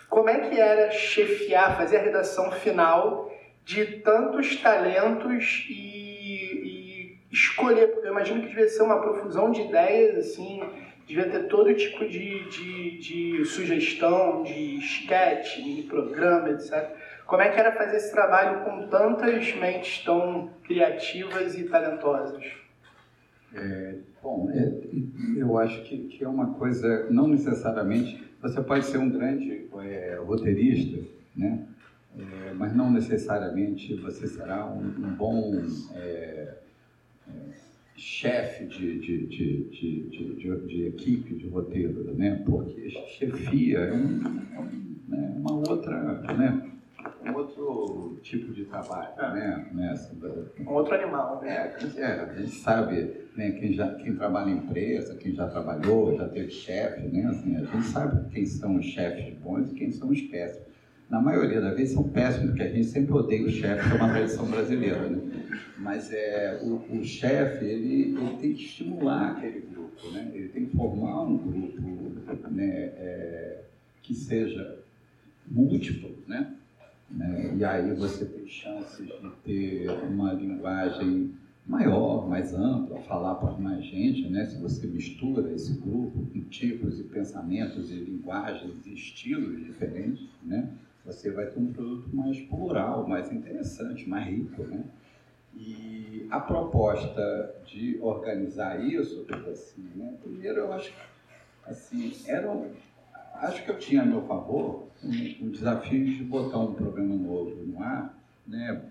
Como 0.07 0.29
é 0.29 0.39
que 0.41 0.59
era 0.59 0.91
chefiar, 0.91 1.77
fazer 1.77 1.97
a 1.97 2.03
redação 2.03 2.51
final 2.51 3.33
de 3.65 4.01
tantos 4.01 4.55
talentos 4.57 5.65
e, 5.67 5.73
e 5.73 7.19
escolher? 7.31 7.87
Porque 7.87 8.07
eu 8.07 8.11
imagino 8.11 8.41
que 8.41 8.49
devia 8.49 8.69
ser 8.69 8.83
uma 8.83 9.01
profusão 9.01 9.49
de 9.49 9.61
ideias, 9.61 10.15
assim, 10.15 10.61
devia 11.07 11.27
ter 11.27 11.47
todo 11.47 11.73
tipo 11.73 12.07
de, 12.07 12.47
de, 12.49 12.99
de 12.99 13.45
sugestão, 13.45 14.43
de 14.43 14.77
sketch, 14.77 15.55
de 15.55 15.81
programa, 15.89 16.51
etc. 16.51 16.87
Como 17.27 17.41
é 17.41 17.49
que 17.49 17.59
era 17.59 17.73
fazer 17.73 17.97
esse 17.97 18.11
trabalho 18.11 18.63
com 18.63 18.87
tantas 18.87 19.53
mentes 19.57 20.03
tão 20.05 20.49
criativas 20.63 21.57
e 21.57 21.65
talentosas? 21.65 22.45
É, 23.53 23.95
bom, 24.23 24.49
é, 24.49 24.73
eu 25.35 25.57
acho 25.57 25.83
que, 25.83 26.07
que, 26.07 26.23
é 26.23 26.27
uma 26.27 26.53
coisa, 26.53 27.07
não 27.09 27.27
necessariamente, 27.27 28.23
você 28.41 28.61
pode 28.61 28.85
ser 28.85 28.97
um 28.99 29.09
grande 29.09 29.67
é, 29.81 30.17
roteirista, 30.23 31.05
né? 31.35 31.65
É, 32.17 32.53
mas 32.53 32.73
não 32.73 32.89
necessariamente 32.89 33.93
você 33.95 34.25
será 34.25 34.65
um, 34.65 34.85
um 34.87 35.13
bom 35.15 35.51
é, 35.95 36.55
é, 37.27 37.33
chefe 37.95 38.65
de, 38.65 38.99
de, 38.99 39.27
de, 39.27 40.65
de, 40.65 40.87
equipe 40.87 41.35
de 41.35 41.47
roteiro, 41.47 42.15
né? 42.15 42.41
porque 42.45 42.89
chefia 42.89 43.79
é, 43.79 43.93
um, 43.93 44.19
né? 45.07 45.35
uma 45.37 45.69
outra. 45.69 46.21
Né? 46.33 46.76
Um 47.31 47.35
outro 47.35 48.19
tipo 48.21 48.53
de 48.53 48.65
trabalho, 48.65 49.13
é. 49.17 49.33
né? 49.33 49.69
Nessa, 49.73 50.15
um 50.59 50.73
outro 50.73 50.95
animal, 50.95 51.41
né? 51.41 51.73
É, 51.95 51.99
é, 51.99 52.05
a 52.21 52.33
gente 52.33 52.51
sabe, 52.51 53.27
né, 53.35 53.51
quem, 53.51 53.73
já, 53.73 53.93
quem 53.95 54.15
trabalha 54.15 54.49
em 54.49 54.57
empresa, 54.57 55.15
quem 55.15 55.33
já 55.33 55.47
trabalhou, 55.47 56.15
já 56.15 56.27
teve 56.27 56.51
chefe, 56.51 57.07
né? 57.07 57.25
Assim, 57.27 57.55
a 57.55 57.63
gente 57.63 57.85
sabe 57.87 58.29
quem 58.31 58.45
são 58.45 58.75
os 58.75 58.85
chefes 58.85 59.33
bons 59.39 59.71
e 59.71 59.75
quem 59.75 59.91
são 59.91 60.09
os 60.09 60.21
péssimos. 60.21 60.67
Na 61.09 61.21
maioria 61.21 61.61
das 61.61 61.75
vezes 61.75 61.93
são 61.93 62.03
péssimos, 62.03 62.49
porque 62.49 62.63
a 62.63 62.69
gente 62.69 62.87
sempre 62.87 63.13
odeia 63.13 63.45
o 63.45 63.49
chefe, 63.49 63.89
que 63.89 63.95
é 63.95 63.97
uma 63.97 64.09
tradição 64.09 64.45
brasileira, 64.45 65.09
né? 65.09 65.21
Mas 65.77 66.11
é, 66.11 66.59
o, 66.63 66.97
o 66.97 67.03
chefe, 67.03 67.63
ele, 67.63 68.17
ele 68.17 68.37
tem 68.41 68.53
que 68.53 68.63
estimular 68.63 69.31
aquele 69.31 69.61
grupo, 69.61 70.11
né? 70.11 70.31
Ele 70.33 70.49
tem 70.49 70.65
que 70.65 70.75
formar 70.75 71.23
um 71.23 71.37
grupo 71.37 71.81
né, 72.51 72.91
é, 72.97 73.63
que 74.01 74.13
seja 74.13 74.79
múltiplo, 75.49 76.17
né? 76.27 76.53
Né? 77.09 77.55
E 77.57 77.63
aí 77.63 77.93
você 77.93 78.25
tem 78.25 78.47
chances 78.47 79.07
de 79.07 79.29
ter 79.43 79.89
uma 79.89 80.33
linguagem 80.33 81.33
maior, 81.65 82.27
mais 82.27 82.53
ampla, 82.53 83.01
falar 83.01 83.35
para 83.35 83.51
mais 83.53 83.83
gente, 83.83 84.29
né? 84.29 84.45
se 84.45 84.57
você 84.61 84.87
mistura 84.87 85.51
esse 85.53 85.73
grupo 85.73 86.25
com 86.25 86.41
tipos 86.49 86.99
e 86.99 87.03
pensamentos 87.03 87.91
e 87.91 87.95
linguagens 87.95 88.85
e 88.85 88.93
estilos 88.93 89.65
diferentes, 89.65 90.27
né? 90.43 90.69
você 91.05 91.31
vai 91.31 91.47
ter 91.47 91.59
um 91.59 91.71
produto 91.71 92.13
mais 92.15 92.39
plural, 92.41 93.07
mais 93.07 93.31
interessante, 93.31 94.07
mais 94.07 94.27
rico. 94.27 94.63
Né? 94.63 94.83
E 95.55 96.27
a 96.29 96.39
proposta 96.39 97.55
de 97.65 97.97
organizar 98.01 98.83
isso, 98.85 99.25
assim, 99.51 99.89
né? 99.95 100.13
primeiro 100.21 100.59
eu 100.59 100.73
acho 100.73 100.91
que 100.91 101.17
assim, 101.69 102.13
era 102.25 102.49
acho 103.41 103.63
que 103.63 103.71
eu 103.71 103.77
tinha 103.77 104.01
a 104.01 104.05
meu 104.05 104.21
favor 104.23 104.87
um, 105.03 105.45
um 105.45 105.49
desafio 105.49 106.05
de 106.05 106.23
botar 106.23 106.59
um 106.59 106.73
programa 106.73 107.15
novo 107.15 107.55
no 107.65 107.81
ar, 107.81 108.17
né, 108.45 108.81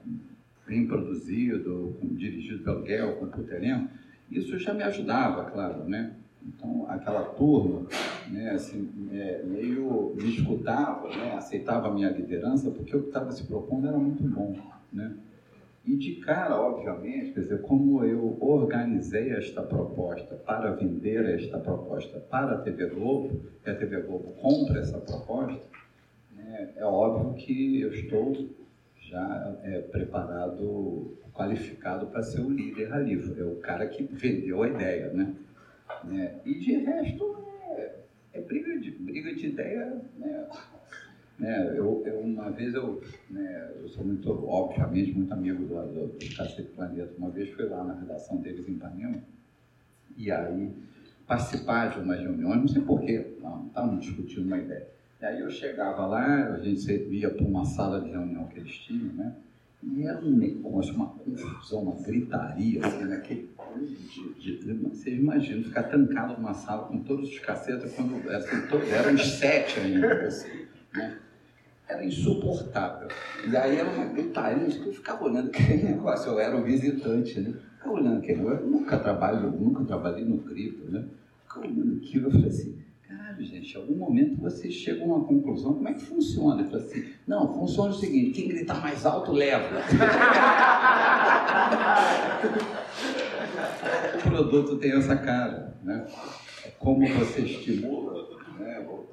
bem 0.67 0.87
produzido, 0.87 1.97
dirigido 2.03 2.63
pelo 2.63 2.83
Guel, 2.83 3.17
com 3.17 3.27
o 3.27 3.55
elenco, 3.55 3.89
isso 4.31 4.59
já 4.59 4.75
me 4.75 4.83
ajudava, 4.83 5.51
claro, 5.51 5.85
né? 5.85 6.13
Então, 6.45 6.87
aquela 6.89 7.25
turma, 7.25 7.87
né, 8.29 8.51
assim, 8.51 8.89
é, 9.13 9.43
meio 9.45 10.15
me 10.17 10.37
escutava, 10.37 11.09
né, 11.09 11.35
aceitava 11.35 11.89
a 11.89 11.93
minha 11.93 12.11
liderança, 12.11 12.71
porque 12.71 12.97
o 12.97 13.03
que 13.03 13.09
estava 13.09 13.33
se 13.33 13.45
propondo 13.45 13.87
era 13.87 13.99
muito 13.99 14.23
bom, 14.25 14.57
né? 14.93 15.13
Cara, 16.27 16.61
obviamente, 16.61 17.33
quer 17.33 17.41
dizer, 17.41 17.63
como 17.63 18.05
eu 18.05 18.37
organizei 18.41 19.31
esta 19.31 19.63
proposta 19.63 20.35
para 20.35 20.73
vender 20.73 21.25
esta 21.39 21.57
proposta 21.61 22.19
para 22.19 22.57
a 22.57 22.61
TV 22.63 22.87
Globo, 22.87 23.43
e 23.65 23.71
a 23.71 23.75
TV 23.77 24.01
Globo 24.03 24.33
compra 24.33 24.81
essa 24.81 24.99
proposta, 24.99 25.63
né, 26.33 26.73
é 26.75 26.85
óbvio 26.85 27.35
que 27.35 27.81
eu 27.81 27.93
estou 27.95 28.35
já 29.01 29.57
é, 29.63 29.81
preparado, 29.83 31.17
qualificado 31.33 32.09
para 32.09 32.25
ser 32.25 32.41
o 32.41 32.51
líder 32.51 32.93
ali. 32.93 33.15
É 33.39 33.45
o 33.45 33.57
cara 33.61 33.87
que 33.87 34.03
vendeu 34.03 34.65
a 34.65 34.69
ideia, 34.69 35.13
né? 35.13 35.33
né? 36.03 36.41
E 36.45 36.55
de 36.59 36.73
resto, 36.79 37.47
é, 37.77 37.95
é 38.35 38.41
briga, 38.41 38.77
de, 38.79 38.91
briga 38.91 39.33
de 39.33 39.47
ideia, 39.47 40.03
né? 40.19 40.49
Né, 41.39 41.75
eu, 41.77 42.03
eu, 42.07 42.21
uma 42.21 42.51
vez 42.51 42.73
eu, 42.73 43.03
né, 43.29 43.71
eu 43.79 43.89
sou 43.89 44.05
muito, 44.05 44.31
obviamente, 44.31 45.13
muito 45.13 45.33
amigo 45.35 45.65
do, 45.67 45.75
do, 45.93 46.07
do 46.09 46.37
Cacete 46.37 46.71
Planeta. 46.75 47.13
Uma 47.19 47.31
vez 47.31 47.51
fui 47.51 47.67
lá 47.67 47.85
na 47.85 47.95
redação 47.95 48.39
deles 48.39 48.67
em 48.67 48.73
Ipanema 48.73 49.23
e 50.17 50.31
aí 50.31 50.73
participar 51.27 51.91
de 51.91 52.01
umas 52.01 52.21
reuniões, 52.21 52.61
não 52.61 52.69
sei 52.69 52.83
porquê, 52.83 53.35
estavam 53.67 53.99
discutindo 53.99 54.47
uma 54.47 54.59
ideia. 54.59 54.89
E 55.21 55.25
aí 55.25 55.41
eu 55.41 55.51
chegava 55.51 56.07
lá, 56.07 56.55
a 56.55 56.59
gente 56.59 56.91
ia 57.11 57.31
para 57.31 57.45
uma 57.45 57.65
sala 57.65 58.01
de 58.01 58.11
reunião 58.11 58.47
que 58.47 58.59
eles 58.59 58.73
tinham, 58.73 59.13
né? 59.13 59.35
E 59.83 60.05
era 60.05 60.19
um 60.19 60.31
negócio, 60.31 60.95
uma 60.95 61.09
confusão, 61.09 61.83
uma 61.83 62.03
gritaria, 62.03 62.85
assim, 62.85 63.05
naquele. 63.05 63.51
De, 64.39 64.59
de, 64.59 64.73
vocês 64.73 65.19
imaginam 65.19 65.65
ficar 65.65 65.85
trancado 65.85 66.35
numa 66.35 66.55
sala 66.55 66.89
com 66.89 66.99
todos 67.03 67.29
os 67.29 67.39
cacetas, 67.39 67.93
quando 67.95 68.29
assim, 68.31 68.67
todos, 68.69 68.89
eram 68.89 69.15
os 69.15 69.23
sete 69.23 69.81
ainda, 69.81 70.27
assim, 70.27 70.67
né? 70.95 71.19
Era 71.89 72.05
insuportável. 72.05 73.09
E 73.49 73.57
aí 73.57 73.77
era 73.77 73.89
uma 73.89 74.07
gritaria, 74.07 74.67
eu 74.67 74.93
ficava 74.93 75.25
olhando 75.25 75.49
aquele 75.49 75.85
negócio, 75.85 76.33
eu 76.33 76.41
era 76.41 76.57
um 76.57 76.63
visitante, 76.63 77.41
né? 77.41 77.55
Ficava 77.77 77.95
olhando 77.95 78.19
aquele 78.19 78.39
negócio, 78.39 78.65
eu 78.65 78.71
nunca 78.71 78.99
trabalho, 78.99 79.51
nunca 79.53 79.85
trabalhei 79.85 80.25
no 80.25 80.39
cripto, 80.39 80.91
né? 80.91 81.05
Ficava 81.45 81.67
olhando 81.67 81.97
aquilo, 81.97 82.27
eu 82.27 82.33
falei 82.33 82.49
assim, 82.49 82.77
Caralho, 83.09 83.45
gente, 83.45 83.73
em 83.73 83.81
algum 83.81 83.95
momento 83.95 84.41
vocês 84.41 84.75
chegam 84.75 85.13
a 85.13 85.17
uma 85.17 85.25
conclusão, 85.25 85.75
como 85.75 85.89
é 85.89 85.95
que 85.95 86.03
funciona? 86.03 86.63
Ele 86.63 86.71
fala 86.71 86.83
assim, 86.83 87.05
não, 87.27 87.55
funciona 87.55 87.91
o 87.91 87.95
seguinte, 87.95 88.33
quem 88.33 88.49
gritar 88.49 88.83
mais 88.83 89.07
alto, 89.07 89.31
leva. 89.31 89.79
o 94.19 94.23
produto 94.29 94.77
tem 94.79 94.91
essa 94.91 95.17
cara, 95.17 95.77
né? 95.85 96.05
Como 96.81 97.07
você 97.07 97.43
estimula, 97.43 98.26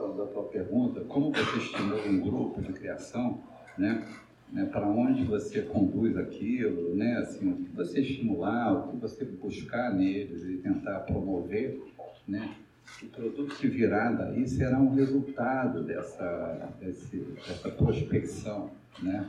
voltando 0.04 0.24
à 0.24 0.28
tua 0.28 0.44
pergunta, 0.44 1.02
como 1.02 1.32
você 1.32 1.58
estimula 1.58 2.08
um 2.08 2.20
grupo 2.20 2.62
de 2.62 2.74
criação, 2.74 3.42
né? 3.78 4.06
né, 4.52 4.66
para 4.66 4.88
onde 4.88 5.24
você 5.24 5.62
conduz 5.64 6.16
aquilo, 6.16 6.94
né, 6.96 7.18
assim, 7.18 7.52
o 7.52 7.56
que 7.56 7.76
você 7.76 8.02
estimular, 8.02 8.74
o 8.74 8.92
que 8.92 8.98
você 8.98 9.26
buscar 9.26 9.92
neles 9.94 10.44
e 10.44 10.58
tentar 10.58 11.00
promover, 11.02 11.82
né, 12.28 12.56
o 13.02 13.08
produto 13.08 13.56
que 13.56 13.68
virá 13.68 14.12
daí 14.12 14.48
será 14.48 14.78
um 14.78 14.94
resultado 14.94 15.84
dessa, 15.84 16.70
desse, 16.80 17.18
dessa 17.18 17.70
prospecção, 17.72 18.70
né? 19.02 19.28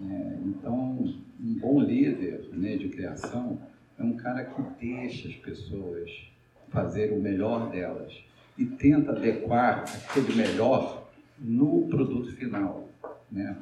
É, 0.00 0.38
então, 0.44 1.14
um 1.40 1.54
bom 1.60 1.80
líder 1.80 2.48
né, 2.52 2.76
de 2.76 2.88
criação 2.88 3.58
é 3.98 4.02
um 4.02 4.16
cara 4.16 4.44
que 4.44 4.62
deixa 4.80 5.28
as 5.28 5.34
pessoas 5.34 6.10
fazer 6.68 7.12
o 7.12 7.20
melhor 7.20 7.70
delas 7.70 8.12
e 8.58 8.66
tenta 8.66 9.12
adequar 9.12 9.84
aquele 9.84 10.34
melhor 10.34 11.08
no 11.38 11.86
produto 11.88 12.32
final, 12.32 12.88
né? 13.30 13.56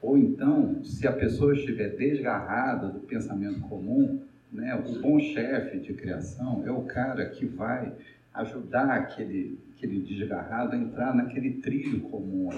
Ou 0.00 0.16
então, 0.16 0.82
se 0.82 1.06
a 1.06 1.12
pessoa 1.12 1.54
estiver 1.54 1.90
desgarrada 1.90 2.88
do 2.88 3.00
pensamento 3.00 3.60
comum, 3.60 4.22
né, 4.50 4.74
o 4.74 4.98
bom 5.00 5.20
chefe 5.20 5.78
de 5.78 5.92
criação 5.92 6.62
é 6.66 6.70
o 6.70 6.82
cara 6.84 7.28
que 7.28 7.44
vai 7.44 7.92
ajudar 8.32 8.90
aquele, 8.90 9.58
aquele 9.76 10.00
desgarrado 10.00 10.74
a 10.74 10.78
entrar 10.78 11.14
naquele 11.14 11.60
trilho 11.60 12.00
comum 12.00 12.48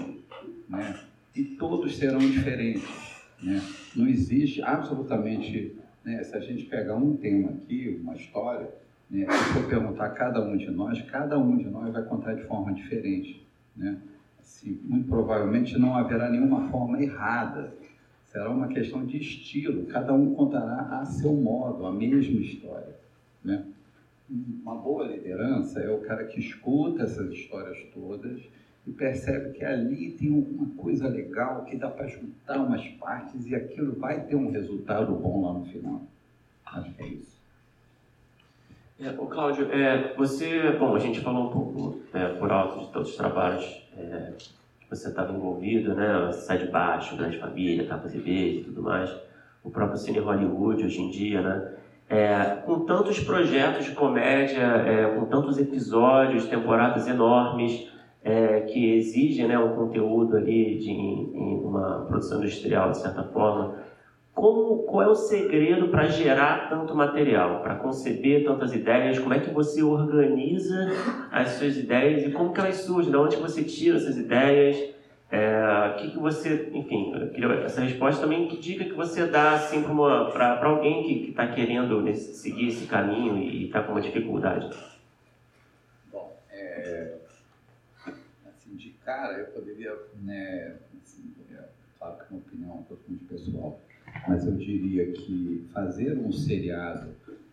né? 0.72 0.98
E 1.34 1.44
todos 1.44 1.96
serão 1.96 2.18
diferentes, 2.18 2.88
né? 3.42 3.60
Não 3.94 4.08
existe 4.08 4.62
absolutamente, 4.62 5.76
né? 6.04 6.22
Se 6.24 6.36
a 6.36 6.40
gente 6.40 6.64
pegar 6.64 6.96
um 6.96 7.16
tema 7.16 7.50
aqui, 7.50 8.00
uma 8.02 8.14
história, 8.14 8.68
né? 9.12 9.26
Se 9.30 9.52
for 9.52 9.68
perguntar 9.68 10.06
a 10.06 10.10
cada 10.10 10.42
um 10.42 10.56
de 10.56 10.70
nós, 10.70 11.00
cada 11.02 11.38
um 11.38 11.56
de 11.56 11.68
nós 11.68 11.92
vai 11.92 12.02
contar 12.02 12.34
de 12.34 12.42
forma 12.44 12.72
diferente, 12.72 13.46
né? 13.76 13.98
Assim, 14.40 14.80
muito 14.82 15.08
provavelmente 15.08 15.78
não 15.78 15.94
haverá 15.94 16.30
nenhuma 16.30 16.68
forma 16.70 17.00
errada. 17.00 17.72
Será 18.24 18.50
uma 18.50 18.68
questão 18.68 19.04
de 19.04 19.18
estilo. 19.18 19.84
Cada 19.86 20.14
um 20.14 20.34
contará 20.34 21.00
a 21.00 21.04
seu 21.04 21.34
modo 21.34 21.84
a 21.84 21.92
mesma 21.92 22.40
história, 22.40 22.96
né? 23.44 23.66
uma 24.62 24.74
boa 24.76 25.06
liderança 25.06 25.80
é 25.80 25.90
o 25.90 26.00
cara 26.00 26.24
que 26.24 26.40
escuta 26.40 27.02
essas 27.02 27.30
histórias 27.32 27.76
todas 27.92 28.40
e 28.86 28.90
percebe 28.90 29.52
que 29.52 29.64
ali 29.64 30.12
tem 30.12 30.34
alguma 30.34 30.68
coisa 30.76 31.06
legal 31.06 31.64
que 31.64 31.76
dá 31.76 31.90
para 31.90 32.06
juntar 32.06 32.58
umas 32.58 32.86
partes 32.92 33.46
e 33.46 33.54
aquilo 33.54 33.94
vai 33.98 34.24
ter 34.24 34.34
um 34.34 34.50
resultado 34.50 35.14
bom 35.14 35.44
lá 35.44 35.52
no 35.52 35.66
final. 35.66 36.02
Acho 36.64 36.92
que 36.94 37.02
é 37.02 37.08
isso. 37.08 37.41
É, 39.02 39.10
ô 39.18 39.26
Cláudio, 39.26 39.66
é, 39.72 40.14
você, 40.16 40.70
bom, 40.78 40.94
a 40.94 40.98
gente 41.00 41.20
falou 41.20 41.48
um 41.48 41.50
pouco 41.50 41.98
é, 42.14 42.24
por 42.28 42.52
alto 42.52 42.78
de 42.78 42.92
todos 42.92 43.10
os 43.10 43.16
trabalhos 43.16 43.64
é, 43.96 44.34
que 44.78 44.88
você 44.88 45.08
estava 45.08 45.32
envolvido, 45.32 45.92
né? 45.92 46.30
Sai 46.30 46.58
de 46.58 46.66
baixo, 46.66 47.16
Grande 47.16 47.36
Família, 47.36 47.84
Tapas 47.84 48.14
e 48.14 48.18
Beijos 48.20 48.62
e 48.62 48.64
tudo 48.66 48.80
mais. 48.80 49.10
O 49.64 49.70
próprio 49.70 49.98
Cine 49.98 50.20
Hollywood 50.20 50.84
hoje 50.84 51.00
em 51.00 51.10
dia, 51.10 51.42
né? 51.42 51.72
É, 52.08 52.44
com 52.64 52.84
tantos 52.84 53.18
projetos 53.18 53.86
de 53.86 53.90
comédia, 53.90 54.62
é, 54.62 55.06
com 55.16 55.24
tantos 55.24 55.58
episódios, 55.58 56.46
temporadas 56.46 57.08
enormes, 57.08 57.88
é, 58.22 58.60
que 58.60 58.94
exigem 58.94 59.48
né, 59.48 59.58
um 59.58 59.74
conteúdo 59.74 60.36
ali 60.36 60.78
de 60.78 60.90
em 60.90 61.58
uma 61.64 62.04
produção 62.06 62.38
industrial, 62.38 62.92
de 62.92 62.98
certa 62.98 63.24
forma, 63.24 63.78
como, 64.34 64.84
qual 64.84 65.02
é 65.02 65.08
o 65.08 65.14
segredo 65.14 65.88
para 65.88 66.08
gerar 66.08 66.68
tanto 66.70 66.94
material, 66.94 67.62
para 67.62 67.76
conceber 67.76 68.44
tantas 68.44 68.72
ideias? 68.74 69.18
Como 69.18 69.34
é 69.34 69.40
que 69.40 69.50
você 69.50 69.82
organiza 69.82 70.90
as 71.30 71.50
suas 71.50 71.76
ideias 71.76 72.26
e 72.26 72.32
como 72.32 72.52
que 72.52 72.60
elas 72.60 72.76
surgem? 72.76 73.10
De 73.10 73.16
onde 73.16 73.36
você 73.36 73.62
tira 73.62 73.96
essas 73.96 74.16
ideias? 74.16 74.92
É, 75.30 75.96
que, 75.98 76.10
que 76.10 76.18
você, 76.18 76.70
enfim, 76.74 77.12
essa 77.64 77.80
resposta 77.80 78.20
também, 78.20 78.48
que 78.48 78.58
dica 78.58 78.84
que 78.84 78.92
você 78.92 79.26
dá 79.26 79.52
assim 79.52 79.82
para 79.82 80.66
alguém 80.66 81.04
que 81.04 81.30
está 81.30 81.46
querendo 81.46 82.02
nesse, 82.02 82.34
seguir 82.34 82.68
esse 82.68 82.86
caminho 82.86 83.38
e 83.38 83.66
está 83.66 83.82
com 83.82 83.92
uma 83.92 84.00
dificuldade? 84.02 84.76
Bom, 86.10 86.36
é, 86.50 87.16
assim, 88.46 88.76
de 88.76 88.90
cara 89.02 89.38
eu 89.38 89.46
poderia, 89.46 89.96
né, 90.22 90.76
assim, 91.02 91.32
claro 91.98 92.16
que 92.16 92.22
é 92.22 92.26
uma 92.30 92.38
opinião 92.40 92.86
totalmente 92.86 93.24
pessoal, 93.24 93.80
mas 94.26 94.46
eu 94.46 94.54
diria 94.54 95.10
que 95.12 95.66
fazer 95.72 96.18
um 96.18 96.30
seriado 96.32 97.10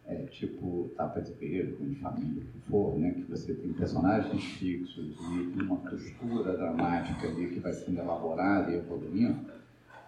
é, 0.09 0.15
tipo 0.25 0.89
Tapa 0.97 1.21
de 1.21 1.31
Guerreiro, 1.33 1.77
de 1.77 1.95
família, 1.95 2.43
que 2.43 2.59
for, 2.69 2.97
né, 2.97 3.11
que 3.11 3.21
você 3.29 3.53
tem 3.53 3.71
personagens 3.73 4.43
fixos 4.43 5.15
e 5.19 5.61
uma 5.61 5.77
costura 5.77 6.57
dramática 6.57 7.27
ali 7.27 7.49
que 7.49 7.59
vai 7.59 7.73
sendo 7.73 7.99
elaborada 7.99 8.71
e 8.71 8.75
evoluindo, 8.75 9.39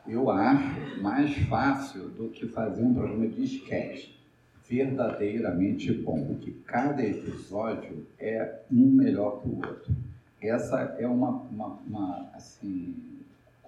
eu 0.08 0.30
acho 0.32 1.02
mais 1.02 1.36
fácil 1.48 2.10
do 2.10 2.30
que 2.30 2.48
fazer 2.48 2.82
um 2.84 2.94
programa 2.94 3.28
de 3.28 3.44
sketch 3.44 4.10
verdadeiramente 4.68 5.92
bom, 5.92 6.26
porque 6.26 6.52
cada 6.66 7.06
episódio 7.06 8.08
é 8.18 8.62
um 8.72 8.90
melhor 8.90 9.42
que 9.42 9.50
o 9.50 9.58
outro. 9.58 9.94
Essa 10.42 10.96
é 10.98 11.06
uma, 11.08 11.30
uma, 11.30 11.68
uma 11.86 12.30
assim, 12.34 12.96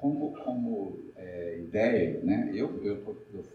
como, 0.04 0.34
como 0.44 1.00
é, 1.16 1.60
ideia, 1.60 2.20
né? 2.24 2.52
Eu, 2.54 2.84
eu, 2.84 3.16
eu 3.34 3.46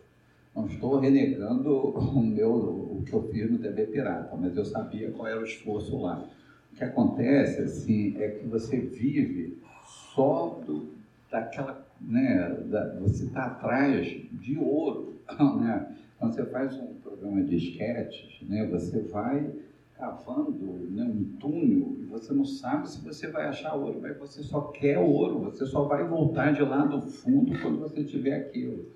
não 0.54 0.66
estou 0.66 0.98
renegando 0.98 1.90
o 1.92 2.20
meu 2.22 2.50
o 2.50 3.04
que 3.04 3.12
eu 3.12 3.28
fiz 3.28 3.50
no 3.50 3.58
TV 3.58 3.84
Pirata, 3.88 4.34
mas 4.34 4.56
eu 4.56 4.64
sabia 4.64 5.10
qual 5.10 5.28
era 5.28 5.38
o 5.38 5.44
esforço 5.44 6.00
lá. 6.00 6.26
O 6.72 6.74
que 6.74 6.82
acontece 6.82 7.60
assim 7.60 8.16
é 8.16 8.28
que 8.30 8.46
você 8.46 8.78
vive 8.78 9.58
só 10.14 10.58
do, 10.64 10.94
daquela, 11.30 11.86
né, 12.00 12.48
da, 12.64 12.94
você 12.98 13.24
está 13.24 13.44
atrás 13.44 14.06
de 14.06 14.56
ouro, 14.56 15.20
né? 15.60 15.94
Quando 16.18 16.34
você 16.34 16.46
faz 16.46 16.74
um 16.78 16.94
programa 16.94 17.42
de 17.42 17.56
esquetes, 17.56 18.40
né, 18.48 18.66
você 18.66 19.00
vai 19.00 19.52
cavando 19.98 20.52
né, 20.90 21.02
um 21.02 21.24
túnel 21.38 21.96
e 22.00 22.04
você 22.04 22.32
não 22.32 22.44
sabe 22.44 22.88
se 22.88 23.04
você 23.04 23.26
vai 23.26 23.46
achar 23.46 23.74
ouro, 23.74 23.98
mas 24.00 24.16
você 24.16 24.42
só 24.42 24.60
quer 24.68 24.98
ouro, 24.98 25.40
você 25.40 25.66
só 25.66 25.84
vai 25.84 26.06
voltar 26.06 26.52
de 26.52 26.62
lá 26.62 26.84
do 26.84 27.02
fundo 27.02 27.58
quando 27.60 27.80
você 27.80 28.04
tiver 28.04 28.36
aquilo. 28.36 28.86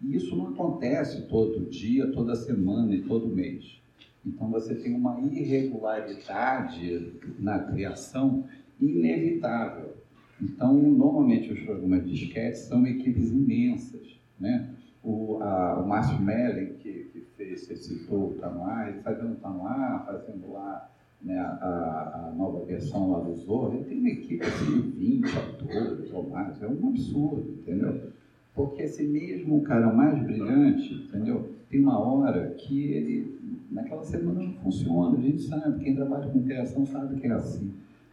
E 0.00 0.14
isso 0.14 0.36
não 0.36 0.48
acontece 0.48 1.22
todo 1.22 1.68
dia, 1.68 2.12
toda 2.12 2.36
semana 2.36 2.94
e 2.94 3.02
todo 3.02 3.26
mês. 3.26 3.80
Então 4.24 4.48
você 4.48 4.74
tem 4.74 4.94
uma 4.94 5.20
irregularidade 5.20 7.12
na 7.38 7.58
criação 7.58 8.44
inevitável. 8.80 9.94
Então, 10.40 10.74
normalmente 10.74 11.52
os 11.52 11.60
programas 11.60 12.04
de 12.06 12.14
esquete 12.14 12.58
são 12.58 12.86
equipes 12.86 13.30
imensas. 13.30 14.18
Né? 14.38 14.70
O, 15.02 15.38
a, 15.42 15.80
o 15.80 15.88
Márcio 15.88 16.20
Mellen, 16.20 16.74
que, 16.74 17.04
que 17.12 17.23
você 17.50 17.76
citou 17.76 18.30
o 18.30 18.88
ele 18.88 19.00
fazendo 19.02 19.32
o 19.32 19.36
Tanuá, 19.36 20.04
fazendo 20.06 20.52
lá 20.52 20.90
né, 21.24 21.38
a, 21.38 22.28
a, 22.28 22.34
nova 22.36 22.64
versão 22.64 23.10
lá 23.10 23.20
do 23.20 23.34
Zorro, 23.34 23.74
ele 23.74 23.84
tem 23.84 23.98
uma 23.98 24.08
equipe 24.10 24.44
assim, 24.44 24.80
de 24.80 24.88
20 24.88 25.24
atores 25.38 26.12
ou 26.12 26.28
mais, 26.28 26.62
é 26.62 26.68
um 26.68 26.88
absurdo, 26.88 27.58
entendeu? 27.60 28.12
Porque 28.54 28.82
esse 28.82 29.04
mesmo 29.04 29.62
cara 29.62 29.92
mais 29.92 30.22
brilhante, 30.22 30.94
entendeu? 30.94 31.54
Tem 31.70 31.80
uma 31.80 31.98
hora 31.98 32.50
que 32.50 32.92
ele, 32.92 33.38
naquela 33.70 34.04
semana 34.04 34.42
não 34.42 34.52
funciona, 34.54 35.18
a 35.18 35.22
gente 35.22 35.42
sabe, 35.42 35.82
quem 35.82 35.96
trabalha 35.96 36.28
com 36.28 36.44
criação 36.44 36.84
sabe 36.84 37.18
que 37.20 37.26
é 37.26 37.32
assim. 37.32 37.72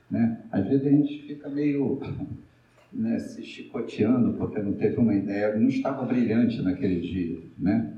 Né? 0.09 0.41
Às 0.51 0.67
vezes 0.67 0.87
a 0.87 0.89
gente 0.89 1.21
fica 1.27 1.49
meio 1.49 1.99
né, 2.91 3.19
se 3.19 3.43
chicoteando 3.43 4.33
porque 4.33 4.59
não 4.61 4.73
teve 4.73 4.97
uma 4.97 5.13
ideia, 5.13 5.55
não 5.57 5.67
estava 5.67 6.05
brilhante 6.05 6.61
naquele 6.61 7.01
dia. 7.01 7.39
Né? 7.59 7.93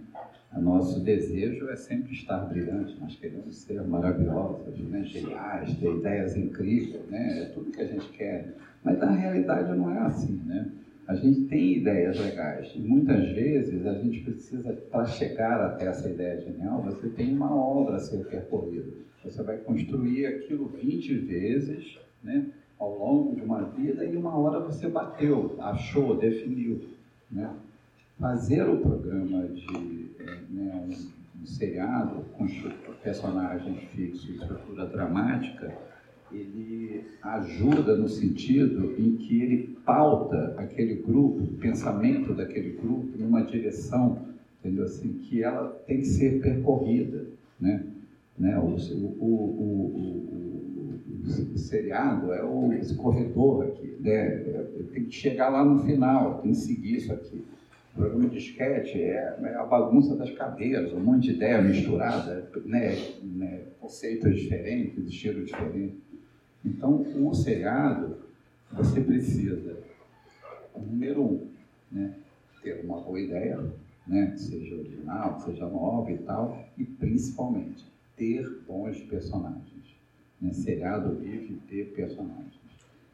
O 0.56 0.62
nosso 0.62 1.00
desejo 1.00 1.68
é 1.70 1.76
sempre 1.76 2.14
estar 2.14 2.38
brilhante, 2.46 2.96
nós 3.02 3.16
queremos 3.16 3.58
ser 3.58 3.82
maravilhosos, 3.82 4.78
né, 4.88 5.04
geniais, 5.04 5.76
ter 5.78 5.92
ideias 5.92 6.38
incríveis, 6.38 7.08
né? 7.10 7.42
é 7.42 7.46
tudo 7.46 7.72
que 7.72 7.82
a 7.82 7.88
gente 7.88 8.08
quer. 8.10 8.54
Mas 8.84 9.00
na 9.00 9.12
realidade 9.12 9.76
não 9.76 9.90
é 9.90 9.98
assim. 10.00 10.40
Né? 10.46 10.70
A 11.08 11.16
gente 11.16 11.42
tem 11.46 11.78
ideias 11.78 12.20
legais 12.20 12.72
e 12.76 12.80
muitas 12.80 13.30
vezes 13.32 13.86
a 13.88 13.96
gente 13.96 14.20
precisa, 14.22 14.74
para 14.92 15.06
chegar 15.06 15.60
até 15.60 15.88
essa 15.88 16.08
ideia 16.08 16.40
genial, 16.42 16.84
você 16.84 17.10
tem 17.10 17.34
uma 17.34 17.54
obra 17.56 17.96
a 17.96 18.00
ser 18.00 18.24
percorrida. 18.26 18.92
Você 19.24 19.42
vai 19.42 19.58
construir 19.58 20.28
aquilo 20.28 20.68
20 20.68 21.16
vezes 21.20 21.98
né, 22.24 22.46
ao 22.78 22.96
longo 22.98 23.36
de 23.36 23.42
uma 23.42 23.64
vida 23.64 24.06
e 24.06 24.16
uma 24.16 24.38
hora 24.38 24.60
você 24.60 24.88
bateu, 24.88 25.56
achou, 25.60 26.16
definiu. 26.16 26.82
Né? 27.32 27.50
Fazer 28.20 28.70
o 28.70 28.78
programa 28.78 29.48
de 29.48 30.03
né, 30.50 30.88
um, 30.88 31.42
um 31.42 31.46
seriado 31.46 32.26
com 32.38 32.48
personagens 33.04 33.80
fixos 33.92 34.30
e 34.30 34.34
estrutura 34.34 34.86
dramática, 34.86 35.76
ele 36.32 37.06
ajuda 37.22 37.96
no 37.96 38.08
sentido 38.08 38.96
em 38.98 39.16
que 39.18 39.42
ele 39.42 39.78
pauta 39.86 40.56
aquele 40.58 40.96
grupo, 40.96 41.44
o 41.44 41.58
pensamento 41.58 42.34
daquele 42.34 42.72
grupo 42.72 43.18
numa 43.18 43.44
direção, 43.44 44.20
entendeu 44.60 44.86
assim, 44.86 45.14
que 45.14 45.44
ela 45.44 45.70
tem 45.86 46.00
que 46.00 46.08
ser 46.08 46.42
percorrida, 46.42 47.26
né? 47.60 47.84
Né? 48.38 48.58
O, 48.58 48.76
o, 49.20 49.26
o, 49.26 50.04
o, 51.54 51.58
seriado 51.58 52.34
é 52.34 52.44
o, 52.44 52.74
esse 52.74 52.96
corredor 52.96 53.68
aqui, 53.68 53.96
né? 54.00 54.40
tem 54.92 55.06
que 55.06 55.16
chegar 55.16 55.50
lá 55.50 55.64
no 55.64 55.84
final, 55.84 56.42
tem 56.42 56.52
que 56.52 56.58
seguir 56.58 56.96
isso 56.98 57.14
aqui. 57.14 57.44
O 57.94 57.96
programa 57.96 58.28
de 58.28 58.40
esquete 58.40 59.00
é, 59.00 59.56
a 59.56 59.66
bagunça 59.66 60.16
das 60.16 60.32
cadeiras, 60.32 60.92
um 60.94 61.00
monte 61.00 61.26
de 61.26 61.36
ideia 61.36 61.62
misturada, 61.62 62.50
né? 62.66 62.96
né? 63.22 63.62
conceitos 63.80 64.36
diferentes, 64.36 65.06
estilos 65.06 65.46
diferentes. 65.46 66.02
Então, 66.66 67.06
o 67.16 67.34
seriado, 67.36 68.18
você 68.72 69.00
precisa, 69.00 69.78
número 70.76 71.22
um, 71.22 71.48
né? 71.92 72.16
ter 72.64 72.84
uma 72.84 73.00
boa 73.00 73.20
ideia, 73.20 73.64
né? 74.08 74.36
seja 74.38 74.76
original, 74.76 75.40
seja 75.42 75.68
nova 75.68 76.12
e 76.12 76.18
tal, 76.18 76.66
e 76.76 76.84
principalmente 76.84 77.86
ter 78.18 78.50
bons 78.68 79.00
personagens. 79.02 79.96
Né? 80.42 80.52
Seriado 80.52 81.16
vive 81.16 81.60
ter 81.70 81.94
personagens. 81.94 82.60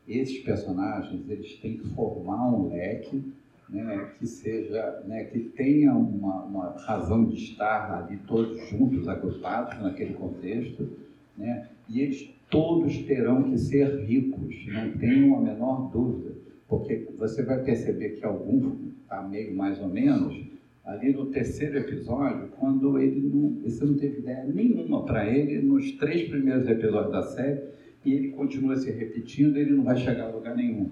Esses 0.08 0.40
personagens 0.40 1.30
eles 1.30 1.58
têm 1.58 1.78
que 1.78 1.88
formar 1.90 2.48
um 2.48 2.70
leque 2.70 3.24
né, 3.70 4.12
que 4.18 4.26
seja, 4.26 5.04
né, 5.06 5.26
que 5.26 5.40
tenha 5.40 5.94
uma, 5.94 6.44
uma, 6.44 6.70
razão 6.80 7.26
de 7.26 7.36
estar 7.36 8.04
ali 8.04 8.18
todos 8.28 8.68
juntos, 8.70 9.08
agrupados 9.08 9.80
naquele 9.82 10.14
contexto, 10.14 10.90
né, 11.38 11.70
e 11.88 12.02
eles 12.02 12.34
todos 12.50 12.98
terão 13.04 13.44
que 13.44 13.58
ser 13.58 14.06
ricos, 14.06 14.66
não 14.68 14.92
tenham 14.98 15.38
a 15.38 15.42
menor 15.42 15.92
dúvida, 15.92 16.36
porque 16.68 17.08
você 17.18 17.44
vai 17.44 17.64
perceber 17.64 18.12
que 18.12 18.26
algum 18.26 18.90
está 19.04 19.22
meio 19.22 19.56
mais 19.56 19.80
ou 19.80 19.88
menos, 19.88 20.50
ali 20.84 21.14
no 21.14 21.28
terceiro 21.28 21.78
episódio, 21.78 22.50
quando 22.60 22.98
ele 22.98 23.22
não, 23.22 23.62
você 23.62 23.86
não 23.86 23.96
teve 23.96 24.20
ideia 24.20 24.44
nenhuma 24.46 25.06
para 25.06 25.30
ele 25.30 25.62
nos 25.62 25.92
três 25.94 26.28
primeiros 26.28 26.68
episódios 26.68 27.12
da 27.12 27.24
série, 27.24 27.62
e 28.04 28.14
ele 28.14 28.30
continua 28.30 28.76
se 28.76 28.90
repetindo, 28.90 29.58
ele 29.58 29.74
não 29.74 29.84
vai 29.84 29.98
chegar 29.98 30.26
a 30.26 30.32
lugar 30.32 30.56
nenhum. 30.56 30.90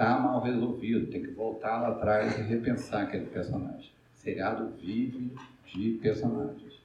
Está 0.00 0.18
mal 0.18 0.40
resolvido, 0.40 1.10
tem 1.10 1.22
que 1.22 1.30
voltar 1.32 1.78
lá 1.82 1.88
atrás 1.88 2.38
e 2.38 2.42
repensar 2.42 3.02
aquele 3.02 3.26
personagem. 3.26 3.90
O 4.14 4.18
seriado 4.18 4.72
vive 4.80 5.30
de 5.66 5.90
personagens 6.00 6.80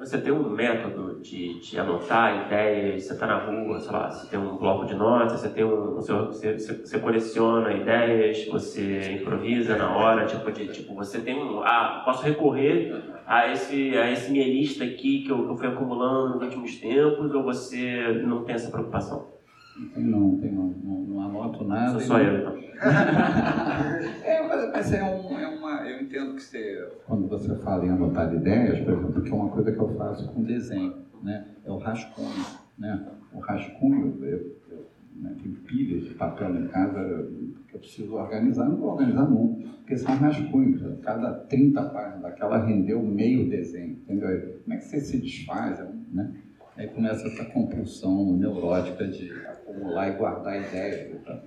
você 0.00 0.16
tem 0.16 0.32
um 0.32 0.48
método 0.48 1.20
de, 1.20 1.60
de 1.60 1.78
anotar 1.78 2.46
ideias, 2.46 3.04
você 3.04 3.12
está 3.12 3.26
na 3.26 3.36
rua, 3.36 3.78
sei 3.78 3.92
lá, 3.92 4.10
você 4.10 4.30
tem 4.30 4.38
um 4.38 4.56
bloco 4.56 4.86
de 4.86 4.94
notas, 4.94 5.40
você 5.40 5.50
tem 5.50 5.62
um, 5.62 5.94
você, 5.94 6.54
você, 6.54 6.98
coleciona 6.98 7.70
ideias, 7.70 8.46
você 8.46 9.12
improvisa 9.20 9.76
na 9.76 9.94
hora, 9.94 10.24
tipo, 10.24 10.50
de, 10.50 10.68
tipo, 10.68 10.94
você 10.94 11.20
tem 11.20 11.36
um, 11.36 11.60
ah, 11.62 12.00
posso 12.02 12.22
recorrer 12.22 12.98
a 13.26 13.52
esse, 13.52 13.94
a 13.98 14.10
esse 14.10 14.32
minha 14.32 14.46
lista 14.46 14.84
aqui 14.84 15.22
que 15.22 15.30
eu, 15.30 15.44
que 15.44 15.52
eu 15.52 15.56
fui 15.58 15.68
acumulando 15.68 16.36
nos 16.36 16.44
últimos 16.44 16.76
tempos, 16.76 17.34
ou 17.34 17.42
você 17.42 18.22
não 18.24 18.42
tem 18.42 18.54
essa 18.54 18.70
preocupação? 18.70 19.26
Não, 19.96 20.38
tem 20.38 20.52
não, 20.52 20.68
não, 20.68 21.00
não 21.00 21.22
anoto 21.22 21.64
nada. 21.64 21.92
Sou 21.92 22.00
só 22.00 22.20
eu, 22.20 22.40
então. 22.40 22.56
é, 24.24 24.70
mas 24.72 24.92
é, 24.92 25.02
um, 25.02 25.38
é 25.38 25.48
uma. 25.48 25.88
Eu 25.88 26.02
entendo 26.02 26.34
que 26.34 26.42
você, 26.42 26.88
quando 27.06 27.28
você 27.28 27.54
fala 27.56 27.86
em 27.86 27.90
anotar 27.90 28.34
ideias, 28.34 28.78
por 28.80 28.92
exemplo, 28.92 29.22
que 29.22 29.30
é 29.30 29.34
uma 29.34 29.50
coisa 29.50 29.72
que 29.72 29.78
eu 29.78 29.88
faço 29.96 30.32
com 30.32 30.42
desenho, 30.42 30.94
né? 31.22 31.46
É 31.64 31.70
o 31.70 31.78
rascunho, 31.78 32.44
né? 32.78 33.06
O 33.32 33.38
rascunho, 33.38 34.18
eu, 34.22 34.56
eu 34.70 34.86
né, 35.16 35.34
tenho 35.42 35.54
pilhas 35.56 36.04
de 36.04 36.14
papel 36.14 36.56
em 36.56 36.68
casa 36.68 37.28
que 37.68 37.74
eu 37.74 37.80
preciso 37.80 38.14
organizar, 38.14 38.68
não 38.68 38.76
vou 38.76 38.90
organizar 38.90 39.28
nunca, 39.28 39.68
porque 39.78 39.96
são 39.96 40.14
rascunhos. 40.16 40.82
Cada 41.02 41.32
30 41.32 41.82
páginas 41.90 42.22
daquela 42.22 42.64
rendeu 42.64 43.02
meio 43.02 43.48
desenho, 43.48 43.92
entendeu? 43.92 44.60
Como 44.64 44.74
é 44.74 44.76
que 44.76 44.84
você 44.84 45.00
se 45.00 45.18
desfaz, 45.18 45.78
né? 46.12 46.34
Aí 46.76 46.88
começa 46.88 47.26
essa 47.26 47.44
compulsão 47.44 48.32
neurótica 48.38 49.06
de 49.06 49.30
acumular 49.70 50.08
e 50.08 50.16
guardar 50.16 50.68
ideias. 50.68 51.22
Tá? 51.22 51.42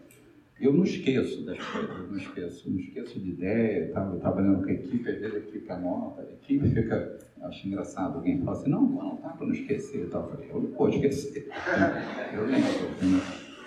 Eu 0.60 0.74
não 0.74 0.84
esqueço 0.84 1.44
das 1.46 1.58
coisas, 1.58 2.10
não 2.10 2.18
esqueço, 2.18 2.70
não 2.70 2.80
esqueço 2.80 3.20
de 3.20 3.30
ideia, 3.32 3.86
estava 3.86 4.18
trabalhando 4.18 4.64
com 4.64 4.70
a 4.70 4.74
equipe, 4.74 5.10
às 5.10 5.20
vezes 5.20 5.36
a 5.36 5.40
equipe 5.40 5.72
anota, 5.72 6.22
a 6.22 6.32
equipe 6.32 6.70
fica, 6.70 7.20
acho 7.42 7.68
engraçado, 7.68 8.16
alguém 8.16 8.40
fala 8.40 8.58
assim, 8.58 8.70
não, 8.70 8.82
não, 8.82 9.18
tá 9.18 9.30
para 9.30 9.46
não 9.46 9.54
esquecer, 9.54 10.08
tal. 10.10 10.24
eu 10.24 10.30
falei, 10.30 10.50
eu 10.52 10.62
não 10.62 10.72
vou 10.72 10.90
esquecer, 10.90 11.50
eu 12.34 12.46
lembro, 12.46 13.24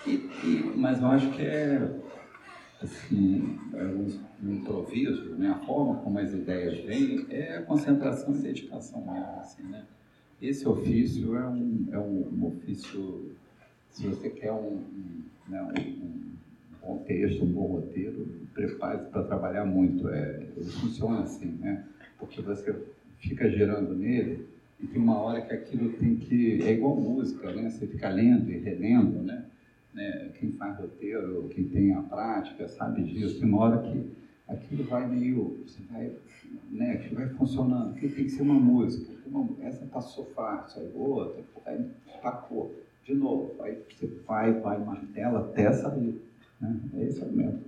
e, 0.07 0.11
e, 0.11 0.73
mas 0.75 1.01
eu 1.01 1.07
acho 1.07 1.29
que 1.31 1.41
é, 1.43 1.87
assim, 2.81 3.59
é 3.73 3.83
um 3.83 4.53
improviso, 4.53 5.35
né? 5.35 5.49
a 5.49 5.65
forma 5.65 5.97
como 5.97 6.17
as 6.17 6.33
ideias 6.33 6.79
vêm 6.79 7.25
é 7.29 7.61
concentração 7.61 8.33
e 8.33 8.39
dedicação 8.39 9.01
mesmo, 9.01 9.39
assim, 9.39 9.63
né? 9.63 9.85
Esse 10.41 10.67
ofício 10.67 11.35
é 11.35 11.47
um, 11.47 11.87
é 11.91 11.97
um, 11.97 12.29
um 12.31 12.45
ofício, 12.45 13.35
se 13.97 14.07
você 14.07 14.29
quer 14.29 14.51
um, 14.51 14.75
um, 14.77 15.23
né, 15.47 15.73
um, 15.73 16.31
bom 16.85 16.97
texto, 16.99 17.43
um 17.43 17.51
bom 17.51 17.65
roteiro, 17.65 18.27
prepare-se 18.53 19.09
para 19.09 19.23
trabalhar 19.23 19.65
muito. 19.65 20.07
É, 20.07 20.47
ele 20.55 20.69
funciona 20.69 21.21
assim, 21.21 21.57
né? 21.59 21.83
Porque 22.19 22.39
você 22.41 22.75
fica 23.17 23.49
gerando 23.49 23.95
nele 23.95 24.47
e 24.79 24.85
tem 24.85 25.01
uma 25.01 25.19
hora 25.19 25.41
que 25.41 25.51
aquilo 25.51 25.93
tem 25.93 26.15
que. 26.15 26.61
É 26.61 26.73
igual 26.73 26.95
música, 26.95 27.51
né? 27.51 27.71
Você 27.71 27.87
fica 27.87 28.07
lendo 28.09 28.51
e 28.51 28.59
relendo, 28.59 29.23
né? 29.23 29.45
né? 29.95 30.29
Quem 30.39 30.51
faz 30.51 30.77
roteiro, 30.77 31.49
quem 31.49 31.63
tem 31.67 31.93
a 31.93 32.01
prática, 32.03 32.67
sabe 32.67 33.03
disso. 33.03 33.39
Tem 33.39 33.49
uma 33.49 33.61
hora 33.61 33.81
que 33.81 34.11
aquilo 34.47 34.83
vai 34.83 35.07
meio. 35.07 35.65
Você 35.65 35.81
vai. 35.91 36.11
Né? 36.69 36.91
Aquilo 36.91 37.15
vai 37.15 37.29
funcionando. 37.29 37.99
Tem 37.99 38.09
que 38.09 38.29
ser 38.29 38.43
uma 38.43 38.53
música 38.53 39.17
uma, 39.27 39.47
essa 39.65 39.85
passou 39.85 40.25
fácil, 40.33 40.81
aí 40.81 40.91
outra, 40.95 41.43
aí 41.65 41.89
tacou. 42.21 42.73
De 43.07 43.15
novo, 43.15 43.55
aí 43.63 43.81
você 43.89 44.05
vai, 44.27 44.51
vai, 44.51 44.77
martela 44.79 45.39
até 45.39 45.71
sair. 45.71 46.21
Né? 46.59 46.77
Esse 47.07 47.23
é 47.23 47.25
o 47.25 47.31
método. 47.31 47.63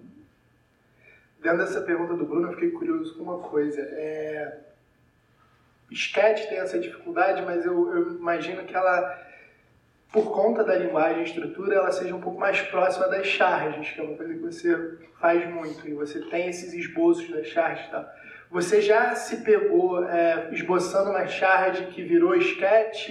Dentro 1.42 1.60
dessa 1.60 1.80
pergunta 1.80 2.14
do 2.14 2.26
Bruno, 2.26 2.50
eu 2.50 2.54
fiquei 2.56 2.72
curioso 2.72 3.16
com 3.16 3.24
uma 3.24 3.40
coisa. 3.40 3.80
É... 3.80 4.60
Sketch 5.90 6.50
tem 6.50 6.58
essa 6.58 6.78
dificuldade, 6.78 7.42
mas 7.44 7.66
eu, 7.66 7.90
eu 7.96 8.18
imagino 8.18 8.66
que 8.66 8.76
ela 8.76 9.18
por 10.12 10.32
conta 10.32 10.64
da 10.64 10.76
linguagem 10.76 11.22
e 11.22 11.26
estrutura, 11.26 11.76
ela 11.76 11.92
seja 11.92 12.16
um 12.16 12.20
pouco 12.20 12.40
mais 12.40 12.60
próxima 12.64 13.08
das 13.08 13.28
charges, 13.28 13.92
que 13.92 14.02
é 14.02 14.04
uma 14.04 14.18
coisa 14.18 14.34
que 14.34 14.40
você 14.40 14.98
faz 15.22 15.48
muito, 15.50 15.88
e 15.88 15.94
você 15.94 16.20
tem 16.20 16.50
esses 16.50 16.74
esboços 16.74 17.30
das 17.30 17.48
charges 17.48 17.86
e 17.86 17.92
tal. 17.92 18.10
Você 18.50 18.82
já 18.82 19.14
se 19.14 19.38
pegou 19.38 20.04
é, 20.04 20.50
esboçando 20.52 21.12
uma 21.12 21.28
charge 21.28 21.86
que 21.88 22.02
virou 22.02 22.36
sketch? 22.36 23.10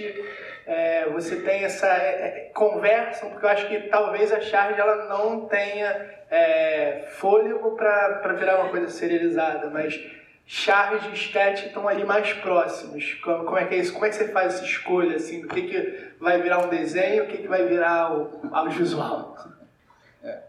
É, 0.69 1.09
você 1.09 1.37
tem 1.37 1.63
essa 1.63 1.87
é, 1.87 2.27
é 2.47 2.51
conversa, 2.53 3.25
porque 3.25 3.43
eu 3.43 3.49
acho 3.49 3.67
que 3.67 3.79
talvez 3.89 4.31
a 4.31 4.39
charge 4.39 4.79
ela 4.79 5.07
não 5.07 5.47
tenha 5.47 5.89
é, 6.29 7.07
fôlego 7.13 7.71
para 7.75 8.33
virar 8.33 8.59
uma 8.59 8.69
coisa 8.69 8.87
serializada, 8.87 9.67
mas 9.71 9.99
charge 10.45 11.09
e 11.09 11.13
sketch 11.13 11.65
estão 11.65 11.87
ali 11.87 12.05
mais 12.05 12.33
próximos. 12.33 13.15
Como, 13.15 13.45
como, 13.45 13.57
é 13.57 13.65
que 13.65 13.73
é 13.73 13.77
isso? 13.79 13.93
Como 13.93 14.05
é 14.05 14.09
que 14.09 14.15
você 14.15 14.27
faz 14.27 14.53
essa 14.53 14.63
escolha 14.63 15.15
assim, 15.15 15.41
do 15.41 15.47
que, 15.47 15.63
que 15.63 16.13
vai 16.19 16.39
virar 16.39 16.63
um 16.63 16.69
desenho, 16.69 17.23
o 17.23 17.27
que, 17.27 17.37
que 17.37 17.47
vai 17.47 17.65
virar 17.65 18.15
o 18.15 18.39
audiovisual? 18.51 19.35
É. 20.23 20.39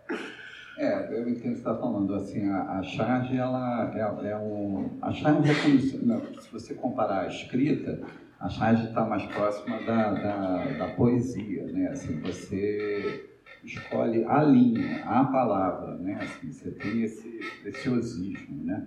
É, 0.77 1.09
eu 1.13 1.29
entendo 1.29 1.53
o 1.53 1.55
que 1.55 1.59
está 1.59 1.75
falando. 1.75 2.15
Assim, 2.15 2.47
a, 2.51 2.79
a 2.79 2.83
charge, 2.83 3.39
ela 3.39 3.91
é, 3.95 4.31
é 4.31 4.37
um. 4.37 4.99
A 5.01 5.13
charge 5.13 5.51
é 5.51 5.55
como 5.63 5.81
se, 5.81 5.97
não, 6.05 6.21
se 6.41 6.51
você 6.53 6.75
comparar 6.75 7.23
a 7.23 7.27
escrita, 7.27 8.01
a 8.41 8.49
charge 8.49 8.87
está 8.87 9.05
mais 9.05 9.25
próxima 9.27 9.79
da, 9.83 10.15
da, 10.15 10.65
da, 10.79 10.89
poesia, 10.95 11.65
né? 11.67 11.89
Assim, 11.89 12.19
você 12.21 13.29
escolhe 13.63 14.25
a 14.25 14.43
linha, 14.43 15.05
a 15.05 15.25
palavra, 15.27 15.97
né? 15.99 16.19
Assim, 16.23 16.51
você 16.51 16.71
tem 16.71 17.03
esse 17.03 17.39
preciosismo, 17.61 18.65
né? 18.65 18.87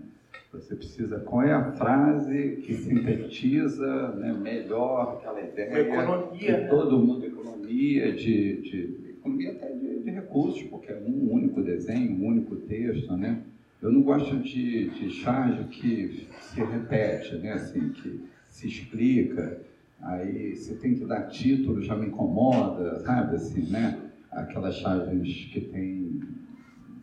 Você 0.51 0.75
precisa, 0.75 1.19
qual 1.19 1.43
é 1.43 1.53
a 1.53 1.71
frase 1.71 2.61
que 2.63 2.73
sintetiza 2.73 4.11
né, 4.15 4.33
melhor 4.33 5.17
aquela 5.17 5.41
ideia? 5.41 5.79
Economia. 5.81 6.61
De 6.61 6.69
todo 6.69 6.99
mundo, 6.99 7.25
economia, 7.25 8.11
de, 8.11 8.61
de 8.61 9.15
economia 9.17 9.51
até 9.51 9.71
de, 9.71 9.99
de, 9.99 10.11
recursos, 10.11 10.63
porque 10.63 10.91
é 10.91 10.95
um 10.95 11.31
único 11.31 11.61
desenho, 11.61 12.11
um 12.19 12.27
único 12.27 12.55
texto, 12.55 13.15
né? 13.15 13.41
Eu 13.81 13.91
não 13.91 14.01
gosto 14.01 14.37
de, 14.37 14.89
de 14.89 15.09
charge 15.11 15.63
que 15.65 16.27
se 16.39 16.63
repete, 16.63 17.35
né? 17.37 17.53
Assim, 17.53 17.89
que 17.89 18.32
se 18.53 18.67
explica, 18.67 19.59
aí 19.99 20.55
você 20.55 20.75
tem 20.75 20.93
que 20.93 21.05
dar 21.05 21.23
título, 21.23 21.81
já 21.81 21.95
me 21.95 22.05
incomoda, 22.05 22.99
sabe? 22.99 23.35
Assim, 23.35 23.69
né? 23.71 23.99
Aquelas 24.31 24.75
charges 24.75 25.45
que 25.51 25.61
tem 25.61 26.21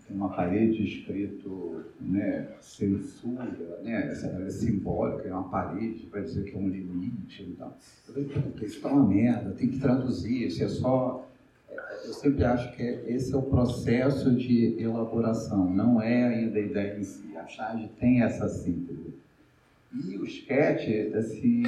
uma 0.09 0.31
parede 0.31 0.83
escrito 0.83 1.85
né, 2.01 2.49
censura, 2.61 3.81
né, 3.85 4.11
é 4.11 4.51
simbólica, 4.51 5.29
é 5.29 5.33
uma 5.33 5.49
parede 5.49 6.07
para 6.07 6.23
dizer 6.23 6.45
que 6.45 6.57
é 6.57 6.59
um 6.59 6.69
limite 6.69 7.45
e 7.45 7.55
tal. 7.57 7.77
Eu 8.09 8.15
falei, 8.15 8.53
isso 8.57 8.65
está 8.65 8.89
uma 8.89 9.07
merda, 9.07 9.53
tem 9.53 9.69
que 9.69 9.79
traduzir, 9.79 10.49
isso 10.49 10.65
é 10.65 10.69
só 10.69 11.25
eu 12.05 12.15
sempre 12.15 12.45
acho 12.45 12.75
que 12.75 12.83
esse 12.83 13.33
é 13.33 13.37
o 13.37 13.43
processo 13.43 14.35
de 14.35 14.75
elaboração, 14.81 15.71
não 15.71 16.03
é 16.03 16.25
ainda 16.25 16.59
a 16.59 16.63
ideia 16.63 16.99
em 16.99 17.05
si. 17.05 17.37
A 17.37 17.47
charge 17.47 17.89
tem 18.01 18.23
essa 18.23 18.49
síntese. 18.49 19.10
E 19.93 20.17
o 20.17 20.25
sketch, 20.25 21.15
assim, 21.15 21.63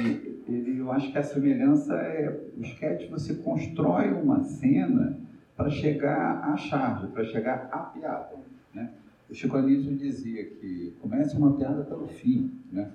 ele, 0.47 0.79
eu 0.79 0.91
acho 0.91 1.11
que 1.11 1.17
a 1.17 1.23
semelhança 1.23 1.93
é 1.93 2.29
o 2.57 2.61
sketch 2.61 3.09
você 3.09 3.35
constrói 3.35 4.13
uma 4.13 4.41
cena 4.43 5.19
para 5.55 5.69
chegar 5.69 6.41
à 6.41 6.55
charge, 6.57 7.07
para 7.07 7.23
chegar 7.25 7.69
à 7.71 7.79
piada. 7.79 8.35
Né? 8.73 8.91
O 9.29 9.33
Chico 9.33 9.57
Anísio 9.57 9.95
dizia 9.95 10.45
que 10.45 10.93
comece 11.01 11.35
uma 11.35 11.55
piada 11.57 11.83
pelo 11.83 12.07
fim. 12.07 12.51
Né? 12.71 12.89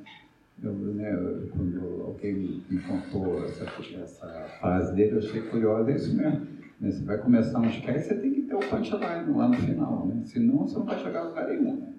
Eu, 0.63 0.73
né, 0.73 1.13
quando 1.53 2.03
alguém 2.05 2.63
me 2.69 2.81
contou 2.81 3.45
essa, 3.45 3.65
essa 4.03 4.27
frase 4.59 4.95
dele, 4.95 5.13
eu 5.13 5.19
achei 5.19 5.43
curiosa, 5.43 5.93
é 5.93 5.95
isso 5.95 6.17
mesmo 6.17 6.59
né? 6.81 6.91
Você 6.91 7.05
vai 7.05 7.19
começar 7.19 7.59
um 7.59 7.69
sketch, 7.69 8.05
você 8.05 8.15
tem 8.15 8.33
que 8.33 8.43
ter 8.43 8.55
o 8.55 8.61
punchline 8.61 9.37
lá 9.37 9.49
no 9.49 9.55
final, 9.55 10.07
né? 10.07 10.23
Senão 10.25 10.67
você 10.67 10.79
não 10.79 10.85
vai 10.85 10.99
chegar 10.99 11.21
a 11.21 11.25
lugar 11.25 11.49
nenhum, 11.49 11.77
né? 11.77 11.93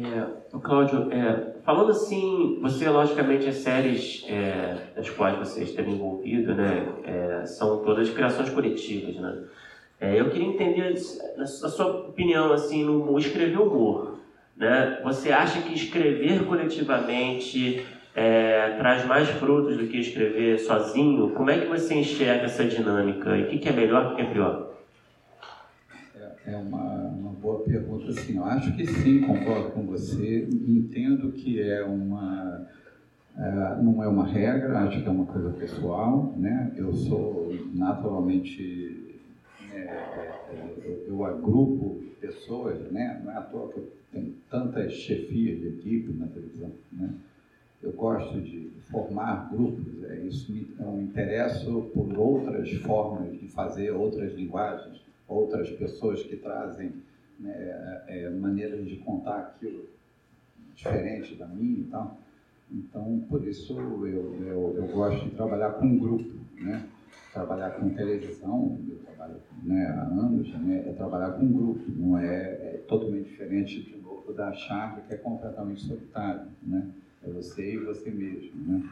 É, 0.00 0.54
o 0.54 0.60
Cláudio, 0.60 1.12
é, 1.12 1.54
falando 1.64 1.90
assim, 1.90 2.60
você 2.62 2.88
logicamente 2.88 3.48
as 3.48 3.56
séries 3.56 4.24
é, 4.28 4.92
das 4.94 5.10
quais 5.10 5.36
você 5.38 5.64
esteve 5.64 5.90
envolvido, 5.90 6.54
né, 6.54 6.86
é, 7.04 7.46
são 7.46 7.82
todas 7.82 8.08
criações 8.08 8.48
coletivas, 8.50 9.16
né? 9.16 9.44
É, 10.00 10.20
eu 10.20 10.30
queria 10.30 10.46
entender 10.46 10.94
a 11.36 11.46
sua 11.46 11.86
opinião 12.08 12.52
assim 12.52 12.84
no 12.84 13.18
escrever 13.18 13.58
humor, 13.58 14.20
né? 14.56 15.00
Você 15.02 15.32
acha 15.32 15.60
que 15.60 15.74
escrever 15.74 16.44
coletivamente 16.46 17.84
é, 18.14 18.76
traz 18.78 19.04
mais 19.04 19.28
frutos 19.28 19.76
do 19.76 19.88
que 19.88 19.98
escrever 19.98 20.58
sozinho, 20.60 21.30
como 21.30 21.50
é 21.50 21.58
que 21.58 21.66
você 21.66 21.94
enxerga 21.94 22.44
essa 22.44 22.64
dinâmica? 22.64 23.36
E 23.36 23.42
o 23.42 23.46
que, 23.48 23.58
que 23.58 23.68
é 23.68 23.72
melhor 23.72 24.12
o 24.12 24.14
que 24.14 24.22
é 24.22 24.24
pior? 24.26 24.67
É, 26.48 26.56
uma, 26.56 27.08
uma 27.08 27.32
boa 27.32 27.62
pergunta, 27.62 28.10
sim. 28.12 28.38
Eu 28.38 28.44
acho 28.44 28.74
que 28.74 28.86
sim, 28.86 29.20
concordo 29.20 29.70
com 29.72 29.84
você. 29.84 30.48
Entendo 30.66 31.30
que 31.32 31.60
é 31.60 31.84
uma... 31.84 32.66
É, 33.36 33.82
não 33.82 34.02
é 34.02 34.08
uma 34.08 34.26
regra, 34.26 34.80
acho 34.80 35.02
que 35.02 35.06
é 35.06 35.10
uma 35.10 35.26
coisa 35.26 35.50
pessoal, 35.50 36.34
né? 36.36 36.72
Eu 36.74 36.92
sou 36.94 37.54
naturalmente... 37.74 39.20
É, 39.74 39.76
é 39.76 40.74
eu, 40.84 41.04
eu 41.08 41.24
agrupo 41.26 42.02
pessoas, 42.18 42.80
né? 42.90 43.20
Não 43.22 43.30
é 43.30 43.36
à 43.36 43.42
toa 43.42 43.70
que 43.70 43.78
eu 43.78 43.92
tenho 44.10 44.34
tantas 44.50 44.94
chefias 44.94 45.60
de 45.60 45.68
equipe 45.68 46.12
na 46.14 46.26
televisão, 46.28 46.72
né? 46.90 47.10
eu 47.82 47.92
gosto 47.92 48.40
de 48.40 48.70
formar 48.90 49.50
grupos, 49.52 50.02
é, 50.04 50.16
isso 50.20 50.50
me, 50.50 50.66
eu 50.80 50.92
me 50.92 51.04
interesso 51.04 51.90
por 51.94 52.18
outras 52.18 52.70
formas 52.78 53.38
de 53.38 53.46
fazer, 53.48 53.90
outras 53.92 54.34
linguagens, 54.34 55.00
outras 55.28 55.70
pessoas 55.70 56.22
que 56.22 56.36
trazem 56.36 56.92
né, 57.38 57.54
é, 58.08 58.24
é 58.24 58.30
maneiras 58.30 58.86
de 58.86 58.96
contar 58.96 59.38
aquilo 59.38 59.86
diferente 60.74 61.34
da 61.34 61.46
minha 61.46 61.80
e 61.80 61.84
tal. 61.84 62.18
Então, 62.70 63.24
por 63.28 63.44
isso 63.46 63.78
eu, 63.78 64.06
eu, 64.06 64.74
eu 64.76 64.86
gosto 64.86 65.24
de 65.24 65.30
trabalhar 65.34 65.70
com 65.72 65.86
um 65.86 65.98
grupo, 65.98 66.30
né? 66.60 66.86
Trabalhar 67.32 67.70
com 67.70 67.88
televisão, 67.90 68.78
eu 68.88 68.98
trabalho 68.98 69.36
né, 69.62 69.86
há 69.86 70.02
anos, 70.02 70.52
né, 70.60 70.84
é 70.86 70.92
trabalhar 70.92 71.30
com 71.32 71.44
um 71.44 71.52
grupo, 71.52 71.82
não 71.96 72.18
é, 72.18 72.26
é 72.26 72.84
totalmente 72.86 73.28
diferente 73.28 73.82
de 73.82 73.96
novo 73.96 74.32
da 74.32 74.52
chave 74.52 75.02
que 75.02 75.14
é 75.14 75.16
completamente 75.16 75.82
solitário, 75.82 76.46
né? 76.62 76.86
É 77.22 77.30
você 77.30 77.74
e 77.74 77.78
você 77.78 78.10
mesmo. 78.10 78.50
Né? 78.66 78.82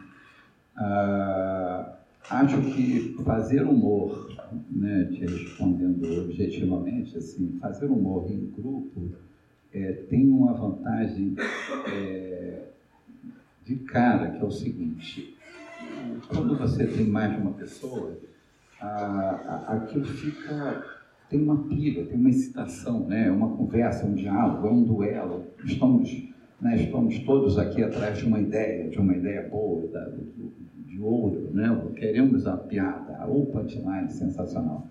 Ah, 0.76 1.96
acho 2.30 2.60
que 2.72 3.16
fazer 3.24 3.62
humor, 3.62 4.28
né, 4.70 5.04
te 5.12 5.20
respondendo 5.20 6.04
objetivamente, 6.24 7.16
assim, 7.16 7.58
fazer 7.60 7.86
humor 7.86 8.30
em 8.30 8.50
grupo 8.50 9.10
é, 9.72 9.92
tem 10.08 10.28
uma 10.28 10.54
vantagem 10.54 11.34
é, 11.92 12.68
de 13.64 13.76
cara, 13.76 14.30
que 14.30 14.42
é 14.42 14.44
o 14.44 14.50
seguinte, 14.50 15.36
quando 16.28 16.56
você 16.56 16.86
tem 16.86 17.06
mais 17.06 17.34
de 17.34 17.40
uma 17.40 17.52
pessoa, 17.52 18.16
a, 18.80 18.86
a, 18.88 19.74
aquilo 19.74 20.04
fica 20.04 20.84
tem 21.28 21.42
uma 21.42 21.64
pilha, 21.64 22.06
tem 22.06 22.16
uma 22.16 22.30
excitação, 22.30 23.04
né? 23.08 23.28
Uma 23.28 23.56
conversa, 23.56 24.06
um 24.06 24.14
diálogo, 24.14 24.68
é 24.68 24.70
um 24.70 24.84
duelo. 24.84 25.44
Estamos 25.64 26.08
né? 26.60 26.76
Estamos 26.82 27.18
todos 27.20 27.58
aqui 27.58 27.82
atrás 27.82 28.18
de 28.18 28.24
uma 28.24 28.40
ideia, 28.40 28.88
de 28.88 28.98
uma 28.98 29.14
ideia 29.14 29.48
boa, 29.48 29.86
da, 29.88 30.12
de 30.96 31.02
ouro, 31.02 31.50
né? 31.52 31.68
queremos 31.94 32.46
a 32.46 32.56
piada, 32.56 33.16
a 33.16 33.26
punchline 33.26 34.10
sensacional. 34.10 34.88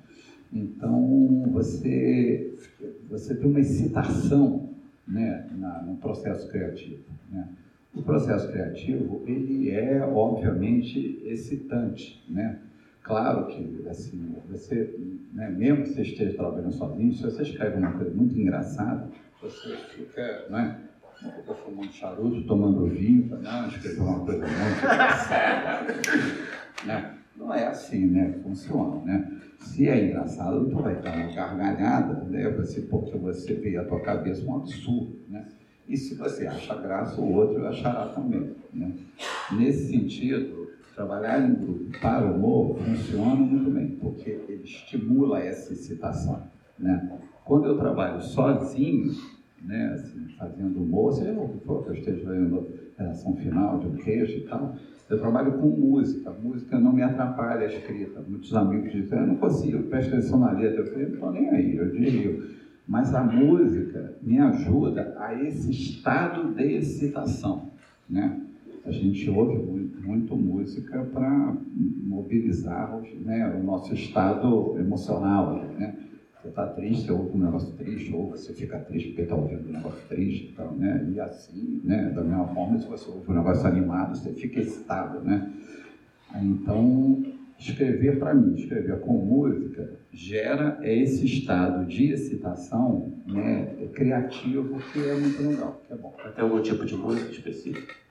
Então, 0.54 1.50
você, 1.52 2.56
você 3.10 3.36
tem 3.36 3.50
uma 3.50 3.60
excitação 3.60 4.70
né, 5.08 5.50
na, 5.58 5.82
no 5.82 5.96
processo 5.98 6.48
criativo. 6.50 7.04
Né? 7.32 7.48
O 7.94 8.04
processo 8.04 8.52
criativo, 8.52 9.24
ele 9.26 9.72
é, 9.72 10.02
obviamente, 10.02 11.22
excitante, 11.26 12.24
né? 12.30 12.60
Claro 13.02 13.48
que, 13.48 13.88
assim, 13.88 14.36
você, 14.50 14.98
né, 15.32 15.50
mesmo 15.50 15.84
que 15.84 15.90
você 15.90 16.02
esteja 16.02 16.36
trabalhando 16.36 16.74
sozinho, 16.74 17.14
se 17.14 17.22
você 17.22 17.44
escreve 17.44 17.78
uma 17.78 17.92
coisa 17.92 18.12
muito 18.12 18.38
engraçada, 18.38 19.08
você 19.40 19.78
fica, 19.96 20.48
né, 20.50 20.80
eu 21.24 21.56
fumando 21.56 21.92
charuto, 21.92 22.44
tomando 22.44 22.86
vinho, 22.88 23.36
não, 23.42 23.68
escrever 23.68 24.02
uma 24.02 24.20
coisa 24.20 24.46
muito 24.46 24.52
né? 26.86 27.16
Não 27.36 27.52
é 27.54 27.68
assim, 27.68 28.06
né? 28.08 28.40
Funciona, 28.44 29.04
né? 29.04 29.32
Se 29.60 29.90
é 29.90 30.06
engraçado, 30.06 30.70
tu 30.70 30.78
vai 30.78 30.96
dar 31.02 31.16
uma 31.16 31.34
gargalhada, 31.34 32.24
né? 32.26 32.50
Você, 32.52 32.82
porque 32.82 33.18
você 33.18 33.56
vê 33.56 33.78
a 33.78 33.86
tua 33.86 34.02
cabeça 34.02 34.46
um 34.46 34.58
absurdo, 34.58 35.20
né? 35.28 35.48
E 35.88 35.98
se 35.98 36.16
você 36.16 36.48
acha 36.48 36.76
graça, 36.76 37.22
o 37.22 37.34
outro 37.34 37.66
achará 37.68 38.08
também, 38.08 38.56
né? 38.74 38.92
Nesse 39.52 39.92
sentido, 39.92 40.66
trabalhar 40.96 41.42
em 41.42 41.54
grupo 41.54 42.00
para 42.00 42.26
o 42.26 42.36
humor 42.36 42.80
funciona 42.80 43.36
muito 43.36 43.70
bem, 43.70 43.90
porque 43.98 44.30
ele 44.30 44.64
estimula 44.64 45.40
essa 45.40 45.74
excitação, 45.74 46.42
né? 46.80 47.20
Quando 47.44 47.68
eu 47.68 47.78
trabalho 47.78 48.22
sozinho, 48.22 49.14
né, 49.66 49.92
assim, 49.94 50.28
fazendo 50.38 50.82
humor, 50.82 51.12
seja 51.12 51.40
o 51.40 51.50
que 51.50 51.66
for 51.66 51.84
que 51.84 51.90
eu 51.90 51.94
esteja 51.96 52.24
fazendo 52.24 52.68
redação 52.98 53.36
final 53.36 53.80
de 53.80 53.88
um 53.88 53.96
queijo 53.96 54.38
e 54.38 54.42
tal, 54.42 54.76
Eu 55.08 55.20
trabalho 55.20 55.60
com 55.60 55.68
música, 55.68 56.32
música 56.32 56.80
não 56.80 56.92
me 56.92 57.04
atrapalha 57.04 57.62
a 57.62 57.68
escrita. 57.68 58.24
Muitos 58.28 58.56
amigos 58.56 58.92
dizem, 58.92 59.20
eu 59.20 59.28
não 59.28 59.36
consigo, 59.36 59.84
presta 59.84 60.16
atenção 60.16 60.40
na 60.40 60.52
letra. 60.52 60.82
Eu 60.82 60.86
falei, 60.88 61.06
não 61.06 61.14
estou 61.14 61.32
nem 61.32 61.50
aí, 61.50 61.76
eu 61.76 61.92
digo. 61.92 62.44
Mas 62.88 63.14
a 63.14 63.24
música 63.24 64.16
me 64.22 64.40
ajuda 64.40 65.16
a 65.20 65.40
esse 65.44 65.70
estado 65.70 66.56
de 66.56 66.64
excitação, 66.76 67.70
né? 68.10 68.42
A 68.84 68.92
gente 68.92 69.28
ouve 69.30 69.58
muito, 69.58 70.02
muito 70.02 70.36
música 70.36 71.04
para 71.12 71.56
mobilizar 71.76 73.02
né, 73.24 73.56
o 73.60 73.64
nosso 73.64 73.94
estado 73.94 74.78
emocional, 74.78 75.56
né? 75.78 75.96
Você 76.46 76.50
está 76.50 76.68
triste, 76.68 77.06
você 77.06 77.12
ouve 77.12 77.36
um 77.36 77.44
negócio 77.44 77.74
triste, 77.74 78.14
ou 78.14 78.30
você 78.30 78.54
fica 78.54 78.78
triste 78.78 79.08
porque 79.10 79.24
está 79.24 79.36
ouvindo 79.36 79.68
um 79.68 79.72
negócio 79.72 80.08
triste 80.08 80.52
e 80.52 80.56
tal, 80.56 80.72
né? 80.76 81.10
E 81.12 81.20
assim, 81.20 81.82
né? 81.84 82.12
Da 82.14 82.22
mesma 82.22 82.46
forma, 82.50 82.78
se 82.78 82.86
você 82.86 83.10
ouve 83.10 83.32
um 83.32 83.34
negócio 83.34 83.66
animado, 83.66 84.16
você 84.16 84.32
fica 84.32 84.60
excitado, 84.60 85.22
né? 85.22 85.52
Então, 86.36 87.24
escrever 87.58 88.20
para 88.20 88.36
mim, 88.36 88.54
escrever 88.54 89.00
com 89.00 89.14
música, 89.14 89.98
gera 90.12 90.78
esse 90.84 91.26
estado 91.26 91.84
de 91.88 92.12
excitação 92.12 93.12
né, 93.26 93.88
criativo 93.94 94.80
que 94.94 95.00
é 95.00 95.16
muito 95.16 95.42
legal, 95.42 95.82
que 95.88 95.94
é 95.94 95.96
bom. 95.96 96.16
Tem 96.36 96.44
algum 96.44 96.62
tipo 96.62 96.86
de 96.86 96.96
música 96.96 97.32
específica? 97.32 98.05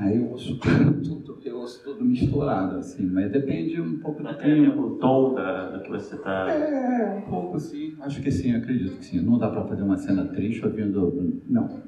Ah, 0.00 0.12
eu 0.12 0.30
ouço 0.30 0.58
tudo, 0.60 1.38
eu 1.44 1.58
ouço 1.58 1.82
tudo 1.84 2.04
misturado, 2.04 2.76
assim, 2.76 3.06
mas 3.06 3.30
depende 3.30 3.80
um 3.80 3.98
pouco 3.98 4.22
do 4.22 4.34
clima. 4.36 4.74
o 4.74 4.96
tom 4.96 5.34
da, 5.34 5.70
do 5.70 5.82
que 5.82 5.90
você 5.90 6.16
está... 6.16 6.50
É, 6.50 7.16
um 7.18 7.30
pouco, 7.30 7.58
sim. 7.58 7.96
Acho 8.00 8.20
que 8.20 8.30
sim, 8.30 8.54
acredito 8.54 8.98
que 8.98 9.04
sim. 9.04 9.20
Não 9.20 9.38
dá 9.38 9.48
para 9.48 9.64
fazer 9.64 9.82
uma 9.82 9.96
cena 9.96 10.24
triste 10.26 10.64
ouvindo... 10.64 11.42
Não. 11.48 11.82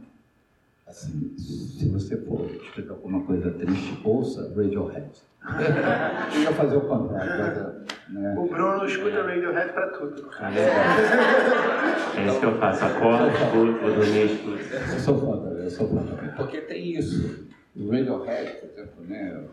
Assim, 0.86 1.32
se 1.36 1.88
você 1.88 2.16
for 2.16 2.50
escrever 2.50 2.90
alguma 2.90 3.22
coisa 3.22 3.50
triste, 3.52 3.96
ouça 4.02 4.52
Radiohead. 4.56 5.10
Ia 6.42 6.52
fazer 6.52 6.76
o 6.76 6.80
contrário. 6.80 7.84
Né? 8.08 8.34
O 8.36 8.48
Bruno 8.48 8.84
escuta 8.84 9.22
Radiohead 9.22 9.72
para 9.72 9.88
tudo. 9.90 10.28
Ah, 10.38 10.52
é, 10.52 12.20
é 12.20 12.26
isso 12.26 12.40
que 12.40 12.46
eu 12.46 12.58
faço. 12.58 12.84
Acordo, 12.84 13.28
escuto, 13.28 13.80
vou 13.80 13.94
dormir, 13.94 14.26
escuto. 14.32 14.58
Eu 14.92 14.98
sou 14.98 15.18
foda, 15.20 15.50
eu 15.50 15.70
sou 15.70 15.88
foda. 15.88 16.34
Porque 16.36 16.60
tem 16.62 16.96
isso. 16.98 17.46
O 17.76 17.88
Radiohead, 17.90 18.56
por 18.60 18.70
exemplo, 18.70 19.04
né? 19.06 19.44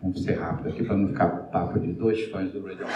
Vamos 0.00 0.22
ser 0.22 0.34
rápido 0.34 0.68
aqui 0.68 0.84
para 0.84 0.96
não 0.96 1.08
ficar 1.08 1.28
papo 1.28 1.78
de 1.78 1.92
dois 1.92 2.22
fãs 2.26 2.50
do 2.52 2.60
Radiohead. 2.64 2.90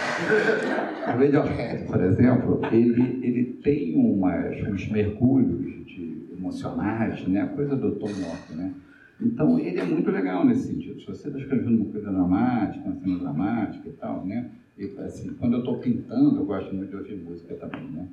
O 1.03 1.17
Radiohead, 1.17 1.85
por 1.85 2.01
exemplo, 2.01 2.61
ele, 2.71 3.19
ele 3.21 3.43
tem 3.63 3.95
umas, 3.95 4.61
uns 4.67 4.89
mergulhos 4.89 5.85
de 5.85 6.27
emocionais, 6.35 7.27
né? 7.27 7.45
Coisa 7.55 7.75
do 7.75 7.91
Tom 7.95 8.09
York, 8.09 8.53
né? 8.55 8.73
Então, 9.21 9.59
ele 9.59 9.79
é 9.79 9.83
muito 9.83 10.09
legal 10.11 10.45
nesse 10.45 10.67
sentido. 10.67 10.99
Se 10.99 11.07
você 11.07 11.27
está 11.27 11.39
escrevendo 11.39 11.83
uma 11.83 11.91
coisa 11.91 12.11
dramática, 12.11 12.85
uma 12.85 12.95
cena 12.95 13.19
dramática 13.19 13.87
e 13.87 13.93
tal, 13.93 14.25
né? 14.25 14.49
E, 14.77 14.91
assim, 14.99 15.33
quando 15.35 15.53
eu 15.53 15.59
estou 15.59 15.77
pintando, 15.77 16.37
eu 16.37 16.45
gosto 16.45 16.73
muito 16.73 16.89
de 16.89 16.97
ouvir 16.97 17.15
música 17.15 17.55
também, 17.55 17.87
né? 17.91 18.07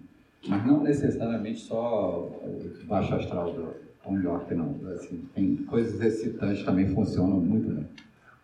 Mas 0.47 0.67
não 0.67 0.83
necessariamente 0.83 1.61
só 1.61 2.41
o 2.45 2.87
baixo 2.87 3.15
astral 3.15 3.53
do, 3.53 3.75
Tom 4.05 4.21
York, 4.21 4.55
não. 4.55 4.79
Assim, 4.95 5.29
tem 5.35 5.57
coisas 5.57 6.01
excitantes 6.01 6.65
também 6.65 6.93
funcionam 6.95 7.37
muito 7.37 7.75
bem. 7.75 7.89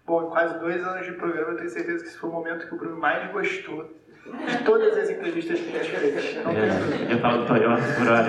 Bom, 0.06 0.30
quase 0.30 0.58
dois 0.58 0.82
anos 0.82 1.06
de 1.06 1.12
programa, 1.12 1.50
eu 1.50 1.56
tenho 1.56 1.70
certeza 1.70 2.02
que 2.02 2.08
esse 2.08 2.18
foi 2.18 2.30
o 2.30 2.32
momento 2.32 2.66
que 2.66 2.74
o 2.74 2.78
Bruno 2.78 2.96
mais 2.96 3.30
gostou 3.30 3.84
de 4.24 4.64
todas 4.64 4.96
as 4.96 5.10
entrevistas 5.10 5.60
que 5.60 5.68
ele 5.68 6.12
fez. 6.12 6.36
É, 6.36 7.12
eu 7.12 7.18
falo 7.18 7.42
do 7.42 7.46
Tom 7.46 7.56
York 7.56 7.82
por 7.96 8.08
hora. 8.08 8.28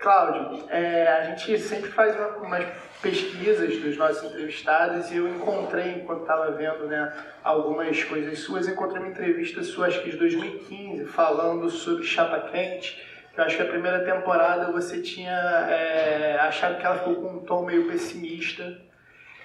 Cláudio, 0.00 0.64
é, 0.70 1.06
a 1.08 1.24
gente 1.24 1.58
sempre 1.58 1.90
faz 1.90 2.16
uma, 2.16 2.28
umas 2.38 2.66
pesquisas 3.02 3.78
dos 3.78 3.96
nossos 3.98 4.24
entrevistados 4.24 5.10
e 5.10 5.16
eu 5.16 5.28
encontrei, 5.28 5.92
enquanto 5.92 6.22
estava 6.22 6.50
vendo 6.52 6.86
né, 6.86 7.12
algumas 7.44 8.02
coisas 8.04 8.38
suas, 8.38 8.66
encontrei 8.66 9.02
uma 9.02 9.10
entrevista 9.10 9.62
sua, 9.62 9.86
acho 9.88 10.02
que 10.02 10.10
de 10.10 10.16
2015, 10.16 11.04
falando 11.06 11.68
sobre 11.68 12.04
chapa 12.04 12.48
quente 12.50 13.09
eu 13.40 13.46
acho 13.46 13.56
que 13.56 13.62
a 13.62 13.66
primeira 13.66 14.04
temporada 14.04 14.70
você 14.70 15.00
tinha 15.00 15.32
é, 15.32 16.38
achado 16.40 16.78
que 16.78 16.84
ela 16.84 16.98
ficou 16.98 17.16
com 17.16 17.36
um 17.36 17.40
tom 17.40 17.64
meio 17.64 17.86
pessimista. 17.88 18.78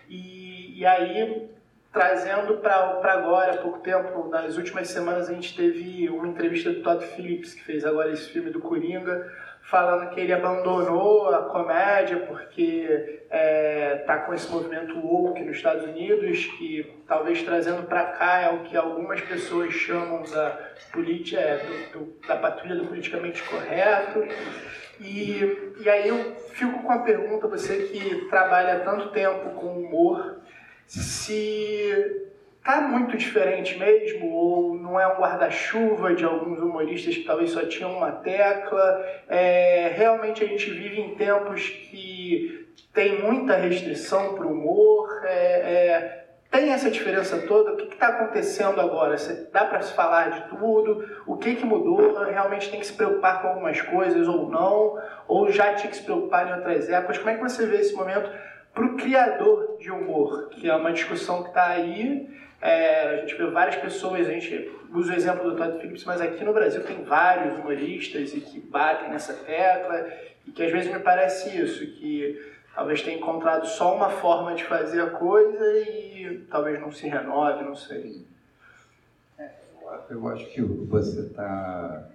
E, 0.10 0.78
e 0.78 0.86
aí, 0.86 1.50
trazendo 1.94 2.58
para 2.58 3.14
agora, 3.14 3.54
há 3.54 3.58
pouco 3.58 3.80
tempo, 3.80 4.28
nas 4.28 4.58
últimas 4.58 4.90
semanas, 4.90 5.30
a 5.30 5.34
gente 5.34 5.56
teve 5.56 6.10
uma 6.10 6.28
entrevista 6.28 6.74
do 6.74 6.82
Todd 6.82 7.06
Phillips, 7.06 7.54
que 7.54 7.64
fez 7.64 7.86
agora 7.86 8.12
esse 8.12 8.30
filme 8.30 8.50
do 8.50 8.60
Coringa, 8.60 9.32
falando 9.70 10.10
que 10.12 10.20
ele 10.20 10.32
abandonou 10.32 11.30
a 11.30 11.44
comédia 11.44 12.20
porque 12.28 13.18
está 13.24 13.36
é, 13.36 13.96
tá 14.06 14.18
com 14.20 14.34
esse 14.34 14.50
movimento 14.50 15.00
woke 15.00 15.44
nos 15.44 15.58
Estados 15.58 15.84
Unidos, 15.84 16.46
que 16.58 17.04
talvez 17.08 17.42
trazendo 17.42 17.84
para 17.84 18.04
cá 18.04 18.42
é 18.42 18.50
o 18.54 18.60
que 18.60 18.78
algumas 18.78 19.22
pessoas 19.22 19.74
chamam 19.74 20.24
da, 20.24 20.74
política, 20.92 21.40
é, 21.40 21.58
do, 21.58 22.00
do, 22.00 22.28
da 22.28 22.36
patrulha 22.38 22.76
do 22.76 22.86
politicamente 22.86 23.42
correto. 23.44 24.24
E, 25.00 25.74
e 25.80 25.90
aí 25.90 26.08
eu 26.08 26.36
fico 26.52 26.84
com 26.84 26.92
a 26.92 27.00
pergunta, 27.00 27.48
você 27.48 27.88
que 27.88 28.28
trabalha 28.30 28.82
tanto 28.82 29.10
tempo 29.10 29.50
com 29.60 29.80
humor, 29.80 30.42
se 30.86 32.32
tá 32.66 32.82
muito 32.82 33.16
diferente 33.16 33.78
mesmo, 33.78 34.34
ou 34.34 34.74
não 34.74 35.00
é 35.00 35.06
um 35.08 35.20
guarda-chuva 35.20 36.16
de 36.16 36.26
alguns 36.26 36.60
humoristas 36.60 37.16
que 37.16 37.24
talvez 37.24 37.52
só 37.52 37.64
tinham 37.68 37.96
uma 37.96 38.12
tecla. 38.12 39.06
É, 39.30 39.94
realmente 39.96 40.44
a 40.44 40.48
gente 40.48 40.72
vive 40.72 41.00
em 41.00 41.14
tempos 41.14 41.70
que 41.70 42.68
tem 42.92 43.22
muita 43.22 43.56
restrição 43.56 44.34
para 44.34 44.48
o 44.48 44.52
humor. 44.52 45.22
É, 45.26 45.36
é, 45.36 46.26
tem 46.50 46.72
essa 46.72 46.90
diferença 46.90 47.38
toda? 47.48 47.74
O 47.74 47.78
que 47.78 47.94
está 47.94 48.08
acontecendo 48.08 48.82
agora? 48.82 49.16
Dá 49.54 49.66
para 49.66 49.82
se 49.82 49.94
falar 49.94 50.32
de 50.32 50.50
tudo? 50.58 51.08
O 51.28 51.38
que, 51.38 51.56
que 51.56 51.66
mudou? 51.66 52.24
Realmente 52.24 52.72
tem 52.72 52.80
que 52.80 52.88
se 52.88 52.94
preocupar 52.94 53.44
com 53.44 53.50
algumas 53.50 53.80
coisas 53.80 54.28
ou 54.28 54.50
não? 54.50 55.00
Ou 55.28 55.52
já 55.52 55.76
tinha 55.76 55.92
que 55.92 55.98
se 55.98 56.04
preocupar 56.04 56.48
em 56.48 56.54
outras 56.56 56.90
épocas? 56.90 57.20
Como 57.20 57.30
é 57.30 57.36
que 57.36 57.44
você 57.44 57.68
vê 57.68 57.78
esse 57.78 57.94
momento 57.94 58.32
para 58.74 58.86
o 58.86 58.96
criador 58.96 59.78
de 59.80 59.92
humor? 59.92 60.50
Que 60.50 60.68
é 60.68 60.76
uma 60.76 60.92
discussão 60.92 61.44
que 61.44 61.50
está 61.50 61.68
aí 61.68 62.28
é, 62.66 63.10
a 63.10 63.18
gente 63.18 63.36
vê 63.36 63.46
várias 63.46 63.76
pessoas, 63.76 64.28
a 64.28 64.32
gente 64.32 64.72
usa 64.92 65.14
o 65.14 65.16
exemplo 65.16 65.52
do 65.52 65.56
Todd 65.56 65.80
Phillips, 65.80 66.04
mas 66.04 66.20
aqui 66.20 66.44
no 66.44 66.52
Brasil 66.52 66.84
tem 66.84 67.04
vários 67.04 67.54
humoristas 67.60 68.34
e 68.34 68.42
que 68.42 68.60
batem 68.60 69.12
nessa 69.12 69.34
tecla 69.34 70.10
e 70.48 70.52
que 70.52 70.64
às 70.64 70.72
vezes 70.72 70.92
me 70.92 71.00
parece 71.00 71.56
isso, 71.56 71.86
que 71.86 72.42
talvez 72.74 73.04
tenha 73.04 73.18
encontrado 73.18 73.68
só 73.68 73.96
uma 73.96 74.10
forma 74.10 74.56
de 74.56 74.64
fazer 74.64 75.00
a 75.02 75.12
coisa 75.12 75.64
e 75.80 76.44
talvez 76.50 76.82
não 76.82 76.92
se 76.92 77.08
renove, 77.08 77.64
não 77.64 77.76
sei. 77.76 78.26
É, 79.38 79.52
eu 80.10 80.28
acho 80.28 80.50
que 80.52 80.62
você 80.64 81.22
está 81.22 82.10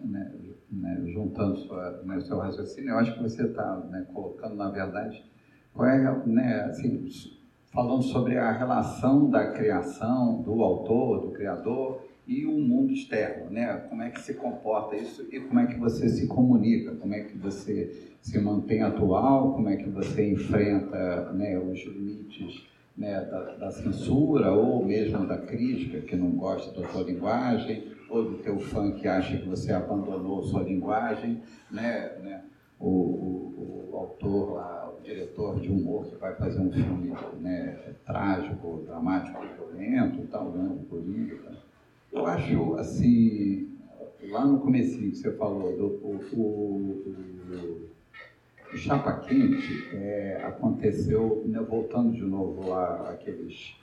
né, 0.00 0.32
né, 0.70 1.02
juntando 1.06 1.56
sua, 1.56 2.02
né, 2.04 2.20
seu 2.20 2.38
raciocínio, 2.38 2.90
eu 2.90 2.98
acho 2.98 3.12
que 3.14 3.22
você 3.24 3.42
está 3.44 3.76
né, 3.90 4.06
colocando, 4.14 4.54
na 4.54 4.70
verdade, 4.70 5.24
qual 5.74 5.88
é, 5.88 6.22
né, 6.26 6.64
assim, 6.70 7.08
falando 7.76 8.02
sobre 8.04 8.38
a 8.38 8.50
relação 8.52 9.28
da 9.28 9.52
criação, 9.52 10.40
do 10.40 10.62
autor, 10.62 11.26
do 11.26 11.32
criador 11.32 12.02
e 12.26 12.46
o 12.46 12.52
mundo 12.52 12.90
externo, 12.90 13.50
né? 13.50 13.84
Como 13.90 14.00
é 14.00 14.08
que 14.08 14.22
se 14.22 14.32
comporta 14.32 14.96
isso 14.96 15.28
e 15.30 15.38
como 15.40 15.60
é 15.60 15.66
que 15.66 15.78
você 15.78 16.08
se 16.08 16.26
comunica, 16.26 16.94
como 16.94 17.12
é 17.12 17.20
que 17.20 17.36
você 17.36 18.14
se 18.22 18.40
mantém 18.40 18.80
atual, 18.80 19.52
como 19.52 19.68
é 19.68 19.76
que 19.76 19.90
você 19.90 20.26
enfrenta 20.32 21.30
né, 21.34 21.58
os 21.58 21.84
limites 21.84 22.66
né, 22.96 23.20
da, 23.26 23.56
da, 23.56 23.70
censura 23.70 24.52
ou 24.52 24.82
mesmo 24.82 25.26
da 25.26 25.36
crítica 25.36 26.00
que 26.00 26.16
não 26.16 26.30
gosta 26.30 26.80
da 26.80 26.88
sua 26.88 27.02
linguagem 27.02 27.92
ou 28.08 28.24
do 28.24 28.38
teu 28.38 28.58
fã 28.58 28.90
que 28.92 29.06
acha 29.06 29.36
que 29.36 29.46
você 29.46 29.70
abandonou 29.70 30.42
sua 30.42 30.62
linguagem, 30.62 31.42
né? 31.70 32.10
né? 32.22 32.42
O, 32.78 32.88
o, 32.88 33.88
o 33.92 33.96
autor 33.96 34.54
lá 34.54 34.86
diretor 35.06 35.60
de 35.60 35.68
humor 35.68 36.04
que 36.06 36.16
vai 36.16 36.34
fazer 36.34 36.60
um 36.60 36.70
filme 36.70 37.12
né, 37.40 37.94
trágico, 38.04 38.82
dramático, 38.84 39.40
violento 39.56 40.26
tal, 40.30 40.50
né, 40.50 40.76
política. 40.90 41.52
Eu 42.12 42.26
acho, 42.26 42.74
assim, 42.74 43.68
lá 44.28 44.44
no 44.44 44.58
começo 44.58 44.98
que 44.98 45.14
você 45.14 45.30
falou, 45.32 45.76
do, 45.76 45.86
o, 45.86 46.20
o, 46.32 47.88
o 48.72 48.76
Chapa 48.76 49.20
Quente 49.20 49.88
é, 49.94 50.42
aconteceu, 50.44 51.44
né, 51.46 51.60
voltando 51.60 52.12
de 52.12 52.22
novo 52.22 52.68
lá, 52.68 53.10
aqueles, 53.10 53.76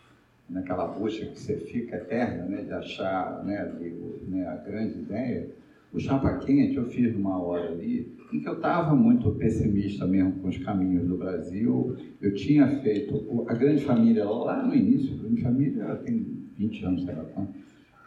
naquela 0.50 0.88
busca 0.88 1.26
que 1.26 1.39
você 1.39 1.56
fica 1.56 1.96
eterna, 1.96 2.44
né, 2.46 2.64
de 2.64 2.74
achar 2.74 3.44
né, 3.46 3.66
de, 3.80 3.89
né, 4.30 4.46
a 4.48 4.56
grande 4.56 5.00
ideia, 5.00 5.50
o 5.94 6.00
Chapa 6.00 6.38
Quente 6.39 6.76
eu 6.76 6.89
fiz 6.89 7.14
numa 7.14 7.41
hora 7.41 7.70
ali 7.70 8.12
em 8.34 8.40
que 8.40 8.50
eu 8.50 8.54
estava 8.54 8.96
muito 8.96 9.32
pessimista 9.34 10.08
mesmo 10.08 10.34
com 10.40 10.48
os 10.48 10.58
caminhos 10.58 11.08
do 11.08 11.18
Brasil. 11.18 11.96
Eu 12.20 12.34
tinha 12.34 12.68
feito 12.80 13.46
a 13.48 13.54
Grande 13.54 13.84
Família 13.84 14.26
lá 14.26 14.66
no 14.66 14.74
início, 14.74 15.14
a 15.14 15.24
Grande 15.24 15.42
Família 15.44 15.96
tem 16.04 16.26
20 16.58 16.86
anos, 16.86 17.04
sei 17.04 17.16
lá 17.16 17.24
quanto. 17.26 17.54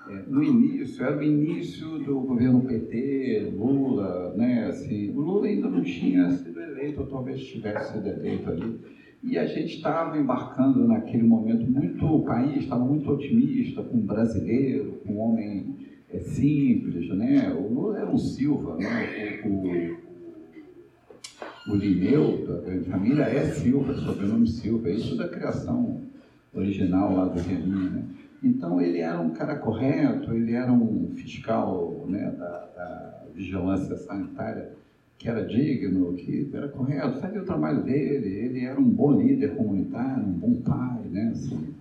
É, 0.09 0.23
no 0.29 0.43
início, 0.43 1.05
era 1.05 1.17
o 1.17 1.23
início 1.23 1.99
do 1.99 2.21
governo 2.21 2.61
PT, 2.63 3.53
Lula, 3.57 4.35
né, 4.37 4.67
assim, 4.67 5.11
o 5.11 5.21
Lula 5.21 5.47
ainda 5.47 5.69
não 5.69 5.83
tinha 5.83 6.31
sido 6.31 6.61
eleito, 6.61 7.01
ou 7.01 7.07
talvez 7.07 7.45
tivesse 7.45 7.93
sido 7.93 8.07
eleito 8.07 8.51
ali. 8.51 8.81
E 9.23 9.37
a 9.37 9.47
gente 9.47 9.77
estava 9.77 10.17
embarcando 10.17 10.87
naquele 10.87 11.25
momento 11.25 11.69
muito, 11.69 12.05
o 12.05 12.25
país 12.25 12.63
estava 12.63 12.85
muito 12.85 13.11
otimista 13.11 13.83
com 13.83 13.99
o 13.99 14.03
brasileiro, 14.03 15.01
com 15.05 15.15
o 15.15 15.19
homem 15.19 15.75
é, 16.09 16.21
simples, 16.21 17.09
né? 17.09 17.53
O 17.53 17.73
Lula 17.73 17.99
era 17.99 18.11
um 18.11 18.19
Silva, 18.19 18.77
né? 18.77 19.41
O, 19.45 19.49
o, 19.49 20.06
o 21.69 21.75
Lineu, 21.75 22.47
família, 22.89 23.25
é 23.25 23.51
Silva, 23.51 23.95
sobrenome 23.95 24.47
Silva, 24.47 24.89
é 24.89 24.95
isso 24.95 25.17
da 25.17 25.29
criação 25.29 26.01
original 26.55 27.15
lá 27.15 27.25
do 27.27 27.41
Reninho, 27.41 27.91
né? 27.91 28.05
Então 28.43 28.81
ele 28.81 29.01
era 29.01 29.21
um 29.21 29.31
cara 29.31 29.57
correto, 29.57 30.33
ele 30.33 30.53
era 30.53 30.73
um 30.73 31.11
fiscal 31.17 32.05
né, 32.09 32.31
da, 32.39 32.67
da 32.77 33.25
vigilância 33.35 33.97
sanitária 33.97 34.73
que 35.19 35.29
era 35.29 35.45
digno, 35.47 36.15
que 36.15 36.51
era 36.53 36.69
correto, 36.69 37.21
fazia 37.21 37.41
o 37.41 37.45
trabalho 37.45 37.83
dele, 37.83 38.29
ele 38.29 38.65
era 38.65 38.79
um 38.79 38.89
bom 38.89 39.13
líder 39.13 39.57
comunitário, 39.57 40.25
um 40.25 40.33
bom 40.33 40.61
pai, 40.61 41.01
né? 41.11 41.31
Assim, 41.33 41.75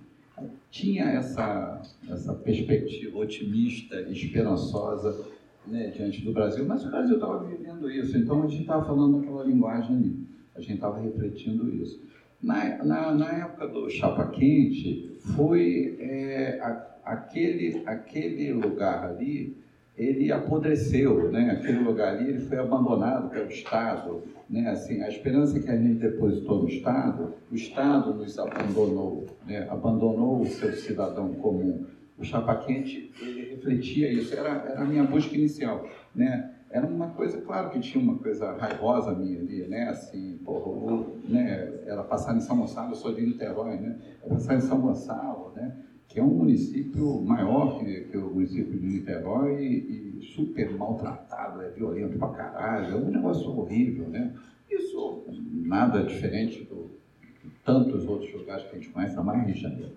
tinha 0.72 1.06
essa, 1.06 1.82
essa 2.10 2.34
perspectiva 2.34 3.20
otimista, 3.20 4.02
esperançosa 4.10 5.35
né, 5.68 5.88
diante 5.95 6.24
do 6.24 6.32
Brasil, 6.32 6.66
mas 6.66 6.86
o 6.86 6.89
Brasil 6.89 7.16
estava 7.16 7.43
vivendo 7.43 7.89
isso, 7.89 8.18
então 8.18 8.43
a 8.43 8.47
gente 8.47 8.61
estava 8.61 8.86
falando 8.86 9.20
aquela 9.20 9.43
linguagem 9.43 9.95
ali, 9.95 10.28
a 10.55 10.61
gente 10.61 10.76
estava 10.76 10.99
refletindo 10.99 11.74
isso. 11.76 12.03
Na, 12.41 12.84
na, 12.84 13.13
na, 13.13 13.32
época 13.32 13.68
do 13.68 13.89
Chapa 13.89 14.28
Quente, 14.28 15.18
foi 15.36 15.97
é, 15.99 16.59
a, 16.61 16.95
aquele, 17.05 17.82
aquele 17.86 18.53
lugar 18.53 19.03
ali 19.03 19.55
ele 19.97 20.32
apodreceu, 20.32 21.32
né? 21.32 21.51
Aquele 21.51 21.80
lugar 21.80 22.16
ali 22.16 22.30
ele 22.30 22.39
foi 22.39 22.57
abandonado 22.57 23.30
pelo 23.30 23.49
Estado, 23.49 24.24
né? 24.49 24.70
Assim, 24.70 25.01
a 25.01 25.09
esperança 25.09 25.59
que 25.59 25.70
a 25.70 25.78
gente 25.78 25.95
depositou 25.95 26.63
no 26.63 26.70
Estado, 26.70 27.34
o 27.49 27.55
Estado 27.55 28.13
nos 28.13 28.38
abandonou, 28.38 29.26
né? 29.47 29.66
Abandonou 29.70 30.41
o 30.41 30.47
seu 30.47 30.74
cidadão 30.74 31.34
comum. 31.36 31.86
O 32.18 32.24
Chapa 32.24 32.55
Quente 32.55 33.11
ele 33.20 33.49
refletia 33.49 34.11
isso. 34.11 34.34
Era, 34.34 34.49
era 34.70 34.82
a 34.82 34.86
minha 34.86 35.03
busca 35.03 35.36
inicial, 35.36 35.88
né? 36.13 36.51
Era 36.70 36.86
uma 36.86 37.09
coisa, 37.09 37.39
claro 37.41 37.70
que 37.70 37.80
tinha 37.80 38.03
uma 38.03 38.18
coisa 38.18 38.51
raivosa 38.53 39.13
minha 39.13 39.39
ali, 39.39 39.68
né? 39.68 39.89
Assim, 39.89 40.38
porra, 40.43 41.05
né? 41.28 41.82
Era 41.86 42.03
passar 42.03 42.36
em 42.36 42.41
São 42.41 42.57
Gonçalo, 42.57 42.91
eu 42.91 42.95
sou 42.95 43.13
de 43.13 43.22
Niterói, 43.22 43.78
né? 43.78 43.97
Era 44.22 44.34
passar 44.34 44.55
em 44.55 44.61
São 44.61 44.80
Gonçalo, 44.80 45.51
né? 45.55 45.74
que 46.07 46.20
é 46.20 46.24
um 46.24 46.34
município 46.34 47.22
maior 47.22 47.78
que, 47.80 48.01
que 48.01 48.18
o 48.18 48.30
município 48.30 48.78
de 48.78 48.86
Niterói 48.86 49.53
e, 49.55 50.20
e, 50.20 50.22
super 50.34 50.70
maltratado, 50.72 51.61
é 51.61 51.70
violento 51.70 52.18
pra 52.18 52.30
caralho, 52.30 52.93
é 52.93 52.95
um 52.95 53.09
negócio 53.09 53.49
horrível, 53.49 54.07
né? 54.07 54.34
Isso 54.70 55.24
nada 55.51 56.03
diferente 56.03 56.63
do, 56.63 56.91
de 57.43 57.49
tantos 57.63 58.05
outros 58.07 58.32
lugares 58.34 58.63
que 58.63 58.76
a 58.76 58.80
gente 58.80 58.89
conhece, 58.89 59.18
a 59.18 59.24
mais 59.24 59.45
Rio 59.45 59.55
de 59.55 59.61
Janeiro. 59.61 59.91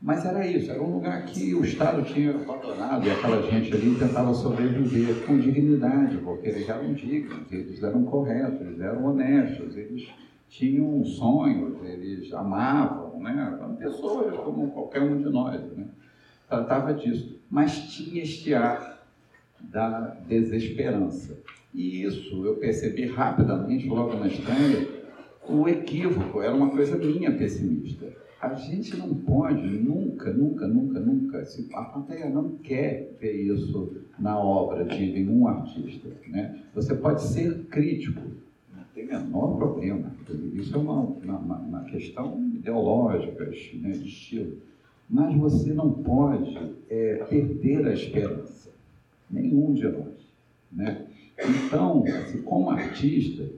Mas 0.00 0.24
era 0.26 0.46
isso, 0.46 0.70
era 0.70 0.82
um 0.82 0.94
lugar 0.94 1.24
que 1.24 1.54
o 1.54 1.64
Estado 1.64 2.02
tinha 2.02 2.30
abandonado 2.30 3.06
e 3.06 3.10
aquela 3.10 3.42
gente 3.50 3.72
ali 3.72 3.94
tentava 3.94 4.34
sobreviver 4.34 5.24
com 5.26 5.38
dignidade, 5.38 6.18
porque 6.18 6.48
eles 6.48 6.68
eram 6.68 6.92
dignos, 6.92 7.50
eles 7.50 7.82
eram 7.82 8.04
corretos, 8.04 8.60
eles 8.60 8.80
eram 8.80 9.04
honestos, 9.06 9.74
eles 9.74 10.06
tinham 10.48 11.02
sonhos, 11.02 11.82
eles 11.82 12.32
amavam, 12.34 13.18
né? 13.20 13.56
eram 13.58 13.74
pessoas 13.76 14.36
como 14.36 14.70
qualquer 14.70 15.02
um 15.02 15.16
de 15.16 15.30
nós. 15.30 15.60
Né? 15.76 15.86
Tratava 16.48 16.92
disso. 16.92 17.40
Mas 17.50 17.78
tinha 17.94 18.22
este 18.22 18.52
ar 18.54 19.02
da 19.60 20.16
desesperança. 20.28 21.38
E 21.74 22.02
isso 22.02 22.44
eu 22.44 22.56
percebi 22.56 23.06
rapidamente, 23.06 23.88
logo 23.88 24.14
na 24.14 24.28
estreia, 24.28 24.88
o 25.48 25.68
equívoco, 25.68 26.42
era 26.42 26.54
uma 26.54 26.70
coisa 26.70 26.96
minha 26.96 27.32
pessimista. 27.32 28.25
A 28.40 28.54
gente 28.54 28.96
não 28.96 29.14
pode 29.14 29.66
nunca, 29.66 30.32
nunca, 30.32 30.66
nunca, 30.66 31.00
nunca, 31.00 31.44
se 31.46 31.68
a 31.72 31.82
plateia 31.82 32.28
não 32.28 32.56
quer 32.58 33.16
ver 33.18 33.32
isso 33.32 33.96
na 34.18 34.38
obra 34.38 34.84
de 34.84 35.12
nenhum 35.12 35.48
artista. 35.48 36.08
Né? 36.28 36.62
Você 36.74 36.94
pode 36.94 37.22
ser 37.22 37.64
crítico, 37.66 38.20
tem 38.94 39.06
menor 39.06 39.56
problema. 39.56 40.10
Isso 40.54 40.74
é 40.74 40.78
uma, 40.78 41.00
uma, 41.00 41.58
uma 41.58 41.84
questão 41.84 42.38
ideológica, 42.54 43.44
né, 43.74 43.90
de 43.90 44.08
estilo. 44.08 44.58
Mas 45.08 45.34
você 45.36 45.72
não 45.72 45.92
pode 45.92 46.58
é, 46.90 47.24
perder 47.28 47.86
a 47.86 47.92
esperança, 47.92 48.70
nenhum 49.30 49.72
de 49.74 49.86
nós. 49.86 50.34
Né? 50.72 51.06
Então, 51.38 52.04
assim, 52.04 52.42
como 52.42 52.70
artista, 52.70 53.48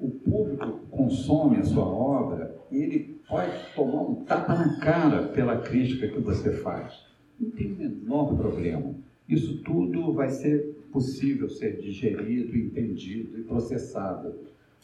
o 0.00 0.10
público 0.10 0.80
consome 0.90 1.58
a 1.58 1.64
sua 1.64 1.86
obra, 1.86 2.56
ele 2.72 3.15
pode 3.28 3.52
tomar 3.74 4.02
um 4.02 4.14
tapa 4.24 4.54
na 4.54 4.78
cara 4.78 5.28
pela 5.28 5.58
crítica 5.58 6.08
que 6.08 6.20
você 6.20 6.52
faz. 6.52 7.04
Não 7.38 7.50
tem 7.50 7.72
o 7.72 7.76
menor 7.76 8.36
problema. 8.36 8.94
Isso 9.28 9.62
tudo 9.62 10.12
vai 10.12 10.30
ser 10.30 10.76
possível 10.92 11.48
ser 11.48 11.80
digerido, 11.80 12.56
entendido 12.56 13.38
e 13.38 13.42
processado 13.42 14.34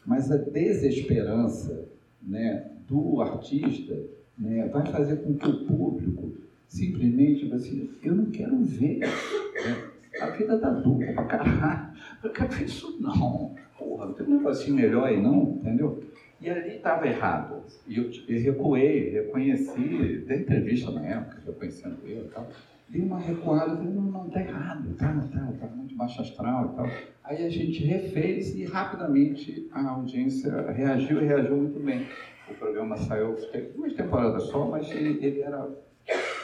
mas 0.05 0.30
a 0.30 0.36
desesperança 0.36 1.88
né, 2.20 2.70
do 2.88 3.20
artista 3.20 3.99
né, 4.38 4.68
vai 4.68 4.84
fazer 4.86 5.16
com 5.16 5.34
que 5.34 5.49
o 5.49 5.64
público 5.64 6.32
simplesmente 6.66 7.53
assim, 7.53 7.90
eu 8.03 8.14
não 8.14 8.26
quero 8.26 8.59
ver. 8.62 8.99
Né? 8.99 9.90
A 10.20 10.30
vida 10.30 10.59
tá 10.59 10.70
dura 10.70 11.12
pra 11.12 11.24
caralho. 11.24 11.93
Eu 12.22 12.30
quero 12.30 12.51
ver 12.51 12.64
isso 12.64 12.99
não. 13.01 13.55
Porra, 13.78 14.07
não 14.07 14.12
tem 14.14 14.26
um 14.26 14.36
negocinho 14.38 14.76
melhor 14.76 15.05
aí 15.05 15.20
não, 15.20 15.59
entendeu? 15.61 16.03
E 16.43 16.51
ali 16.51 16.76
estava 16.76 17.07
errado. 17.07 17.62
E 17.86 17.99
eu, 17.99 18.11
eu 18.28 18.40
recuei, 18.43 19.11
reconheci, 19.11 20.24
dei 20.26 20.38
entrevista 20.38 20.90
na 20.90 21.07
época, 21.07 21.43
reconhecendo 21.47 21.99
ele 22.05 22.26
e 22.26 22.30
tal 22.30 22.49
dei 22.93 23.01
uma 23.01 23.18
recuada, 23.18 23.74
falei, 23.74 23.90
não, 23.90 24.03
não, 24.03 24.28
tá 24.28 24.43
errado, 24.43 24.95
tá, 24.99 25.07
tá, 25.32 25.53
tá 25.59 25.66
muito 25.74 25.97
baixo 25.97 26.20
astral 26.20 26.72
e 26.72 26.76
tal. 26.76 26.86
Aí 27.24 27.47
a 27.47 27.49
gente 27.49 27.82
refez 27.84 28.55
e 28.55 28.66
rapidamente 28.66 29.66
a 29.72 29.88
audiência 29.88 30.70
reagiu 30.70 31.22
e 31.22 31.26
reagiu 31.26 31.57
muito 31.57 31.80
bem. 31.80 32.07
O 32.51 32.55
programa 32.55 32.99
saiu, 32.99 33.34
duas 33.74 33.95
temporadas 33.95 34.43
só, 34.45 34.66
mas 34.66 34.90
ele, 34.90 35.24
ele 35.24 35.40
era 35.40 35.66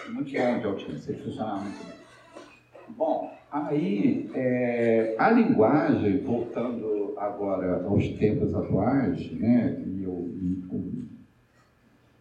muito 0.08 0.32
bom 0.32 0.58
de 0.58 0.66
audiência, 0.66 1.12
ele 1.12 1.22
funcionava 1.22 1.60
muito 1.60 1.84
bem. 1.84 1.97
Bom, 2.96 3.32
aí 3.50 4.30
é, 4.34 5.14
a 5.18 5.30
linguagem, 5.30 6.22
voltando 6.22 7.14
agora 7.16 7.84
aos 7.84 8.08
tempos 8.10 8.54
atuais, 8.54 9.30
né, 9.32 9.82
e 9.86 10.02
eu, 10.04 10.30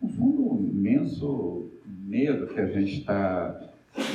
um 0.02 0.10
fundo 0.10 0.60
imenso 0.60 1.70
medo 1.86 2.48
que 2.48 2.60
a 2.60 2.68
gente 2.68 3.00
está 3.00 3.60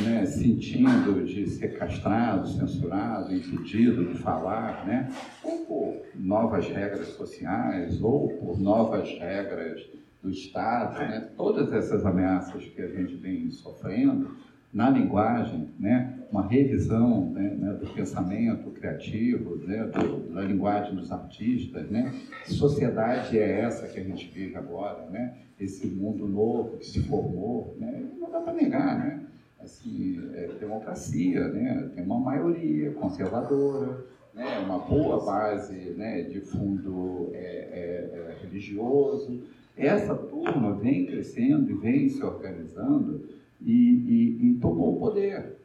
né, 0.04 0.24
sentindo 0.26 1.24
de 1.24 1.46
ser 1.48 1.76
castrado, 1.76 2.48
censurado, 2.48 3.34
impedido 3.34 4.06
de 4.06 4.18
falar, 4.18 4.86
né, 4.86 5.10
ou 5.42 5.58
por 5.64 6.02
novas 6.14 6.68
regras 6.68 7.08
sociais, 7.08 8.00
ou 8.00 8.28
por 8.28 8.60
novas 8.60 9.08
regras 9.18 9.82
do 10.22 10.30
Estado, 10.30 10.98
né, 11.00 11.28
todas 11.36 11.72
essas 11.72 12.06
ameaças 12.06 12.64
que 12.64 12.80
a 12.80 12.88
gente 12.88 13.14
vem 13.16 13.50
sofrendo 13.50 14.36
na 14.72 14.88
linguagem, 14.88 15.68
né, 15.78 16.18
uma 16.30 16.46
revisão 16.46 17.30
né, 17.30 17.54
né 17.58 17.72
do 17.74 17.86
pensamento 17.92 18.70
criativo, 18.70 19.56
né, 19.56 19.84
do, 19.84 20.32
da 20.32 20.40
linguagem 20.42 20.94
dos 20.94 21.12
artistas, 21.12 21.90
né, 21.90 22.12
que 22.44 22.52
sociedade 22.52 23.38
é 23.38 23.60
essa 23.60 23.86
que 23.86 24.00
a 24.00 24.04
gente 24.04 24.30
vive 24.32 24.56
agora, 24.56 25.08
né, 25.10 25.34
esse 25.60 25.86
mundo 25.86 26.26
novo 26.26 26.78
que 26.78 26.86
se 26.86 27.02
formou, 27.02 27.76
né, 27.78 28.02
não 28.18 28.30
dá 28.30 28.40
para 28.40 28.54
negar, 28.54 28.98
né, 28.98 29.22
assim, 29.64 30.20
é, 30.34 30.48
democracia, 30.58 31.48
né? 31.48 31.90
tem 31.94 32.04
uma 32.04 32.18
maioria 32.18 32.92
conservadora, 32.92 34.04
né? 34.34 34.58
uma 34.64 34.78
boa 34.78 35.24
base 35.24 35.74
né? 35.96 36.22
de 36.22 36.40
fundo 36.40 37.30
é, 37.32 37.38
é, 37.38 38.34
é, 38.34 38.36
religioso. 38.42 39.42
Essa 39.76 40.14
turma 40.14 40.74
vem 40.74 41.06
crescendo 41.06 41.70
e 41.70 41.74
vem 41.74 42.08
se 42.08 42.22
organizando 42.22 43.28
e, 43.64 43.72
e, 43.72 44.50
e 44.50 44.54
tomou 44.54 44.96
o 44.96 44.98
poder 44.98 45.56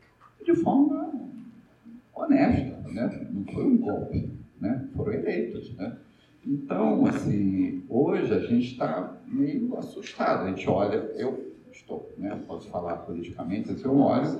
de 0.43 0.55
forma 0.55 1.11
honesta, 2.15 2.89
né? 2.89 3.27
não 3.31 3.43
foi 3.45 3.65
um 3.65 3.77
golpe, 3.77 4.29
né? 4.59 4.87
foram 4.95 5.13
eleitos. 5.13 5.75
Né? 5.75 5.97
Então, 6.45 7.05
assim, 7.05 7.83
hoje 7.89 8.33
a 8.33 8.39
gente 8.39 8.71
está 8.71 9.17
meio 9.27 9.77
assustado. 9.77 10.45
A 10.45 10.49
gente 10.49 10.69
olha, 10.69 10.95
eu 11.15 11.53
estou, 11.71 12.11
né, 12.17 12.39
posso 12.47 12.69
falar 12.69 12.97
politicamente, 12.97 13.71
assim, 13.71 13.83
eu 13.85 13.97
olho, 13.97 14.39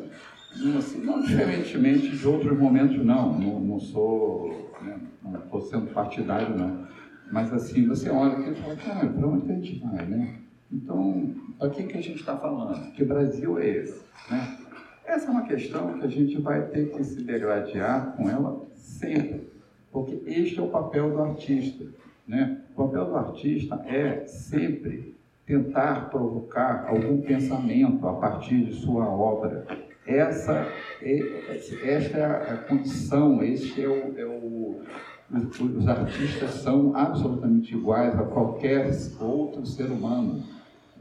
assim, 0.78 1.04
não 1.04 1.22
diferentemente 1.22 2.16
de 2.16 2.28
outros 2.28 2.58
momentos, 2.58 3.04
não, 3.06 3.38
não, 3.38 3.60
não 3.60 3.80
sou, 3.80 4.72
né, 4.82 5.00
não 5.22 5.40
estou 5.40 5.62
sendo 5.62 5.94
partidário, 5.94 6.58
não. 6.58 6.88
Mas 7.32 7.52
assim, 7.54 7.86
você 7.86 8.10
olha 8.10 8.50
e 8.50 8.56
fala, 8.56 8.76
cara, 8.78 9.08
para 9.08 9.28
onde 9.28 9.52
a 9.52 9.56
gente 9.56 9.80
vai, 9.80 10.06
né? 10.06 10.36
Então, 10.72 11.34
para 11.58 11.70
quem 11.70 11.88
que 11.88 11.98
a 11.98 12.02
gente 12.02 12.20
está 12.20 12.38
falando? 12.38 12.92
Que 12.92 13.04
Brasil 13.04 13.58
é 13.58 13.68
esse, 13.68 14.02
né? 14.30 14.58
Essa 15.06 15.28
é 15.28 15.32
uma 15.32 15.44
questão 15.44 15.98
que 15.98 16.06
a 16.06 16.10
gente 16.10 16.42
vai 16.42 16.68
ter 16.68 16.92
que 16.92 17.04
se 17.04 17.24
degradar 17.24 18.16
com 18.18 18.30
ela 18.30 18.68
sempre, 18.76 19.50
porque 19.90 20.22
este 20.26 20.60
é 20.60 20.62
o 20.62 20.68
papel 20.68 21.12
do 21.12 21.22
artista, 21.22 21.86
né? 22.28 22.62
O 22.72 22.84
papel 22.84 23.06
do 23.06 23.16
artista 23.16 23.76
é 23.88 24.26
sempre 24.26 25.16
tentar 25.46 26.10
provocar 26.10 26.88
algum 26.90 27.22
pensamento 27.22 28.06
a 28.06 28.14
partir 28.16 28.66
de 28.66 28.74
sua 28.74 29.10
obra. 29.10 29.66
Essa 30.06 30.68
é, 31.02 31.56
esta 31.84 32.18
é 32.18 32.52
a 32.52 32.58
condição, 32.58 33.42
este 33.42 33.82
é 33.82 33.88
o, 33.88 34.18
é 34.18 34.26
o 34.26 34.82
os 35.30 35.88
artistas 35.88 36.52
são 36.52 36.96
absolutamente 36.96 37.76
iguais 37.76 38.18
a 38.18 38.24
qualquer 38.24 38.90
outro 39.20 39.66
ser 39.66 39.92
humano. 39.92 40.42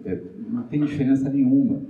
É, 0.05 0.21
não 0.49 0.63
tem 0.65 0.85
diferença 0.85 1.29
nenhuma. 1.29 1.83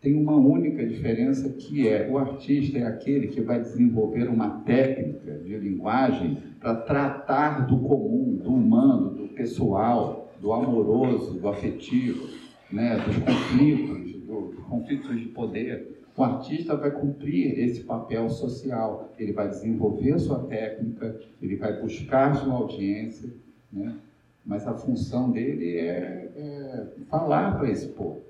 Tem 0.00 0.14
uma 0.14 0.34
única 0.34 0.86
diferença 0.86 1.50
que 1.50 1.86
é 1.86 2.08
o 2.10 2.16
artista 2.16 2.78
é 2.78 2.86
aquele 2.86 3.26
que 3.26 3.40
vai 3.42 3.60
desenvolver 3.60 4.28
uma 4.28 4.60
técnica 4.60 5.38
de 5.38 5.56
linguagem 5.58 6.38
para 6.58 6.74
tratar 6.74 7.66
do 7.66 7.78
comum, 7.78 8.40
do 8.42 8.50
humano, 8.50 9.10
do 9.10 9.28
pessoal, 9.28 10.32
do 10.40 10.52
amoroso, 10.54 11.38
do 11.38 11.48
afetivo, 11.48 12.28
né, 12.72 12.96
dos 13.04 13.18
conflitos, 13.18 14.12
dos 14.22 14.64
conflitos 14.64 15.20
de 15.20 15.26
poder. 15.28 16.00
O 16.16 16.22
artista 16.22 16.74
vai 16.76 16.90
cumprir 16.90 17.58
esse 17.58 17.84
papel 17.84 18.28
social, 18.30 19.12
ele 19.18 19.32
vai 19.32 19.48
desenvolver 19.48 20.18
sua 20.18 20.40
técnica, 20.44 21.20
ele 21.42 21.56
vai 21.56 21.78
buscar 21.78 22.34
sua 22.36 22.54
audiência, 22.54 23.32
né? 23.72 23.94
Mas 24.44 24.66
a 24.66 24.74
função 24.74 25.30
dele 25.30 25.76
é, 25.78 26.30
é 26.36 26.86
falar 27.08 27.58
para 27.58 27.70
esse 27.70 27.88
povo. 27.88 28.22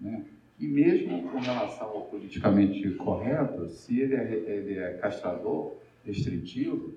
Né? 0.00 0.24
E 0.58 0.66
mesmo 0.66 1.22
com 1.28 1.38
relação 1.38 1.88
ao 1.88 2.02
politicamente 2.02 2.88
correto, 2.92 3.68
se 3.68 4.00
ele 4.00 4.14
é, 4.14 4.32
ele 4.46 4.78
é 4.78 4.94
castrador, 4.94 5.74
restritivo, 6.04 6.92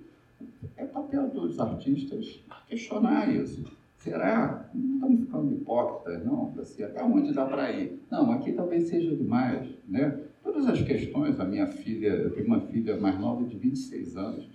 é 0.75 0.85
papel 0.85 1.29
dos 1.29 1.59
artistas 1.59 2.43
questionar 2.67 3.33
isso. 3.33 3.65
Será? 3.97 4.69
Não 4.73 4.95
estamos 4.95 5.19
ficando 5.21 5.53
hipócritas, 5.53 6.23
não? 6.23 6.53
Assim, 6.59 6.83
até 6.83 7.03
onde 7.03 7.33
dá 7.33 7.45
para 7.45 7.71
ir? 7.71 7.99
Não, 8.11 8.31
aqui 8.31 8.51
talvez 8.51 8.87
seja 8.87 9.15
demais, 9.15 9.67
né? 9.87 10.19
Todas 10.43 10.67
as 10.67 10.81
questões, 10.81 11.39
a 11.39 11.45
minha 11.45 11.67
filha, 11.67 12.09
eu 12.09 12.29
tenho 12.29 12.45
uma 12.45 12.61
filha 12.61 12.95
mais 12.97 13.19
nova 13.19 13.43
de 13.43 13.57
26 13.57 14.15
anos, 14.15 14.47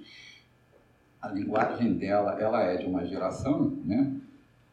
a 1.23 1.29
linguagem 1.29 1.95
dela, 1.95 2.39
ela 2.41 2.63
é 2.65 2.77
de 2.77 2.87
uma 2.87 3.07
geração, 3.07 3.79
né? 3.85 4.17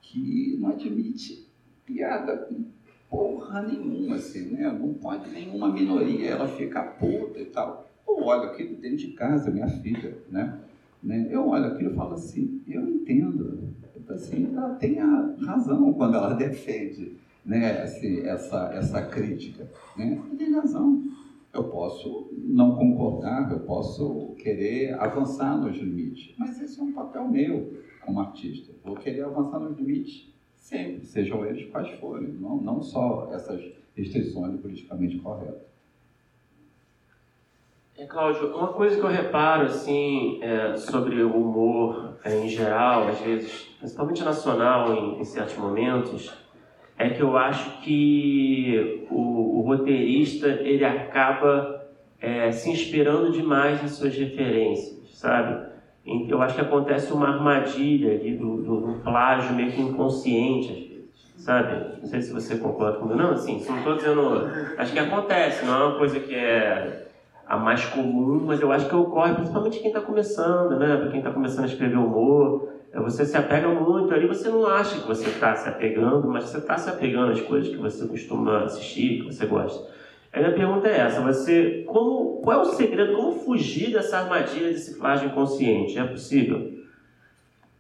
Que 0.02 0.58
não 0.60 0.70
admite 0.70 1.48
piada 1.86 2.36
com 2.38 2.66
porra 3.10 3.62
nenhuma, 3.62 4.16
assim, 4.16 4.52
né? 4.52 4.72
Não 4.72 4.94
pode 4.96 5.30
nenhuma 5.30 5.72
minoria, 5.72 6.32
ela 6.32 6.48
fica 6.48 6.82
puta 6.82 7.40
e 7.40 7.46
tal. 7.46 7.88
Eu 8.08 8.24
olho 8.24 8.50
aquilo 8.50 8.76
dentro 8.78 8.98
de 8.98 9.08
casa, 9.10 9.52
minha 9.52 9.68
filha, 9.68 10.18
né? 10.30 10.60
né? 11.04 11.28
Eu 11.30 11.48
olho 11.48 11.66
aquilo 11.66 11.92
e 11.92 11.96
falo 11.96 12.16
assim, 12.16 12.62
eu 12.68 12.90
entendo, 12.90 13.70
assim, 14.10 14.52
ela 14.56 14.74
tem 14.76 15.00
a 15.00 15.36
razão 15.46 15.94
quando 15.94 16.16
ela 16.16 16.34
defende 16.36 17.16
né, 17.46 17.82
assim, 17.82 18.22
essa, 18.22 18.72
essa 18.74 19.02
crítica. 19.04 19.70
Né? 19.96 20.22
Tem 20.38 20.54
razão. 20.54 21.04
Eu 21.54 21.64
posso 21.66 22.30
não 22.32 22.76
concordar, 22.76 23.52
eu 23.52 23.62
posso 23.62 24.36
querer 24.38 24.94
avançar 25.00 25.58
nos 25.58 25.76
limites, 25.76 26.36
mas 26.38 26.62
esse 26.62 26.80
é 26.80 26.84
um 26.84 26.94
papel 26.94 27.28
meu 27.28 27.82
como 28.06 28.20
artista. 28.20 28.74
Vou 28.84 28.96
querer 28.96 29.24
avançar 29.24 29.60
nos 29.60 29.78
limites 29.78 30.30
sempre, 30.56 31.06
sejam 31.06 31.46
eles 31.46 31.70
quais 31.72 31.90
forem, 32.00 32.28
não, 32.28 32.58
não 32.58 32.82
só 32.82 33.30
essas 33.34 33.62
restrições 33.96 34.60
politicamente 34.62 35.18
correto. 35.18 35.70
É, 37.98 38.06
Cláudio, 38.06 38.56
uma 38.56 38.70
coisa 38.70 38.98
que 38.98 39.06
eu 39.06 39.10
reparo 39.10 39.66
assim 39.66 40.42
é, 40.42 40.78
sobre 40.78 41.22
o 41.22 41.36
humor 41.36 42.18
é, 42.24 42.34
em 42.38 42.48
geral, 42.48 43.10
às 43.10 43.20
vezes, 43.20 43.52
principalmente 43.78 44.24
nacional 44.24 44.94
em, 44.94 45.20
em, 45.20 45.24
certos 45.26 45.58
momentos, 45.58 46.34
é 47.00 47.10
que 47.10 47.22
eu 47.22 47.38
acho 47.38 47.80
que 47.80 49.08
o, 49.10 49.60
o 49.60 49.62
roteirista 49.62 50.48
ele 50.48 50.84
acaba 50.84 51.88
é, 52.20 52.52
se 52.52 52.70
inspirando 52.70 53.32
demais 53.32 53.82
em 53.82 53.88
suas 53.88 54.14
referências, 54.18 55.10
sabe? 55.14 55.70
Eu 56.28 56.42
acho 56.42 56.56
que 56.56 56.62
acontece 56.62 57.14
uma 57.14 57.30
armadilha 57.30 58.12
ali 58.12 58.36
do, 58.36 58.58
do, 58.58 58.82
do 58.82 58.94
plágio 59.02 59.56
meio 59.56 59.72
que 59.72 59.82
inconsciente 59.82 60.72
às 60.72 60.78
vezes, 60.78 61.36
sabe? 61.38 62.00
Não 62.02 62.06
sei 62.06 62.22
se 62.22 62.34
você 62.34 62.58
concorda 62.58 62.98
comigo. 62.98 63.18
Não, 63.18 63.32
assim, 63.32 63.64
não 63.66 63.78
estou 63.78 63.96
dizendo. 63.96 64.50
Acho 64.78 64.92
que 64.92 65.00
acontece, 65.00 65.66
não 65.66 65.82
é 65.82 65.86
uma 65.86 65.98
coisa 65.98 66.20
que 66.20 66.36
é 66.36 67.08
a 67.48 67.58
mais 67.58 67.86
comum, 67.86 68.44
mas 68.46 68.60
eu 68.60 68.72
acho 68.74 68.90
que 68.90 68.96
ocorre 68.96 69.36
principalmente 69.36 69.80
quem 69.80 69.88
está 69.88 70.02
começando, 70.02 70.78
né? 70.78 70.98
Para 70.98 71.10
quem 71.10 71.20
está 71.20 71.32
começando 71.32 71.64
a 71.64 71.68
escrever 71.68 71.98
humor, 71.98 72.74
você 72.94 73.26
se 73.26 73.38
apega 73.38 73.68
muito 73.68 74.14
ali, 74.14 74.28
você 74.28 74.50
não 74.50 74.66
acha 74.66 75.00
que 75.00 75.08
você 75.08 75.28
está 75.28 75.56
se 75.56 75.70
apegando, 75.70 76.28
mas 76.28 76.46
você 76.46 76.58
está 76.58 76.78
se 76.78 76.90
apegando 76.90 77.32
às 77.32 77.42
coisas 77.42 77.70
que 77.70 77.78
você 77.78 78.08
costuma 78.08 78.64
assistir, 78.64 79.20
que 79.20 79.26
você 79.26 79.46
gosta. 79.46 79.88
A 80.34 80.40
minha 80.40 80.54
pergunta 80.54 80.88
é 80.88 81.00
essa: 81.00 81.22
você, 81.22 81.84
como, 81.88 82.42
qual 82.42 82.60
é 82.60 82.62
o 82.62 82.66
segredo? 82.66 83.16
Como 83.16 83.40
fugir 83.40 83.94
dessa 83.94 84.20
armadilha 84.20 84.70
desse 84.70 84.98
plágio 84.98 85.30
inconsciente? 85.30 85.98
É 85.98 86.04
possível? 86.04 86.80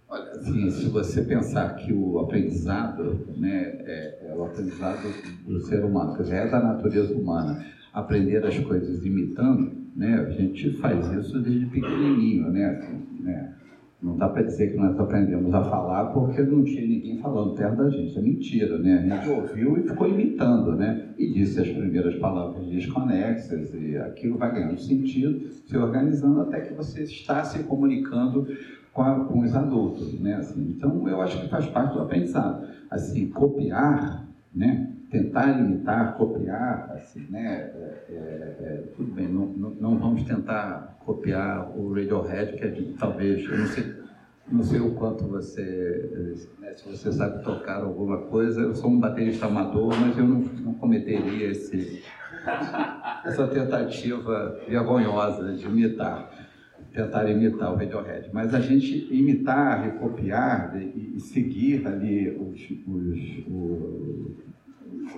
Olha, 0.07 0.32
assim, 0.32 0.70
se 0.72 0.89
você 0.89 1.22
pensar 1.22 1.76
que 1.76 1.93
o 1.93 2.20
aprendizado, 2.20 3.28
né, 3.38 3.76
é, 3.86 4.30
é 4.30 4.36
o 4.36 4.43
aprendizado 4.43 5.07
do 5.45 5.60
ser 5.60 5.86
humano, 5.86 6.18
dizer, 6.18 6.47
é 6.47 6.47
da 6.49 6.60
natureza 6.60 7.14
humana 7.14 7.64
aprender 7.93 8.43
as 8.43 8.57
coisas 8.60 9.05
imitando, 9.05 9.72
né? 9.95 10.26
A 10.28 10.32
gente 10.32 10.72
faz 10.78 11.12
isso 11.12 11.39
desde 11.39 11.68
pequenininho, 11.68 12.49
né? 12.49 12.66
Assim, 12.66 13.22
né? 13.22 13.53
Não 14.02 14.16
dá 14.16 14.30
para 14.30 14.43
dizer 14.43 14.72
que 14.72 14.78
nós 14.78 14.97
aprendemos 14.97 15.54
a 15.54 15.62
falar 15.62 16.06
porque 16.14 16.41
não 16.41 16.64
tinha 16.64 16.88
ninguém 16.88 17.18
falando 17.18 17.54
perto 17.56 17.76
da 17.76 17.89
gente. 17.89 18.18
É 18.18 18.22
mentira, 18.22 18.78
né? 18.78 18.97
A 18.97 19.16
gente 19.16 19.30
ouviu 19.30 19.78
e 19.78 19.84
ficou 19.84 20.08
imitando, 20.08 20.74
né? 20.76 21.10
E 21.18 21.34
disse 21.34 21.60
as 21.60 21.68
primeiras 21.68 22.16
palavras 22.16 22.66
desconexas 22.68 23.74
e 23.74 23.97
aquilo 23.97 24.38
vai 24.38 24.54
ganhando 24.54 24.80
sentido, 24.80 25.52
se 25.52 25.76
organizando 25.76 26.39
até 26.41 26.62
que 26.62 26.74
você 26.74 27.04
está 27.04 27.43
se 27.43 27.64
comunicando 27.64 28.47
com, 28.93 29.02
a, 29.02 29.26
com 29.26 29.39
os 29.39 29.54
adultos, 29.54 30.18
né? 30.20 30.36
Assim, 30.36 30.74
então, 30.78 31.08
eu 31.08 31.22
acho 31.22 31.41
que 31.41 31.50
faz 31.50 31.66
parte 31.66 31.93
do 31.93 32.02
aprendizado. 32.02 32.68
Assim, 32.89 33.28
copiar, 33.28 34.30
né? 34.56 34.93
Tentar 35.10 35.60
imitar, 35.60 36.16
copiar, 36.16 36.91
assim, 36.95 37.26
né? 37.30 37.72
É, 37.74 38.05
é, 38.10 38.57
é, 38.62 38.84
tudo 38.95 39.12
bem, 39.12 39.28
não, 39.28 39.47
não, 39.47 39.70
não, 39.72 39.97
vamos 39.97 40.24
tentar 40.24 40.97
copiar 41.03 41.76
o 41.78 41.93
Radiohead, 41.93 42.53
que 42.53 42.64
é 42.64 42.68
de, 42.68 42.93
talvez, 42.93 43.43
eu 43.43 43.57
não 43.57 43.66
sei, 43.66 43.93
não 44.51 44.64
sei 44.64 44.80
o 44.80 44.91
quanto 44.91 45.26
você, 45.26 46.47
né, 46.60 46.74
se 46.74 46.88
você 46.88 47.12
sabe 47.12 47.43
tocar 47.43 47.82
alguma 47.82 48.18
coisa, 48.28 48.62
eu 48.62 48.76
sou 48.76 48.89
um 48.89 48.99
baterista 48.99 49.47
amador, 49.47 49.93
mas 49.99 50.18
eu 50.18 50.28
não, 50.28 50.39
não 50.39 50.74
cometeria 50.76 51.51
esse, 51.51 52.03
essa 53.26 53.47
tentativa 53.47 54.60
vergonhosa 54.68 55.53
de 55.53 55.66
imitar, 55.66 56.32
tentar 56.93 57.30
imitar 57.30 57.74
o 57.74 57.76
Radiohead. 57.76 58.30
Mas 58.32 58.53
a 58.53 58.60
gente 58.60 59.07
imitar 59.12 59.88
e 59.88 59.99
copiar 59.99 60.80
e, 60.80 61.16
e 61.16 61.20
seguir 61.20 61.86
ali 61.88 62.30
os, 62.30 62.60
os, 62.88 63.20
os 63.47 64.49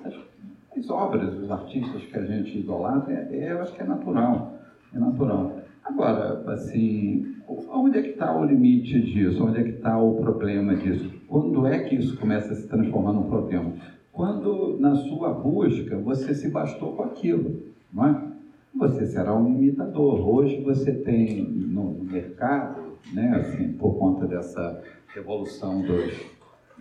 as 0.06 0.89
obras 0.89 1.34
dos 1.34 1.52
artistas 1.52 2.02
que 2.04 2.18
a 2.18 2.26
gente 2.26 2.60
idolatra, 2.60 3.14
é, 3.14 3.38
é, 3.38 3.52
eu 3.52 3.62
acho 3.62 3.74
que 3.74 3.82
é 3.82 3.86
natural. 3.86 4.58
É 4.94 5.00
natural. 5.00 5.58
Agora, 5.84 6.44
assim, 6.54 7.36
onde 7.48 7.98
é 7.98 8.02
que 8.02 8.10
está 8.10 8.36
o 8.38 8.46
limite 8.46 9.02
disso? 9.02 9.44
Onde 9.44 9.60
é 9.60 9.64
que 9.64 9.72
está 9.72 10.00
o 10.00 10.16
problema 10.16 10.76
disso? 10.76 11.12
Quando 11.28 11.66
é 11.66 11.80
que 11.80 11.96
isso 11.96 12.18
começa 12.18 12.54
a 12.54 12.56
se 12.56 12.68
transformar 12.68 13.14
num 13.14 13.30
problema? 13.30 13.74
Quando, 14.12 14.78
na 14.80 14.96
sua 14.96 15.34
busca, 15.34 15.98
você 15.98 16.34
se 16.34 16.50
bastou 16.50 16.94
com 16.94 17.04
aquilo, 17.04 17.64
não 17.92 18.08
é? 18.08 18.32
Você 18.76 19.06
será 19.08 19.36
um 19.36 19.48
imitador. 19.48 20.28
Hoje 20.28 20.62
você 20.62 20.94
tem 20.94 21.44
no 21.44 22.04
mercado, 22.04 22.98
né, 23.14 23.36
assim, 23.36 23.74
por 23.74 23.98
conta 23.98 24.26
dessa 24.26 24.82
revolução 25.14 25.82
dos 25.82 26.14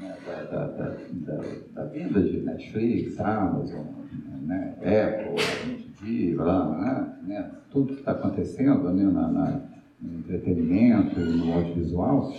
né, 0.01 0.17
da, 0.27 0.43
da, 0.45 0.67
da, 0.67 1.45
da, 1.75 1.85
vinda 1.87 2.21
de 2.21 2.41
Netflix, 2.41 3.21
Amazon, 3.21 3.85
né, 4.43 4.75
Apple, 4.79 5.71
MTV, 5.71 6.37
né, 7.27 7.51
tudo 7.71 7.95
que 7.95 8.01
está 8.01 8.13
acontecendo 8.13 8.91
né, 8.93 9.05
na, 9.05 9.29
na, 9.29 9.61
no 10.01 10.19
entretenimento 10.19 11.21
e 11.21 11.25
no 11.25 11.53
audiovisual, 11.53 12.33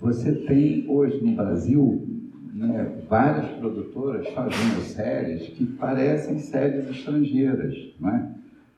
você 0.00 0.32
tem 0.32 0.86
hoje 0.88 1.24
no 1.24 1.34
Brasil 1.34 2.06
né, 2.54 2.98
várias 3.08 3.46
produtoras 3.58 4.28
fazendo 4.28 4.82
séries 4.82 5.48
que 5.48 5.64
parecem 5.64 6.38
séries 6.38 6.88
estrangeiras. 6.90 7.74
Né? 7.98 8.34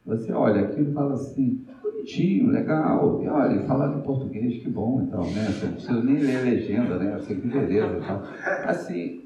Você 0.06 0.32
olha 0.32 0.62
aquilo 0.62 0.90
e 0.90 0.94
fala 0.94 1.14
assim, 1.14 1.64
bonitinho, 2.02 2.50
legal. 2.50 3.22
E 3.22 3.28
olha, 3.28 3.62
falando 3.62 3.98
em 3.98 4.02
português, 4.02 4.62
que 4.62 4.68
bom, 4.68 5.02
então, 5.02 5.22
né? 5.32 5.44
Você 5.46 5.66
não 5.66 5.72
precisa 5.72 6.02
nem 6.02 6.18
ler 6.18 6.36
a 6.36 6.42
legenda, 6.42 6.98
né? 6.98 7.14
Assim, 7.14 7.40
que 7.40 7.48
beleza 7.48 7.96
e 7.96 8.00
tal. 8.00 8.22
Assim, 8.64 9.22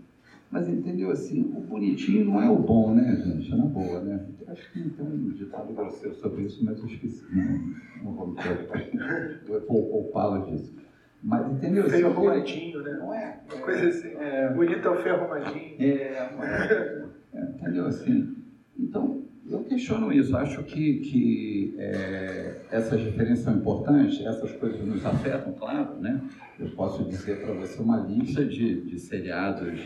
mas 0.50 0.68
entendeu 0.68 1.10
assim, 1.10 1.52
o 1.56 1.60
bonitinho 1.60 2.26
não 2.26 2.40
é 2.40 2.48
o 2.48 2.56
bom, 2.56 2.94
né, 2.94 3.16
gente? 3.16 3.52
É 3.52 3.56
na 3.56 3.64
boa, 3.64 4.00
né? 4.00 4.24
Acho 4.46 4.72
que 4.72 4.80
não 4.80 4.90
tem 4.90 5.06
um 5.06 5.28
ditado 5.30 5.72
grosseiro 5.72 6.14
sobre 6.16 6.42
isso, 6.42 6.64
mas 6.64 6.78
eu 6.78 6.86
esqueci. 6.86 7.24
Não, 7.34 8.04
não 8.04 8.12
vou 8.12 8.28
me 8.28 8.36
poupá-lo 9.66 10.46
disso. 10.46 10.76
Mas 11.22 11.50
entendeu? 11.50 11.90
Feio 11.90 12.06
arrumadinho, 12.08 12.82
né? 12.82 12.92
Não 12.92 13.12
é? 13.12 13.40
Uma 13.52 13.62
coisa 13.62 13.88
assim. 13.88 14.14
É, 14.14 14.52
Bonito 14.52 14.86
é 14.86 14.90
o 14.90 14.96
feio 14.96 15.14
arrumadinho. 15.16 15.74
É, 15.80 15.84
é, 15.84 17.04
é, 17.34 17.42
entendeu? 17.42 17.86
Assim, 17.86 18.36
então, 18.78 19.25
eu 19.50 19.64
questiono 19.64 20.12
isso. 20.12 20.36
Acho 20.36 20.62
que, 20.62 20.94
que 21.00 21.74
é, 21.78 22.60
essas 22.70 23.00
diferenças 23.00 23.44
são 23.44 23.56
importantes, 23.56 24.24
essas 24.24 24.52
coisas 24.52 24.84
nos 24.84 25.04
afetam, 25.04 25.52
claro, 25.52 25.98
né? 26.00 26.20
Eu 26.58 26.68
posso 26.70 27.04
dizer 27.04 27.42
para 27.42 27.52
você 27.54 27.80
uma 27.80 27.98
lista 27.98 28.44
de, 28.44 28.82
de 28.82 28.98
seriados 28.98 29.78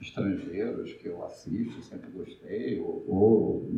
estrangeiros 0.00 0.92
que 0.94 1.06
eu 1.06 1.24
assisto, 1.24 1.82
sempre 1.82 2.10
gostei, 2.10 2.80
ou, 2.80 3.04
ou 3.08 3.70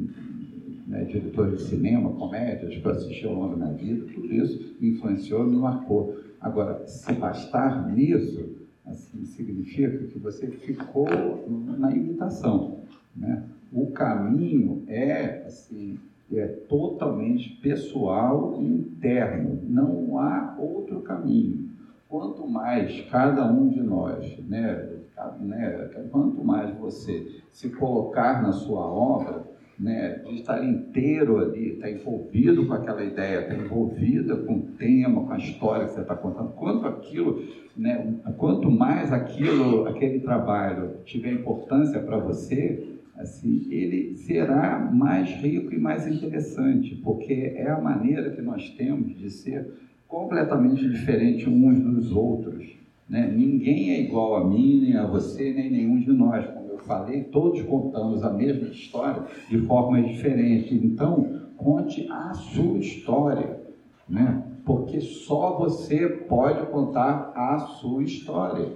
né, 0.86 1.04
diretores 1.04 1.58
de 1.58 1.64
cinema, 1.64 2.12
comédias 2.14 2.74
que 2.74 2.84
eu 2.84 2.90
assisti 2.90 3.26
ao 3.26 3.34
longo 3.34 3.56
da 3.56 3.66
minha 3.66 3.76
vida, 3.76 4.06
tudo 4.12 4.34
isso 4.34 4.76
me 4.80 4.90
influenciou 4.90 5.44
me 5.44 5.56
marcou. 5.56 6.18
Agora, 6.40 6.86
se 6.86 7.12
bastar 7.12 7.92
nisso, 7.92 8.56
assim, 8.86 9.24
significa 9.24 9.98
que 10.06 10.18
você 10.18 10.46
ficou 10.48 11.08
na 11.78 11.94
imitação, 11.94 12.80
né? 13.14 13.44
O 13.72 13.90
caminho 13.90 14.84
é, 14.88 15.44
assim, 15.46 15.98
é 16.32 16.46
totalmente 16.68 17.50
pessoal 17.62 18.56
e 18.60 18.64
interno, 18.64 19.60
não 19.68 20.18
há 20.18 20.56
outro 20.58 21.00
caminho. 21.00 21.68
Quanto 22.08 22.46
mais 22.46 23.02
cada 23.10 23.50
um 23.50 23.68
de 23.68 23.80
nós, 23.80 24.38
né, 24.48 24.88
né, 25.40 25.90
quanto 26.10 26.42
mais 26.42 26.74
você 26.78 27.42
se 27.50 27.68
colocar 27.70 28.42
na 28.42 28.52
sua 28.52 28.80
obra, 28.80 29.46
né, 29.78 30.22
de 30.26 30.36
estar 30.36 30.64
inteiro 30.64 31.38
ali, 31.38 31.74
estar 31.74 31.90
envolvido 31.90 32.66
com 32.66 32.72
aquela 32.72 33.04
ideia, 33.04 33.40
estar 33.40 33.54
envolvida 33.54 34.36
com 34.36 34.54
o 34.54 34.62
tema, 34.78 35.24
com 35.24 35.32
a 35.32 35.38
história 35.38 35.86
que 35.86 35.92
você 35.92 36.00
está 36.00 36.16
contando, 36.16 36.50
quanto 36.54 36.86
aquilo, 36.86 37.42
né, 37.76 38.14
quanto 38.36 38.70
mais 38.70 39.12
aquilo, 39.12 39.86
aquele 39.86 40.20
trabalho 40.20 40.96
tiver 41.04 41.32
importância 41.32 42.00
para 42.00 42.18
você, 42.18 42.97
assim, 43.18 43.66
ele 43.70 44.16
será 44.16 44.78
mais 44.92 45.28
rico 45.28 45.74
e 45.74 45.78
mais 45.78 46.06
interessante, 46.06 46.94
porque 47.04 47.52
é 47.56 47.68
a 47.68 47.80
maneira 47.80 48.30
que 48.30 48.40
nós 48.40 48.70
temos 48.70 49.16
de 49.18 49.28
ser 49.28 49.66
completamente 50.06 50.88
diferente 50.88 51.48
uns 51.48 51.80
dos 51.80 52.12
outros. 52.12 52.64
Né? 53.08 53.30
Ninguém 53.34 53.90
é 53.90 54.00
igual 54.00 54.36
a 54.36 54.48
mim, 54.48 54.82
nem 54.82 54.96
a 54.96 55.06
você, 55.06 55.52
nem 55.52 55.70
nenhum 55.70 55.98
de 55.98 56.12
nós. 56.12 56.46
Como 56.46 56.70
eu 56.70 56.78
falei, 56.78 57.24
todos 57.24 57.60
contamos 57.62 58.22
a 58.22 58.32
mesma 58.32 58.68
história 58.68 59.22
de 59.48 59.58
forma 59.62 60.00
diferente. 60.02 60.74
Então, 60.74 61.50
conte 61.56 62.06
a 62.10 62.32
sua 62.34 62.78
história, 62.78 63.60
né? 64.08 64.44
porque 64.64 65.00
só 65.00 65.58
você 65.58 66.06
pode 66.06 66.66
contar 66.66 67.32
a 67.34 67.58
sua 67.58 68.02
história. 68.02 68.68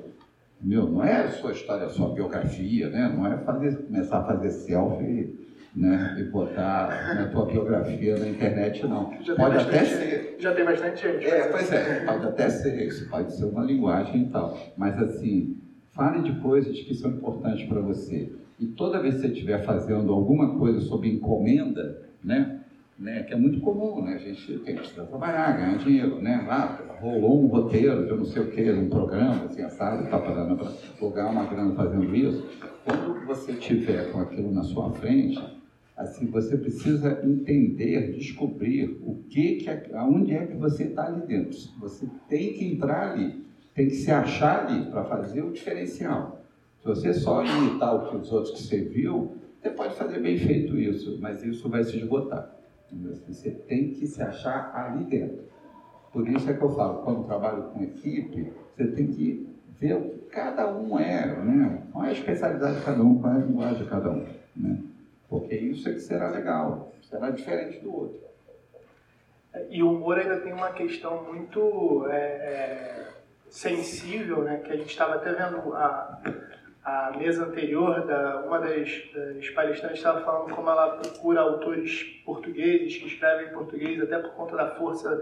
Meu, 0.63 0.89
não 0.89 1.03
é 1.05 1.23
a 1.25 1.31
sua 1.31 1.53
história, 1.53 1.87
a 1.87 1.91
sua 1.91 2.15
biografia, 2.15 2.89
né? 2.89 3.13
Não 3.15 3.27
é 3.27 3.37
fazer, 3.39 3.77
começar 3.83 4.19
a 4.21 4.25
fazer 4.25 4.51
selfie 4.51 5.35
né? 5.75 6.17
e 6.21 6.25
botar 6.25 7.15
na 7.17 7.29
tua 7.29 7.47
biografia 7.47 8.17
na 8.17 8.29
internet, 8.29 8.87
não. 8.87 9.13
Já 9.23 9.35
pode 9.35 9.57
até 9.57 9.81
bastante- 9.81 9.89
ser. 9.91 10.37
Já 10.39 10.55
tem 10.55 10.65
bastante 10.65 11.03
gente. 11.03 11.27
É, 11.27 11.49
pois 11.49 11.73
é, 11.73 12.05
pode 12.05 12.27
até 12.27 12.49
ser 12.49 12.87
isso, 12.87 13.09
pode 13.09 13.35
ser 13.35 13.45
uma 13.47 13.65
linguagem 13.65 14.23
e 14.23 14.27
tal. 14.29 14.57
Mas 14.77 14.97
assim, 15.03 15.57
fale 15.93 16.23
de 16.23 16.39
coisas 16.41 16.79
que 16.81 16.95
são 16.95 17.11
importantes 17.11 17.67
para 17.67 17.81
você. 17.81 18.31
E 18.61 18.67
toda 18.67 19.01
vez 19.01 19.17
que 19.17 19.23
você 19.23 19.29
estiver 19.29 19.65
fazendo 19.65 20.13
alguma 20.13 20.57
coisa 20.59 20.81
sobre 20.81 21.09
encomenda, 21.11 22.03
né? 22.23 22.59
Né, 22.99 23.25
que 23.25 23.33
é 23.33 23.37
muito 23.37 23.59
comum, 23.61 24.01
né? 24.05 24.15
A 24.15 24.19
gente 24.19 24.59
tem 24.61 24.77
que 24.77 24.95
trabalhar, 24.95 25.57
ganhar 25.57 25.79
dinheiro, 25.79 26.21
né? 26.21 26.47
Ah, 26.49 26.79
rolou 27.03 27.43
um 27.43 27.47
roteiro 27.49 28.07
de 28.07 28.13
não 28.15 28.25
sei 28.25 28.43
o 28.43 28.51
que, 28.51 28.71
um 28.71 28.89
programa, 28.89 29.47
assim, 29.47 29.61
assado, 29.63 30.09
tá 30.09 30.19
para 30.19 30.47
lugar 31.01 31.33
uma 31.33 31.45
grana 31.47 31.75
fazendo 31.75 32.15
isso. 32.15 32.47
Quando 32.85 33.27
você 33.27 33.55
tiver 33.55 34.13
com 34.13 34.21
aquilo 34.21 34.53
na 34.53 34.63
sua 34.63 34.93
frente, 34.93 35.43
assim, 35.97 36.31
você 36.31 36.57
precisa 36.57 37.21
entender, 37.25 38.13
descobrir 38.13 39.01
o 39.03 39.17
que, 39.29 39.57
que 39.57 39.69
é- 39.69 39.91
aonde 39.95 40.33
é 40.33 40.47
que 40.47 40.55
você 40.55 40.85
está 40.85 41.07
ali 41.07 41.27
dentro. 41.27 41.59
Você 41.81 42.07
tem 42.29 42.53
que 42.53 42.73
entrar 42.73 43.13
ali, 43.13 43.45
tem 43.75 43.89
que 43.89 43.95
se 43.97 44.13
achar 44.13 44.67
ali 44.67 44.89
para 44.89 45.05
fazer 45.05 45.43
o 45.43 45.51
diferencial. 45.51 46.41
Se 46.79 46.87
você 46.87 47.13
só 47.13 47.45
imitar 47.45 47.97
o 47.97 48.11
que 48.11 48.17
os 48.17 48.31
outros 48.33 48.55
que 48.55 48.63
você 48.63 48.81
viu, 48.81 49.33
você 49.61 49.71
pode 49.71 49.95
fazer 49.97 50.21
bem 50.21 50.37
feito 50.39 50.77
isso, 50.79 51.19
mas 51.21 51.43
isso 51.45 51.69
vai 51.69 51.83
se 51.83 51.97
esgotar. 51.97 52.49
entendeu? 52.91 53.17
Você 53.27 53.51
tem 53.51 53.91
que 53.91 54.07
se 54.07 54.23
achar 54.23 54.73
ali 54.75 55.05
dentro. 55.05 55.52
Por 56.13 56.29
isso 56.29 56.51
é 56.51 56.55
que 56.55 56.63
eu 56.63 56.75
falo, 56.75 57.03
quando 57.03 57.27
trabalho 57.27 57.63
com 57.65 57.83
equipe, 57.83 58.53
você 58.77 58.87
tem 58.89 59.07
que 59.07 59.49
ver 59.81 59.95
o 59.95 60.11
que 60.11 60.19
cada 60.27 60.71
um 60.71 60.99
é, 60.99 61.27
né? 61.27 61.83
qual 61.91 62.05
é 62.05 62.09
a 62.09 62.13
especialidade 62.13 62.79
de 62.79 62.85
cada 62.85 63.03
um, 63.03 63.19
qual 63.21 63.33
é 63.33 63.37
a 63.37 63.41
linguagem 63.41 63.83
de 63.83 63.91
cada 63.91 64.11
um. 64.11 64.27
Né? 64.55 64.79
Porque 65.29 65.55
isso 65.55 65.89
é 65.89 65.93
que 65.93 66.01
será 66.01 66.29
legal, 66.31 66.93
será 67.03 67.31
diferente 67.31 67.81
do 67.81 67.95
outro. 67.95 68.21
E 69.71 69.83
o 69.83 69.91
humor 69.91 70.19
ainda 70.19 70.41
tem 70.41 70.53
uma 70.53 70.71
questão 70.71 71.25
muito 71.25 72.07
é, 72.09 72.17
é, 72.17 73.09
sensível, 73.49 74.43
né? 74.43 74.59
Que 74.59 74.73
a 74.73 74.77
gente 74.77 74.89
estava 74.89 75.17
até 75.17 75.33
vendo 75.33 75.75
a, 75.75 76.23
a 76.83 77.17
mesa 77.19 77.45
anterior, 77.45 78.07
da, 78.07 78.45
uma 78.47 78.59
das, 78.59 78.91
das 79.15 79.51
palestrantes 79.51 79.99
estava 79.99 80.23
falando 80.23 80.55
como 80.55 80.71
ela 80.71 80.97
procura 80.97 81.41
autores 81.41 82.03
portugueses 82.25 82.97
que 82.97 83.07
escrevem 83.07 83.49
em 83.49 83.53
português, 83.53 84.01
até 84.01 84.19
por 84.19 84.33
conta 84.33 84.57
da 84.57 84.75
força 84.75 85.21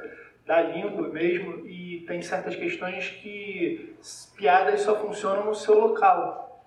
da 0.50 0.62
língua 0.62 1.08
mesmo, 1.10 1.64
e 1.64 2.04
tem 2.08 2.20
certas 2.20 2.56
questões 2.56 3.08
que 3.08 3.94
piadas 4.36 4.80
só 4.80 4.96
funcionam 4.96 5.44
no 5.44 5.54
seu 5.54 5.78
local. 5.78 6.66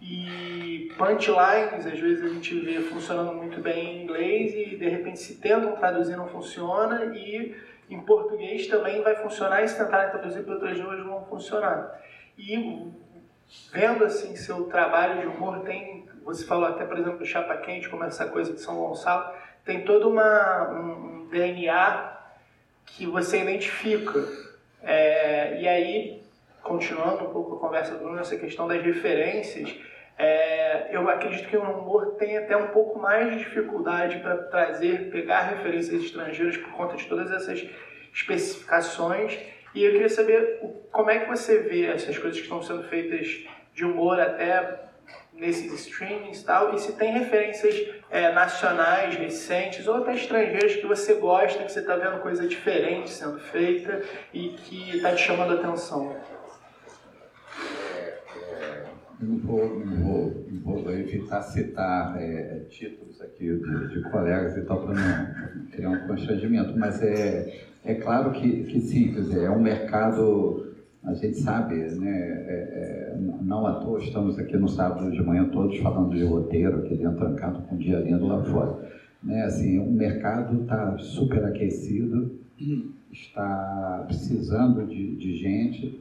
E 0.00 0.90
punchlines, 0.96 1.84
às 1.84 1.98
vezes 1.98 2.24
a 2.24 2.28
gente 2.30 2.58
vê 2.60 2.80
funcionando 2.80 3.34
muito 3.34 3.60
bem 3.60 3.98
em 3.98 4.04
inglês 4.04 4.54
e 4.54 4.74
de 4.74 4.88
repente 4.88 5.18
se 5.18 5.38
tentam 5.38 5.76
traduzir 5.76 6.16
não 6.16 6.28
funciona 6.28 7.14
e 7.14 7.54
em 7.90 8.00
português 8.00 8.66
também 8.68 9.02
vai 9.02 9.14
funcionar 9.16 9.62
e 9.62 9.68
se 9.68 9.76
tentarem 9.76 10.08
traduzir 10.08 10.42
para 10.42 10.54
outras 10.54 10.78
línguas 10.78 11.04
não 11.04 11.22
funcionar. 11.26 12.00
E 12.38 12.90
vendo 13.70 14.02
assim 14.02 14.34
seu 14.34 14.64
trabalho 14.64 15.20
de 15.20 15.26
humor 15.26 15.60
tem, 15.60 16.08
você 16.24 16.46
falou 16.46 16.64
até 16.64 16.86
por 16.86 16.96
exemplo 16.96 17.18
do 17.18 17.26
Chapa 17.26 17.58
Quente, 17.58 17.90
como 17.90 18.02
essa 18.02 18.24
coisa 18.28 18.54
de 18.54 18.62
São 18.62 18.78
Gonçalo, 18.78 19.30
tem 19.62 19.84
todo 19.84 20.08
uma, 20.08 20.70
um 20.70 21.28
DNA 21.28 22.19
que 22.86 23.06
você 23.06 23.42
identifica. 23.42 24.24
É, 24.82 25.60
e 25.60 25.68
aí, 25.68 26.22
continuando 26.62 27.24
um 27.24 27.32
pouco 27.32 27.56
a 27.56 27.58
conversa 27.58 27.94
do 27.94 28.00
Bruno, 28.00 28.18
essa 28.18 28.36
questão 28.36 28.66
das 28.66 28.82
referências, 28.82 29.74
é, 30.18 30.94
eu 30.94 31.08
acredito 31.08 31.48
que 31.48 31.56
o 31.56 31.62
humor 31.62 32.16
tem 32.18 32.36
até 32.36 32.56
um 32.56 32.68
pouco 32.68 32.98
mais 32.98 33.30
de 33.30 33.38
dificuldade 33.38 34.18
para 34.18 34.36
trazer, 34.36 35.10
pegar 35.10 35.42
referências 35.42 36.02
estrangeiras 36.02 36.56
por 36.58 36.72
conta 36.72 36.96
de 36.96 37.06
todas 37.06 37.30
essas 37.30 37.66
especificações. 38.12 39.38
E 39.74 39.84
eu 39.84 39.92
queria 39.92 40.08
saber 40.08 40.60
como 40.90 41.10
é 41.10 41.20
que 41.20 41.28
você 41.28 41.60
vê 41.60 41.86
essas 41.86 42.18
coisas 42.18 42.38
que 42.38 42.44
estão 42.44 42.62
sendo 42.62 42.82
feitas 42.84 43.46
de 43.72 43.84
humor 43.84 44.20
até 44.20 44.89
nesses 45.40 45.72
streamings 45.86 46.42
e 46.42 46.44
tal, 46.44 46.74
e 46.74 46.78
se 46.78 46.92
tem 46.92 47.12
referências 47.18 47.74
é, 48.10 48.32
nacionais, 48.32 49.16
recentes, 49.16 49.88
ou 49.88 49.94
até 49.94 50.14
estrangeiras 50.14 50.76
que 50.76 50.86
você 50.86 51.14
gosta, 51.14 51.64
que 51.64 51.72
você 51.72 51.80
está 51.80 51.96
vendo 51.96 52.20
coisa 52.20 52.46
diferente 52.46 53.10
sendo 53.10 53.40
feita 53.40 54.02
e 54.32 54.50
que 54.50 54.96
está 54.96 55.14
te 55.14 55.22
chamando 55.22 55.52
a 55.52 55.54
atenção. 55.54 56.14
Eu 59.20 59.28
não 59.28 59.38
vou, 59.38 59.80
não 59.80 59.96
vou, 59.96 60.46
não 60.50 60.60
vou 60.82 60.92
evitar 60.92 61.42
citar 61.42 62.16
é, 62.20 62.60
títulos 62.70 63.20
aqui 63.20 63.54
de, 63.54 63.88
de 63.88 64.10
colegas 64.10 64.56
e 64.56 64.62
tal, 64.62 64.84
para 64.84 64.94
não 64.94 65.66
criar 65.70 65.90
um 65.90 66.06
constrangimento, 66.06 66.78
mas 66.78 67.02
é, 67.02 67.66
é 67.84 67.94
claro 67.94 68.32
que, 68.32 68.64
que 68.64 68.80
sim, 68.80 69.12
quer 69.12 69.20
dizer, 69.20 69.44
é 69.44 69.50
um 69.50 69.60
mercado, 69.60 70.69
a 71.02 71.14
gente 71.14 71.38
sabe, 71.38 71.74
né, 71.76 72.10
é, 72.10 73.14
é, 73.14 73.18
não 73.42 73.66
à 73.66 73.80
toa 73.80 73.98
estamos 74.00 74.38
aqui 74.38 74.56
no 74.56 74.68
sábado 74.68 75.10
de 75.10 75.22
manhã 75.22 75.46
todos 75.46 75.78
falando 75.78 76.14
de 76.14 76.24
roteiro, 76.24 76.78
aqui 76.78 76.94
dentro 76.94 77.16
trancado 77.16 77.62
com 77.62 77.74
o 77.74 77.78
dia 77.78 77.98
lindo 78.00 78.26
lá 78.26 78.42
fora. 78.42 78.88
Né, 79.22 79.42
assim, 79.44 79.78
o 79.78 79.90
mercado 79.90 80.62
está 80.62 80.96
super 80.98 81.44
aquecido, 81.44 82.30
está 83.10 84.04
precisando 84.06 84.86
de, 84.86 85.16
de 85.16 85.36
gente, 85.36 86.00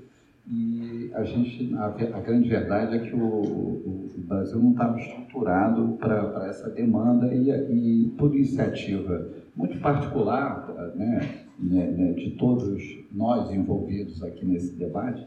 e 0.51 1.09
a 1.13 1.23
gente, 1.23 1.73
a, 1.76 1.85
a 1.85 2.19
grande 2.21 2.49
verdade 2.49 2.95
é 2.97 2.99
que 2.99 3.15
o, 3.15 3.19
o- 3.19 4.09
Brasil 4.30 4.59
não 4.59 4.71
estava 4.71 4.97
estruturado 4.99 5.97
para 5.99 6.47
essa 6.47 6.69
demanda 6.69 7.34
e, 7.34 7.49
e 7.49 8.09
por 8.17 8.34
iniciativa 8.34 9.26
muito 9.55 9.80
particular 9.80 10.67
né, 10.95 11.19
né, 11.60 11.86
né, 11.91 12.14
de 12.14 12.31
todos 12.31 12.81
nós 13.11 13.52
envolvidos 13.52 14.23
aqui 14.23 14.45
nesse 14.45 14.73
debate, 14.76 15.26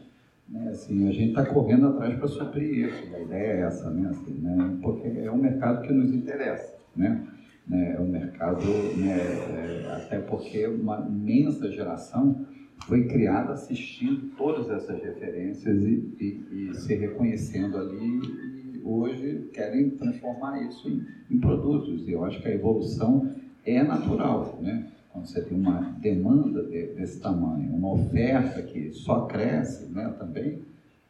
né, 0.49 0.69
assim, 0.69 1.07
a 1.07 1.11
gente 1.11 1.29
está 1.29 1.45
correndo 1.45 1.87
atrás 1.87 2.17
para 2.17 2.27
suprir 2.27 2.87
isso. 2.87 3.15
A 3.15 3.19
ideia 3.19 3.47
é 3.47 3.61
essa, 3.61 3.89
né, 3.89 4.09
assim, 4.09 4.33
né, 4.33 4.77
porque 4.81 5.07
é 5.07 5.31
um 5.31 5.37
mercado 5.37 5.81
que 5.85 5.93
nos 5.93 6.13
interessa, 6.13 6.75
né? 6.95 7.27
né, 7.67 7.95
é 7.95 7.99
um 7.99 8.07
mercado, 8.07 8.65
né, 8.97 9.17
é, 9.17 9.93
até 9.95 10.19
porque 10.19 10.67
uma 10.67 11.07
imensa 11.07 11.71
geração 11.71 12.45
foi 12.85 13.05
criada 13.07 13.53
assistindo 13.53 14.35
todas 14.35 14.69
essas 14.69 15.01
referências 15.01 15.83
e, 15.83 16.13
e, 16.19 16.69
e 16.69 16.73
se 16.75 16.93
reconhecendo 16.95 17.77
ali 17.77 18.81
hoje 18.83 19.49
querem 19.53 19.91
transformar 19.91 20.61
isso 20.63 20.89
em, 20.89 21.05
em 21.31 21.39
produtos. 21.39 22.05
E 22.07 22.11
eu 22.11 22.25
acho 22.25 22.41
que 22.41 22.47
a 22.47 22.53
evolução 22.53 23.31
é 23.65 23.81
natural, 23.81 24.59
né? 24.61 24.89
Quando 25.13 25.27
você 25.27 25.41
tem 25.41 25.55
uma 25.55 25.79
demanda 25.99 26.63
de, 26.63 26.87
desse 26.87 27.19
tamanho, 27.19 27.71
uma 27.75 27.93
oferta 27.93 28.63
que 28.63 28.91
só 28.91 29.27
cresce, 29.27 29.85
né, 29.85 30.11
também, 30.17 30.59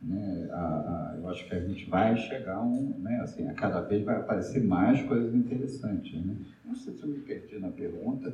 né, 0.01 0.49
a, 0.51 0.57
a, 0.57 1.15
eu 1.17 1.29
acho 1.29 1.47
que 1.47 1.55
a 1.55 1.59
gente 1.61 1.89
vai 1.89 2.17
chegar 2.17 2.61
um, 2.61 2.93
né, 2.99 3.21
assim, 3.23 3.47
a 3.47 3.53
cada 3.53 3.79
vez 3.79 4.03
vai 4.03 4.17
aparecer 4.17 4.61
mais 4.61 5.01
coisas 5.03 5.33
interessantes, 5.33 6.13
né? 6.25 6.35
Não 6.65 6.75
sei 6.75 6.93
se 6.93 7.01
eu 7.01 7.09
me 7.09 7.19
perdi 7.19 7.57
na 7.59 7.69
pergunta. 7.69 8.33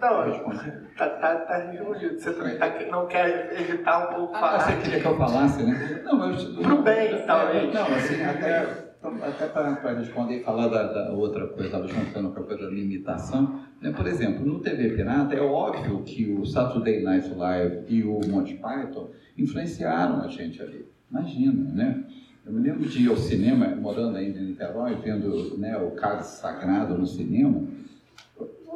Não, 0.00 0.50
tá, 0.96 1.08
tá, 1.08 1.36
tá 1.36 1.70
respondido. 1.70 2.18
Você 2.18 2.32
também 2.32 2.58
tá, 2.58 2.68
não 2.90 3.06
quer 3.06 3.58
evitar 3.58 4.10
um 4.10 4.14
pouco 4.14 4.34
ah, 4.34 4.40
falar. 4.40 4.60
Você 4.60 4.76
queria 4.82 5.00
que 5.00 5.06
eu 5.06 5.16
falasse, 5.16 5.62
né? 5.62 6.02
Não. 6.04 6.62
Pro 6.62 6.82
bem, 6.82 7.24
talvez. 7.24 7.72
Não, 7.72 7.86
assim, 7.86 8.22
até, 8.22 8.83
até 9.22 9.46
para 9.48 9.98
responder 9.98 10.38
e 10.38 10.42
falar 10.42 10.68
da, 10.68 10.92
da 10.92 11.12
outra 11.12 11.46
coisa, 11.48 11.64
estava 11.64 11.88
juntando 11.88 12.30
com 12.30 12.40
a 12.40 12.44
coisa 12.44 12.64
da 12.64 12.70
limitação. 12.70 13.60
Né? 13.80 13.92
Por 13.92 14.06
exemplo, 14.06 14.44
no 14.44 14.60
TV 14.60 14.90
Pirata, 14.90 15.34
é 15.34 15.40
óbvio 15.40 16.02
que 16.02 16.32
o 16.32 16.44
Saturday 16.44 17.02
Night 17.02 17.28
Live 17.34 17.84
e 17.88 18.02
o 18.02 18.20
Monty 18.28 18.54
Python 18.54 19.10
influenciaram 19.36 20.22
a 20.22 20.28
gente 20.28 20.62
ali. 20.62 20.86
Imagina, 21.10 21.72
né? 21.72 22.04
Eu 22.46 22.52
me 22.52 22.60
lembro 22.60 22.88
de 22.88 23.04
ir 23.04 23.08
ao 23.08 23.16
cinema, 23.16 23.74
morando 23.74 24.16
ainda 24.16 24.38
em 24.38 24.44
Niterói, 24.48 24.94
vendo 24.96 25.56
né, 25.56 25.78
o 25.78 25.92
Cálice 25.92 26.40
Sagrado 26.40 26.98
no 26.98 27.06
cinema 27.06 27.66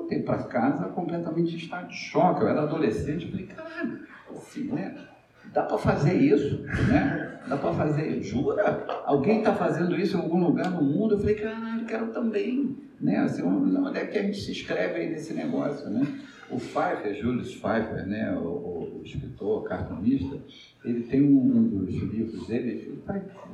voltei 0.09 0.23
para 0.23 0.45
casa 0.45 0.89
completamente 0.89 1.55
em 1.55 1.59
estado 1.59 1.89
de 1.89 1.97
choque. 1.97 2.41
Eu 2.41 2.49
era 2.49 2.63
adolescente, 2.63 3.31
falei, 3.31 3.47
caralho, 3.47 4.01
assim, 4.31 4.65
né? 4.73 5.08
Dá 5.53 5.63
para 5.63 5.79
fazer 5.79 6.15
isso, 6.15 6.63
né? 6.89 7.41
Dá 7.49 7.57
para 7.57 7.73
fazer, 7.73 8.23
jura? 8.23 8.85
Alguém 9.07 9.39
está 9.39 9.55
fazendo 9.55 9.97
isso 9.97 10.17
em 10.17 10.21
algum 10.21 10.45
lugar 10.45 10.71
no 10.71 10.83
mundo? 10.83 11.15
Eu 11.15 11.19
falei, 11.19 11.35
caralho, 11.35 11.87
quero 11.87 12.09
também, 12.09 12.77
né? 13.01 13.19
Assim, 13.19 13.43
onde 13.43 13.99
é 13.99 14.07
que 14.07 14.19
a 14.19 14.23
gente 14.23 14.39
se 14.39 14.51
inscreve 14.51 15.01
aí 15.01 15.11
nesse 15.11 15.33
negócio, 15.33 15.89
né? 15.89 16.07
O 16.51 16.57
Pfeiffer, 16.57 17.15
Julius 17.15 17.55
Pfeiffer, 17.55 18.07
né? 18.07 18.37
O, 18.37 18.43
o, 18.43 18.99
o 18.99 19.03
escritor, 19.05 19.65
cartunista, 19.65 20.39
ele 20.85 21.03
tem 21.03 21.23
um, 21.23 21.39
um, 21.39 21.85
dos 21.85 21.95
livros 21.95 22.47
dele, 22.47 23.03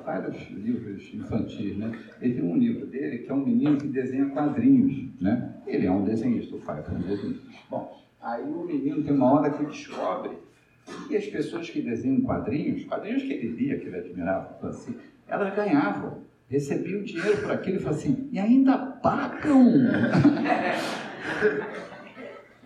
vários 0.05 0.51
livros 0.51 1.15
infantis, 1.15 1.77
né? 1.77 1.93
Ele 2.21 2.35
tem 2.35 2.45
um 2.45 2.57
livro 2.57 2.87
dele 2.87 3.19
que 3.19 3.31
é 3.31 3.35
um 3.35 3.45
menino 3.45 3.79
que 3.79 3.89
desenha 3.89 4.27
quadrinhos, 4.27 5.09
né? 5.21 5.55
Ele 5.66 5.87
é 5.87 5.91
um 5.91 6.05
desenhista, 6.05 6.57
o 6.57 6.61
pai 6.61 6.85
é 6.87 6.93
um 6.93 7.01
desenhista. 7.01 7.47
Bom, 7.71 7.97
aí 8.21 8.43
o 8.43 8.65
menino 8.65 9.03
tem 9.03 9.15
uma 9.15 9.33
hora 9.33 9.51
que 9.51 9.65
descobre 9.66 10.37
que 11.09 11.16
as 11.16 11.27
pessoas 11.27 11.70
que 11.70 11.81
desenham 11.81 12.20
quadrinhos, 12.23 12.85
quadrinhos 12.85 13.23
que 13.23 13.32
ele 13.32 13.48
lia, 13.48 13.78
que 13.78 13.86
ele 13.86 13.98
admirava, 13.98 14.69
assim, 14.69 14.94
elas 15.27 15.55
ganhavam, 15.55 16.19
recebiam 16.48 17.02
dinheiro 17.02 17.39
por 17.39 17.52
aquilo 17.52 17.77
e 17.77 17.81
falavam 17.81 18.01
assim, 18.01 18.28
e 18.31 18.39
ainda 18.39 18.77
pagam! 18.77 19.65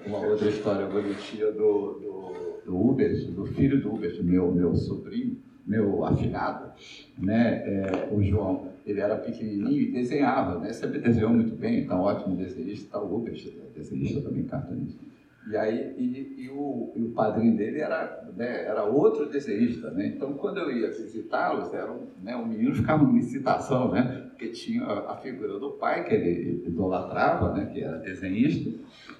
uma 0.06 0.18
outra 0.18 0.48
história 0.48 0.86
bonitinha 0.86 1.52
do, 1.52 2.00
do, 2.00 2.62
do 2.64 2.90
Uber, 2.90 3.30
do 3.32 3.46
filho 3.46 3.80
do 3.80 3.94
Uber, 3.94 4.24
meu, 4.24 4.50
meu 4.50 4.74
sobrinho, 4.74 5.36
meu 5.66 6.04
afilhado, 6.04 6.72
né, 7.18 7.62
é, 7.64 8.08
o 8.10 8.22
João, 8.22 8.68
ele 8.86 9.00
era 9.00 9.16
pequenininho 9.16 9.82
e 9.82 9.92
desenhava, 9.92 10.58
né, 10.58 10.72
sempre 10.72 10.98
desenhou 10.98 11.30
muito 11.30 11.54
bem, 11.54 11.80
então 11.80 12.00
ótimo 12.00 12.36
desenhista, 12.36 12.88
tá 12.90 13.02
o 13.02 13.16
Uber, 13.16 13.34
desenhista 13.74 14.22
também, 14.22 14.44
cartunista. 14.44 15.04
E 15.50 15.56
aí, 15.56 15.94
e, 15.96 16.44
e, 16.44 16.50
o, 16.50 16.92
e 16.94 17.02
o 17.02 17.12
padrinho 17.12 17.56
dele 17.56 17.80
era, 17.80 18.28
né, 18.36 18.64
era 18.66 18.84
outro 18.84 19.30
desenhista, 19.30 19.90
né? 19.90 20.08
Então, 20.08 20.34
quando 20.34 20.58
eu 20.58 20.70
ia 20.70 20.90
visitá-los, 20.90 21.68
um, 21.68 22.22
né, 22.22 22.36
o 22.36 22.46
menino 22.46 22.74
ficava 22.74 23.02
numa 23.02 23.18
excitação, 23.18 23.90
né? 23.90 24.26
Porque 24.28 24.48
tinha 24.48 24.84
a, 24.84 25.16
figura 25.16 25.58
do 25.58 25.70
pai, 25.70 26.04
que 26.04 26.12
ele 26.12 26.62
idolatrava, 26.66 27.54
né? 27.54 27.64
Que 27.64 27.82
era 27.82 27.96
desenhista, 27.96 28.70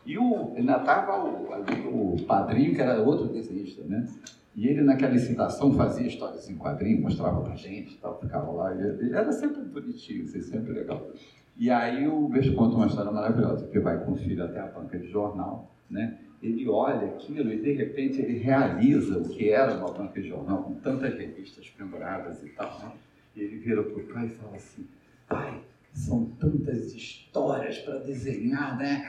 e 0.05 0.19
o, 0.19 0.53
ainda 0.55 0.77
estava 0.77 1.15
ali 1.55 1.87
o 1.87 2.17
padrinho, 2.27 2.75
que 2.75 2.83
era 2.83 3.01
outro 3.01 3.29
desenhista, 3.29 3.83
né? 3.85 4.07
E 4.55 4.69
ele, 4.69 4.83
naquela 4.83 5.15
excitação, 5.15 5.73
fazia 5.73 6.07
histórias 6.07 6.51
em 6.51 6.57
quadrinhos, 6.57 7.01
mostrava 7.01 7.41
pra 7.41 7.55
gente, 7.55 7.97
tal, 7.99 8.21
ficava 8.21 8.51
lá. 8.51 8.75
E, 8.75 9.13
era 9.15 9.33
sempre 9.33 9.63
bonitinho, 9.63 10.25
assim, 10.25 10.43
sempre 10.43 10.73
legal. 10.73 11.09
E 11.57 11.71
aí 11.71 12.07
o 12.07 12.29
Beijo 12.29 12.55
conta 12.55 12.77
uma 12.77 12.87
história 12.87 13.11
maravilhosa, 13.11 13.67
que 13.69 13.81
vai 13.81 14.05
com 14.05 14.13
o 14.13 14.17
filho 14.17 14.45
até 14.45 14.61
a 14.61 14.67
banca 14.67 14.99
de 14.99 15.09
jornal, 15.09 15.71
né? 15.91 16.19
Ele 16.43 16.69
olha 16.69 17.09
aquilo 17.09 17.53
e 17.53 17.61
de 17.61 17.73
repente 17.73 18.21
ele 18.21 18.39
realiza 18.39 19.19
o 19.19 19.29
que 19.29 19.51
era 19.51 19.75
uma 19.75 19.91
banca 19.91 20.21
de 20.21 20.29
jornal 20.29 20.63
com 20.63 20.75
tantas 20.75 21.15
revistas 21.15 21.69
penduradas 21.71 22.43
e 22.45 22.49
tal. 22.51 22.79
Né? 22.81 22.93
E 23.35 23.41
ele 23.41 23.59
vira 23.59 23.83
para 23.83 24.01
o 24.01 24.07
pai 24.07 24.27
e 24.27 24.29
fala 24.31 24.57
assim: 24.57 24.87
Pai, 25.29 25.61
são 25.93 26.27
tantas 26.39 26.95
histórias 26.95 27.79
para 27.79 27.99
desenhar, 27.99 28.79
né? 28.79 29.05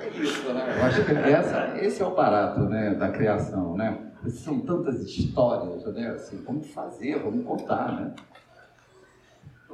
É 0.00 0.08
isso, 0.22 0.52
né? 0.52 0.74
Eu 0.78 0.84
acho 0.84 1.04
que 1.04 1.12
essa, 1.12 1.78
esse 1.78 2.02
é 2.02 2.06
o 2.06 2.14
barato 2.14 2.60
né, 2.60 2.94
da 2.94 3.10
criação, 3.10 3.76
né? 3.76 4.06
São 4.28 4.60
tantas 4.60 5.02
histórias, 5.02 5.84
né? 5.94 6.08
Assim, 6.08 6.42
vamos 6.44 6.68
fazer, 6.68 7.18
vamos 7.18 7.44
contar, 7.44 7.92
né? 7.92 8.14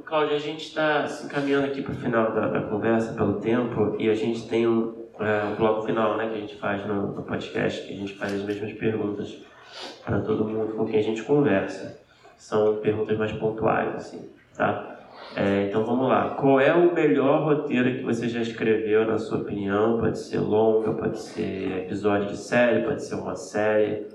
Cláudio, 0.05 0.35
a 0.35 0.39
gente 0.39 0.67
está 0.67 1.07
se 1.07 1.25
encaminhando 1.25 1.65
aqui 1.65 1.81
para 1.81 1.93
o 1.93 1.95
final 1.95 2.31
da, 2.31 2.47
da, 2.47 2.61
conversa, 2.61 3.13
pelo 3.13 3.39
tempo, 3.39 3.95
e 3.97 4.07
a 4.07 4.13
gente 4.13 4.47
tem 4.47 4.67
um, 4.67 5.04
é, 5.19 5.45
um 5.45 5.55
bloco 5.55 5.85
final 5.85 6.17
né, 6.17 6.29
que 6.29 6.35
a 6.35 6.39
gente 6.39 6.55
faz 6.55 6.85
no, 6.85 7.13
no 7.13 7.23
podcast, 7.23 7.85
que 7.85 7.93
a 7.93 7.97
gente 7.97 8.13
faz 8.13 8.33
as 8.33 8.43
mesmas 8.43 8.73
perguntas 8.73 9.37
para 10.03 10.19
todo 10.21 10.45
mundo 10.45 10.75
com 10.75 10.85
quem 10.85 10.99
a 10.99 11.03
gente 11.03 11.23
conversa. 11.23 11.99
São 12.37 12.77
perguntas 12.77 13.17
mais 13.17 13.31
pontuais, 13.31 13.95
assim, 13.95 14.29
tá? 14.55 14.95
É, 15.35 15.67
então 15.67 15.83
vamos 15.85 16.07
lá. 16.07 16.31
Qual 16.31 16.59
é 16.59 16.73
o 16.73 16.93
melhor 16.93 17.43
roteiro 17.43 17.97
que 17.97 18.03
você 18.03 18.27
já 18.29 18.41
escreveu, 18.41 19.05
na 19.05 19.17
sua 19.17 19.39
opinião? 19.39 19.99
Pode 19.99 20.19
ser 20.19 20.39
longa, 20.39 20.93
pode 20.93 21.19
ser 21.19 21.85
episódio 21.85 22.29
de 22.29 22.37
série, 22.37 22.83
pode 22.83 23.03
ser 23.03 23.15
uma 23.15 23.35
série. 23.35 24.05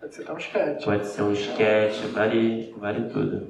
Pode 0.00 0.14
ser 0.14 0.30
um 0.30 0.38
sketch. 0.38 0.84
Pode 0.84 1.06
ser 1.06 1.22
um 1.22 1.32
sketch, 1.32 2.00
vale, 2.12 2.74
vale 2.78 3.08
tudo. 3.10 3.48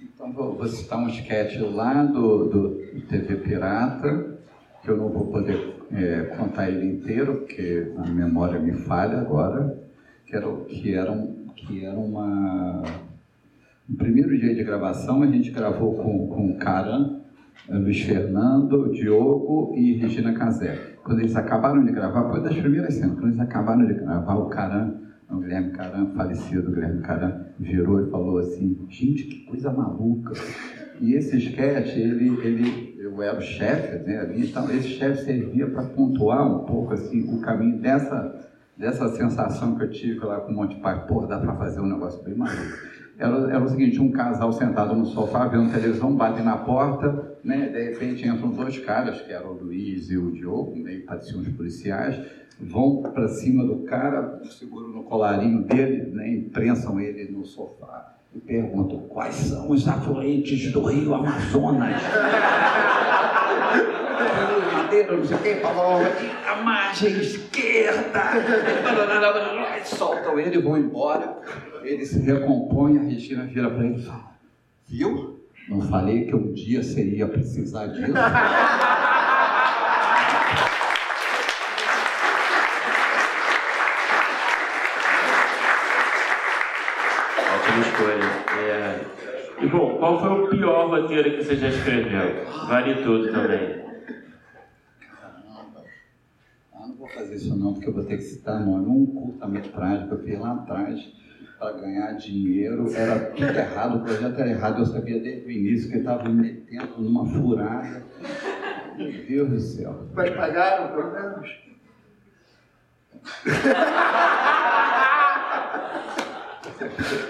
Então 0.00 0.32
vou, 0.32 0.54
vou 0.54 0.66
citar 0.66 0.98
um 0.98 1.08
sketch 1.08 1.58
lá 1.60 2.04
do, 2.04 2.44
do 2.44 3.00
TV 3.08 3.36
Pirata, 3.36 4.35
que 4.86 4.92
eu 4.92 4.96
não 4.96 5.08
vou 5.08 5.26
poder 5.26 5.74
é, 5.92 6.22
contar 6.36 6.70
ele 6.70 6.86
inteiro, 6.86 7.38
porque 7.38 7.92
a 7.98 8.08
memória 8.08 8.60
me 8.60 8.72
falha 8.72 9.18
agora, 9.18 9.76
que 10.24 10.36
era, 10.36 10.56
que 10.64 10.94
era, 10.94 11.10
um, 11.10 11.48
que 11.56 11.84
era 11.84 11.98
uma... 11.98 12.82
No 13.88 13.96
primeiro 13.96 14.38
dia 14.38 14.54
de 14.54 14.62
gravação, 14.62 15.22
a 15.22 15.26
gente 15.26 15.50
gravou 15.50 15.94
com, 15.96 16.28
com 16.28 16.50
o 16.52 16.58
Caran, 16.58 17.20
Luiz 17.68 18.00
Fernando, 18.00 18.92
Diogo 18.92 19.74
e 19.76 19.94
Regina 19.94 20.32
Casé. 20.34 20.94
Quando 21.02 21.18
eles 21.18 21.34
acabaram 21.34 21.84
de 21.84 21.90
gravar, 21.90 22.30
foi 22.30 22.40
das 22.40 22.56
primeiras 22.56 22.94
cenas, 22.94 23.14
quando 23.14 23.28
eles 23.28 23.40
acabaram 23.40 23.86
de 23.86 23.94
gravar, 23.94 24.36
o 24.36 24.46
Caran 24.46 24.94
o 25.28 25.38
Guilherme 25.38 25.72
Caran, 25.72 26.06
falecido 26.14 26.70
Guilherme 26.70 27.02
Caran, 27.02 27.46
virou 27.58 28.00
e 28.00 28.10
falou 28.10 28.38
assim: 28.38 28.78
gente, 28.88 29.24
que 29.24 29.44
coisa 29.46 29.72
maluca. 29.72 30.34
E 31.00 31.14
esse 31.14 31.36
sketch, 31.36 31.96
ele, 31.96 32.28
ele, 32.42 32.96
eu 32.98 33.22
era 33.22 33.38
o 33.38 33.42
chefe 33.42 33.98
né, 33.98 34.18
ali, 34.20 34.48
então 34.48 34.70
esse 34.70 34.88
chefe 34.88 35.24
servia 35.24 35.68
para 35.68 35.82
pontuar 35.82 36.46
um 36.46 36.64
pouco 36.64 36.94
assim, 36.94 37.22
o 37.34 37.40
caminho 37.40 37.78
dessa, 37.78 38.48
dessa 38.76 39.08
sensação 39.08 39.76
que 39.76 39.84
eu 39.84 39.90
tive 39.90 40.20
lá 40.20 40.40
com 40.40 40.52
o 40.52 40.54
Monte 40.54 40.76
Pai, 40.76 41.06
pô, 41.06 41.26
dá 41.26 41.38
para 41.38 41.54
fazer 41.56 41.80
um 41.80 41.86
negócio 41.86 42.22
bem 42.22 42.34
maluco. 42.34 42.96
Era, 43.18 43.34
era 43.50 43.64
o 43.64 43.68
seguinte, 43.68 44.00
um 44.00 44.10
casal 44.10 44.52
sentado 44.52 44.94
no 44.94 45.06
sofá, 45.06 45.46
vendo 45.46 45.72
televisão, 45.72 46.14
bate 46.14 46.42
na 46.42 46.58
porta, 46.58 47.36
né, 47.44 47.68
de 47.68 47.90
repente 47.90 48.26
entram 48.26 48.50
dois 48.50 48.78
caras, 48.78 49.20
que 49.20 49.32
eram 49.32 49.52
o 49.52 49.64
Luiz 49.64 50.10
e 50.10 50.16
o 50.16 50.32
Diogo, 50.32 50.76
meio 50.76 51.04
pareciam 51.04 51.40
os 51.40 51.48
policiais, 51.48 52.18
vão 52.58 53.02
para 53.02 53.28
cima 53.28 53.64
do 53.64 53.84
cara, 53.84 54.40
seguram 54.58 54.88
no 54.88 55.04
colarinho 55.04 55.62
dele, 55.64 56.10
né, 56.10 56.28
imprensam 56.30 56.98
ele 56.98 57.30
no 57.30 57.44
sofá 57.44 58.15
e 58.34 58.40
perguntam 58.40 59.00
quais 59.08 59.34
são 59.34 59.70
os 59.70 59.86
afluentes 59.88 60.72
do 60.72 60.84
rio 60.84 61.14
Amazonas. 61.14 62.02
não 65.10 65.24
sei 65.24 65.38
que, 65.38 65.62
a 66.46 66.62
margem 66.62 67.12
esquerda. 67.12 68.22
Soltam 69.84 70.38
ele, 70.38 70.60
vão 70.60 70.76
embora. 70.76 71.38
Ele 71.82 72.04
se 72.04 72.20
recompõe, 72.20 72.98
a 72.98 73.02
Regina 73.02 73.44
vira 73.44 73.70
para 73.70 73.84
ele 73.84 74.00
e 74.00 74.02
fala: 74.02 74.32
Viu? 74.86 75.40
Não 75.68 75.80
falei 75.80 76.26
que 76.26 76.34
um 76.34 76.52
dia 76.52 76.82
seria 76.82 77.26
precisar 77.26 77.86
disso. 77.88 78.12
escolha. 87.80 88.24
É... 88.58 89.00
E 89.66 89.68
bom, 89.68 89.98
qual 89.98 90.20
foi 90.20 90.44
o 90.44 90.48
pior 90.48 90.88
roteiro 90.88 91.32
que 91.32 91.42
você 91.42 91.56
já 91.56 91.66
escreveu? 91.66 92.44
Vale 92.68 93.02
tudo 93.02 93.32
também. 93.32 93.84
Caramba. 95.00 95.82
Ano 96.72 96.94
vou 96.96 97.08
fazer 97.08 97.34
isso 97.34 97.58
não, 97.58 97.72
porque 97.72 97.88
eu 97.88 97.92
vou 97.92 98.04
ter 98.04 98.18
que 98.18 98.22
citar 98.22 98.64
nome. 98.64 98.86
Um 98.86 99.06
curta-metragem 99.06 100.06
que 100.06 100.14
eu 100.14 100.22
fiz 100.22 100.38
lá 100.38 100.52
atrás 100.52 101.12
para 101.58 101.72
ganhar 101.72 102.12
dinheiro, 102.12 102.94
era 102.94 103.18
tudo 103.30 103.42
errado, 103.42 103.96
o 103.96 104.04
projeto 104.04 104.38
era 104.38 104.50
errado, 104.50 104.82
eu 104.82 104.86
sabia 104.86 105.18
desde 105.18 105.48
o 105.48 105.50
início 105.50 105.88
que 105.88 105.94
ele 105.94 106.02
estava 106.02 106.28
me 106.28 106.42
metendo 106.42 107.00
numa 107.00 107.26
furada. 107.26 108.04
Meu 108.96 109.10
Deus 109.26 109.48
do 109.48 109.58
céu. 109.58 110.06
Mas 110.14 110.30
pagaram, 110.30 110.94
pelo 110.94 111.12
menos? 111.12 111.50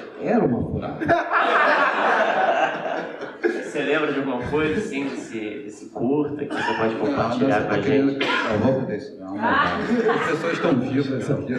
Era 0.21 0.45
uma 0.45 0.63
furada. 0.63 1.05
Você 3.77 3.83
lembra 3.83 4.11
de 4.11 4.21
alguma 4.21 4.43
coisa 4.49 4.81
assim, 4.81 5.05
desse, 5.05 5.39
desse 5.39 5.91
curta 5.91 6.47
que 6.47 6.55
você 6.55 6.75
pode 6.79 6.95
compartilhar 6.95 7.67
com 7.67 7.75
a 7.75 7.81
gente? 7.83 8.27
Eu 8.51 8.59
vou 8.61 8.81
poder 8.81 8.97
isso, 8.97 9.21
não, 9.21 9.37
não. 9.37 9.45
As 9.45 10.31
pessoas 10.31 10.53
estão 10.55 10.81
vivas 10.81 11.31
aqui. 11.31 11.53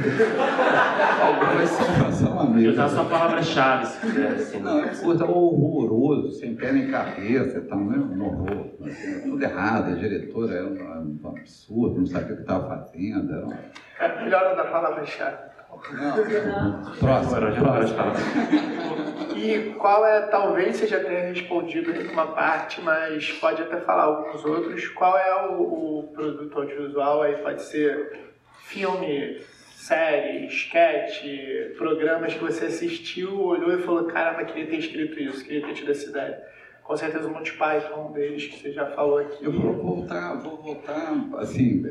Algumas 1.21 1.69
são, 1.69 2.11
são 2.11 2.39
amigas. 2.39 2.73
Usar 2.73 2.89
só 2.89 3.03
palavra-chave, 3.03 3.85
se 3.85 3.99
quiser, 3.99 4.27
assim. 4.29 4.59
Não, 4.59 4.83
é 4.83 4.87
curta 4.95 5.25
horroroso, 5.25 6.31
sem 6.39 6.55
pé 6.55 6.71
nem 6.71 6.89
cabeça 6.89 7.59
e 7.59 7.61
tal, 7.61 7.79
não 7.81 7.93
é 7.93 7.99
um 7.99 8.25
horror. 8.25 8.65
Assim, 8.83 9.15
é 9.15 9.19
tudo 9.19 9.43
errado, 9.43 9.91
a 9.91 9.95
diretora 9.95 10.55
era 10.55 10.65
um, 10.65 11.19
um 11.23 11.29
absurdo, 11.29 11.99
não 11.99 12.05
sabia 12.07 12.33
o 12.33 12.35
que 12.37 12.41
estava 12.41 12.67
fazendo. 12.67 13.31
Era 13.31 13.45
uma... 13.45 13.59
É 13.99 14.23
melhor 14.23 14.55
da 14.55 14.63
palavra-chave. 14.63 15.56
Não, 15.91 16.93
próximo. 16.99 18.01
E 19.35 19.73
qual 19.77 20.05
é, 20.05 20.21
talvez 20.27 20.77
você 20.77 20.87
já 20.87 20.99
tenha 21.03 21.27
respondido 21.27 21.91
em 21.91 22.07
uma 22.07 22.27
parte, 22.27 22.81
mas 22.81 23.31
pode 23.33 23.61
até 23.61 23.79
falar 23.81 24.03
alguns 24.03 24.43
outros. 24.43 24.87
Qual 24.89 25.17
é 25.17 25.47
o, 25.47 25.61
o 25.99 26.03
produto 26.13 26.57
audiovisual? 26.57 27.21
Aí 27.21 27.35
pode 27.37 27.61
ser 27.61 28.31
filme, 28.63 29.39
série, 29.75 30.47
sketch, 30.47 31.23
programas 31.77 32.33
que 32.33 32.43
você 32.43 32.65
assistiu, 32.65 33.39
olhou 33.39 33.77
e 33.77 33.83
falou: 33.83 34.05
caramba, 34.05 34.43
queria 34.43 34.67
ter 34.67 34.77
escrito 34.77 35.19
isso, 35.19 35.43
queria 35.43 35.65
ter 35.65 35.73
tido 35.73 35.91
essa 35.91 36.09
ideia. 36.09 36.56
Com 36.87 36.95
certeza 36.95 37.27
o 37.27 37.33
Monty 37.33 37.51
Python 37.57 38.09
um 38.09 38.13
deles 38.13 38.45
que 38.47 38.61
você 38.61 38.71
já 38.71 38.85
falou 38.85 39.17
aqui. 39.17 39.43
Eu 39.43 39.51
vou 39.51 39.73
voltar, 39.73 40.35
vou 40.35 40.55
voltar, 40.55 41.27
assim, 41.37 41.83
é, 41.85 41.89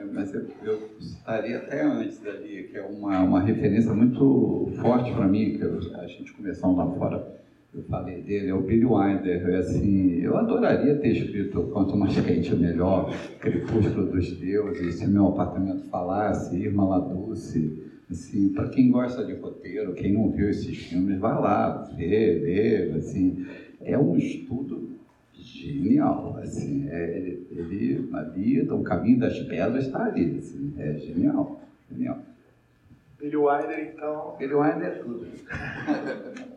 é, 0.00 0.04
mas 0.10 0.32
eu, 0.32 0.46
eu 0.64 0.78
citaria 0.98 1.58
até 1.58 1.82
antes 1.84 2.20
dali, 2.22 2.62
que 2.70 2.78
é 2.78 2.82
uma, 2.82 3.20
uma 3.20 3.40
referência 3.42 3.92
muito 3.92 4.70
forte 4.80 5.12
para 5.12 5.26
mim, 5.28 5.52
que 5.58 5.62
eu- 5.62 5.78
a 6.00 6.06
gente 6.06 6.32
começou 6.32 6.74
lá 6.74 6.86
fora, 6.92 7.22
eu 7.74 7.82
falei 7.82 8.22
dele, 8.22 8.48
é 8.48 8.54
o 8.54 8.62
Billy 8.62 8.86
Wilder. 8.86 9.46
É, 9.46 9.56
assim, 9.58 10.20
eu 10.22 10.38
adoraria 10.38 10.94
ter 10.96 11.08
escrito 11.08 11.64
Quanto 11.64 11.94
Mais 11.94 12.18
Quente 12.18 12.54
Melhor, 12.54 13.12
Crepúsculo 13.40 14.06
dos 14.06 14.32
Deuses, 14.38 14.94
Se 14.94 15.06
Meu 15.06 15.26
Apartamento 15.26 15.84
Falasse, 15.90 16.56
Irma 16.56 16.86
La 16.88 16.98
Dulce. 17.00 17.82
Assim, 18.10 18.50
para 18.50 18.68
quem 18.68 18.90
gosta 18.90 19.24
de 19.24 19.32
roteiro, 19.34 19.92
quem 19.94 20.12
não 20.12 20.30
viu 20.30 20.48
esses 20.50 20.76
filmes, 20.76 21.18
vai 21.18 21.32
lá, 21.34 21.90
vê, 21.96 22.38
vê, 22.38 22.92
assim, 22.98 23.44
é 23.84 23.98
um 23.98 24.16
estudo 24.16 24.90
genial, 25.32 26.38
assim, 26.42 26.88
é, 26.88 27.16
ele, 27.16 27.46
ele 27.50 28.08
ali, 28.12 28.62
o 28.62 28.82
caminho 28.82 29.20
das 29.20 29.38
pedras 29.40 29.86
está 29.86 30.04
ali, 30.04 30.38
assim, 30.38 30.74
é 30.78 30.94
genial, 30.94 31.60
genial. 31.90 32.18
Billy 33.18 33.36
Wilder, 33.36 33.92
então. 33.94 34.36
Ele 34.38 34.54
ainda 34.54 34.84
é 34.84 34.90
tudo. 34.90 35.26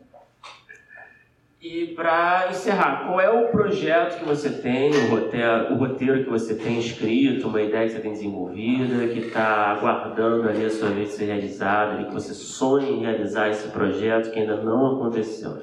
E 1.60 1.88
para 1.88 2.50
encerrar, 2.52 3.08
qual 3.08 3.20
é 3.20 3.30
o 3.30 3.48
projeto 3.48 4.20
que 4.20 4.26
você 4.26 4.48
tem, 4.62 4.92
o 4.92 5.10
roteiro, 5.10 5.74
o 5.74 5.76
roteiro 5.76 6.24
que 6.24 6.30
você 6.30 6.54
tem 6.54 6.78
escrito, 6.80 7.48
uma 7.48 7.60
ideia 7.60 7.88
que 7.88 7.94
você 7.94 8.00
tem 8.00 8.12
desenvolvida, 8.12 9.08
que 9.08 9.20
está 9.20 9.72
aguardando 9.72 10.48
ali 10.48 10.64
a 10.64 10.70
sua 10.70 10.90
vez 10.90 11.10
de 11.10 11.16
ser 11.16 11.26
realizada, 11.26 12.06
que 12.06 12.14
você 12.14 12.32
sonha 12.36 12.88
em 12.88 13.00
realizar 13.00 13.50
esse 13.50 13.70
projeto 13.70 14.32
que 14.32 14.40
ainda 14.40 14.58
não 14.58 14.98
aconteceu? 14.98 15.58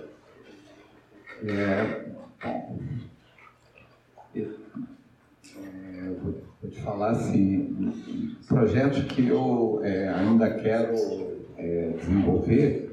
É, 1.47 2.05
eu 4.35 6.15
vou, 6.23 6.43
vou 6.63 6.71
te 6.71 6.81
falar 6.81 7.11
assim, 7.11 8.33
projetos 8.49 9.03
que 9.05 9.29
eu 9.29 9.81
é, 9.83 10.09
ainda 10.09 10.49
quero 10.55 10.95
é, 11.59 11.97
desenvolver, 11.99 12.91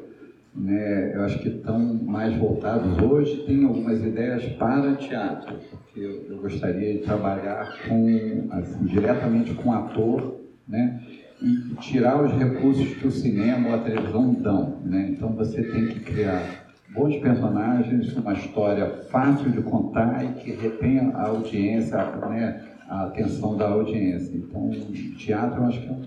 né, 0.54 1.16
eu 1.16 1.24
acho 1.24 1.40
que 1.40 1.48
estão 1.48 1.80
mais 1.80 2.36
voltados 2.36 3.02
hoje, 3.02 3.46
tem 3.46 3.64
algumas 3.64 4.04
ideias 4.04 4.44
para 4.58 4.96
teatro, 4.96 5.56
porque 5.70 6.02
eu, 6.02 6.26
eu 6.30 6.38
gostaria 6.42 6.96
de 6.96 7.04
trabalhar 7.04 7.74
com, 7.88 8.50
assim, 8.52 8.84
diretamente 8.84 9.54
com 9.54 9.72
ator, 9.72 10.42
né, 10.68 11.02
e 11.42 11.74
tirar 11.76 12.22
os 12.22 12.34
recursos 12.34 12.96
que 12.96 13.08
o 13.08 13.12
cinema 13.12 13.70
ou 13.70 13.76
a 13.76 13.80
televisão 13.80 14.34
dão, 14.34 14.82
né, 14.84 15.08
então 15.10 15.30
você 15.30 15.64
tem 15.64 15.88
que 15.88 16.02
criar 16.02 16.61
bons 16.94 17.18
personagens, 17.18 18.16
uma 18.16 18.34
história 18.34 18.86
fácil 19.10 19.50
de 19.52 19.62
contar 19.62 20.24
e 20.24 20.34
que 20.44 20.52
retenha 20.52 21.12
a 21.16 21.28
audiência, 21.28 21.98
né, 22.28 22.62
a 22.88 23.04
atenção 23.04 23.56
da 23.56 23.70
audiência. 23.70 24.36
Então, 24.36 24.70
o 24.70 25.16
teatro 25.18 25.62
eu 25.62 25.68
acho 25.68 25.82
que 25.82 25.88
é 25.88 25.92
um, 25.92 26.02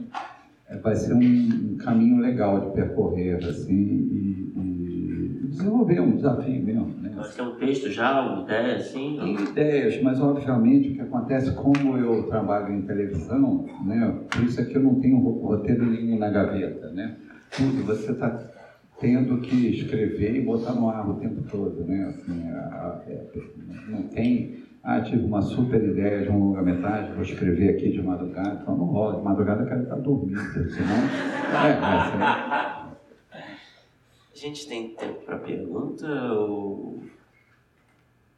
é, 0.68 0.76
vai 0.76 0.94
ser 0.94 1.14
um, 1.14 1.18
um 1.72 1.76
caminho 1.78 2.18
legal 2.18 2.60
de 2.60 2.72
percorrer 2.74 3.42
assim 3.44 3.72
e, 3.72 4.52
e 4.56 5.46
desenvolver 5.48 6.00
um 6.00 6.16
desafio 6.16 6.62
mesmo. 6.62 6.92
Né? 7.00 7.12
Você 7.16 7.36
tem 7.36 7.46
um 7.46 7.54
texto 7.56 7.90
já, 7.90 8.20
uma 8.20 8.42
ideia 8.42 8.76
assim? 8.76 9.16
Tem 9.18 9.34
ideias, 9.42 10.02
mas 10.02 10.20
obviamente 10.20 10.90
o 10.90 10.94
que 10.94 11.00
acontece, 11.00 11.52
como 11.54 11.96
eu 11.96 12.24
trabalho 12.24 12.74
em 12.74 12.82
televisão, 12.82 13.64
né, 13.84 14.14
por 14.30 14.42
isso 14.44 14.60
é 14.60 14.64
que 14.64 14.76
eu 14.76 14.82
não 14.82 14.96
tenho 14.96 15.18
ro- 15.18 15.40
roteiro 15.46 15.86
nenhum 15.86 16.18
na 16.18 16.28
gaveta, 16.28 16.88
né? 16.90 17.14
Tudo 17.56 17.84
você 17.86 18.10
está 18.12 18.38
tendo 19.00 19.40
que 19.40 19.70
escrever 19.80 20.36
e 20.36 20.40
botar 20.44 20.72
no 20.74 20.88
ar 20.88 21.08
o 21.08 21.14
tempo 21.20 21.42
todo, 21.50 21.84
né? 21.84 22.04
Assim, 22.08 22.48
a- 22.50 22.54
a- 22.54 23.02
é, 23.08 23.26
não 23.88 24.02
tem, 24.04 24.62
ah, 24.82 25.00
tive 25.00 25.24
uma 25.24 25.42
super 25.42 25.82
ideia 25.82 26.22
de 26.22 26.28
uma 26.28 26.38
longa-metragem, 26.38 27.12
vou 27.14 27.22
escrever 27.22 27.70
aqui 27.70 27.90
de 27.90 28.02
madrugada, 28.02 28.60
então 28.62 28.76
não 28.76 28.86
rola, 28.86 29.16
de 29.18 29.22
madrugada 29.24 29.62
eu 29.62 29.66
quero 29.68 29.82
estar 29.82 29.96
dormindo, 29.96 30.70
senão... 30.70 30.96
É, 31.54 33.38
é, 33.38 33.44
A 34.32 34.36
gente 34.36 34.68
tem 34.68 34.88
tempo 34.94 35.24
para 35.24 35.38
pergunta 35.38 36.06
ou. 36.32 37.04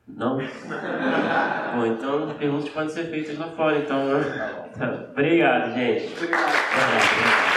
Não? 0.07 0.37
Bom, 0.37 1.87
então 1.87 2.35
perguntas 2.39 2.69
podem 2.69 2.91
ser 2.91 3.05
feitas 3.07 3.39
lá 3.39 3.49
fora, 3.49 3.79
então. 3.79 4.07
né? 4.07 4.69
Tá. 4.79 5.09
Obrigado, 5.13 5.75
gente. 5.75 6.13
Obrigado. 6.15 7.56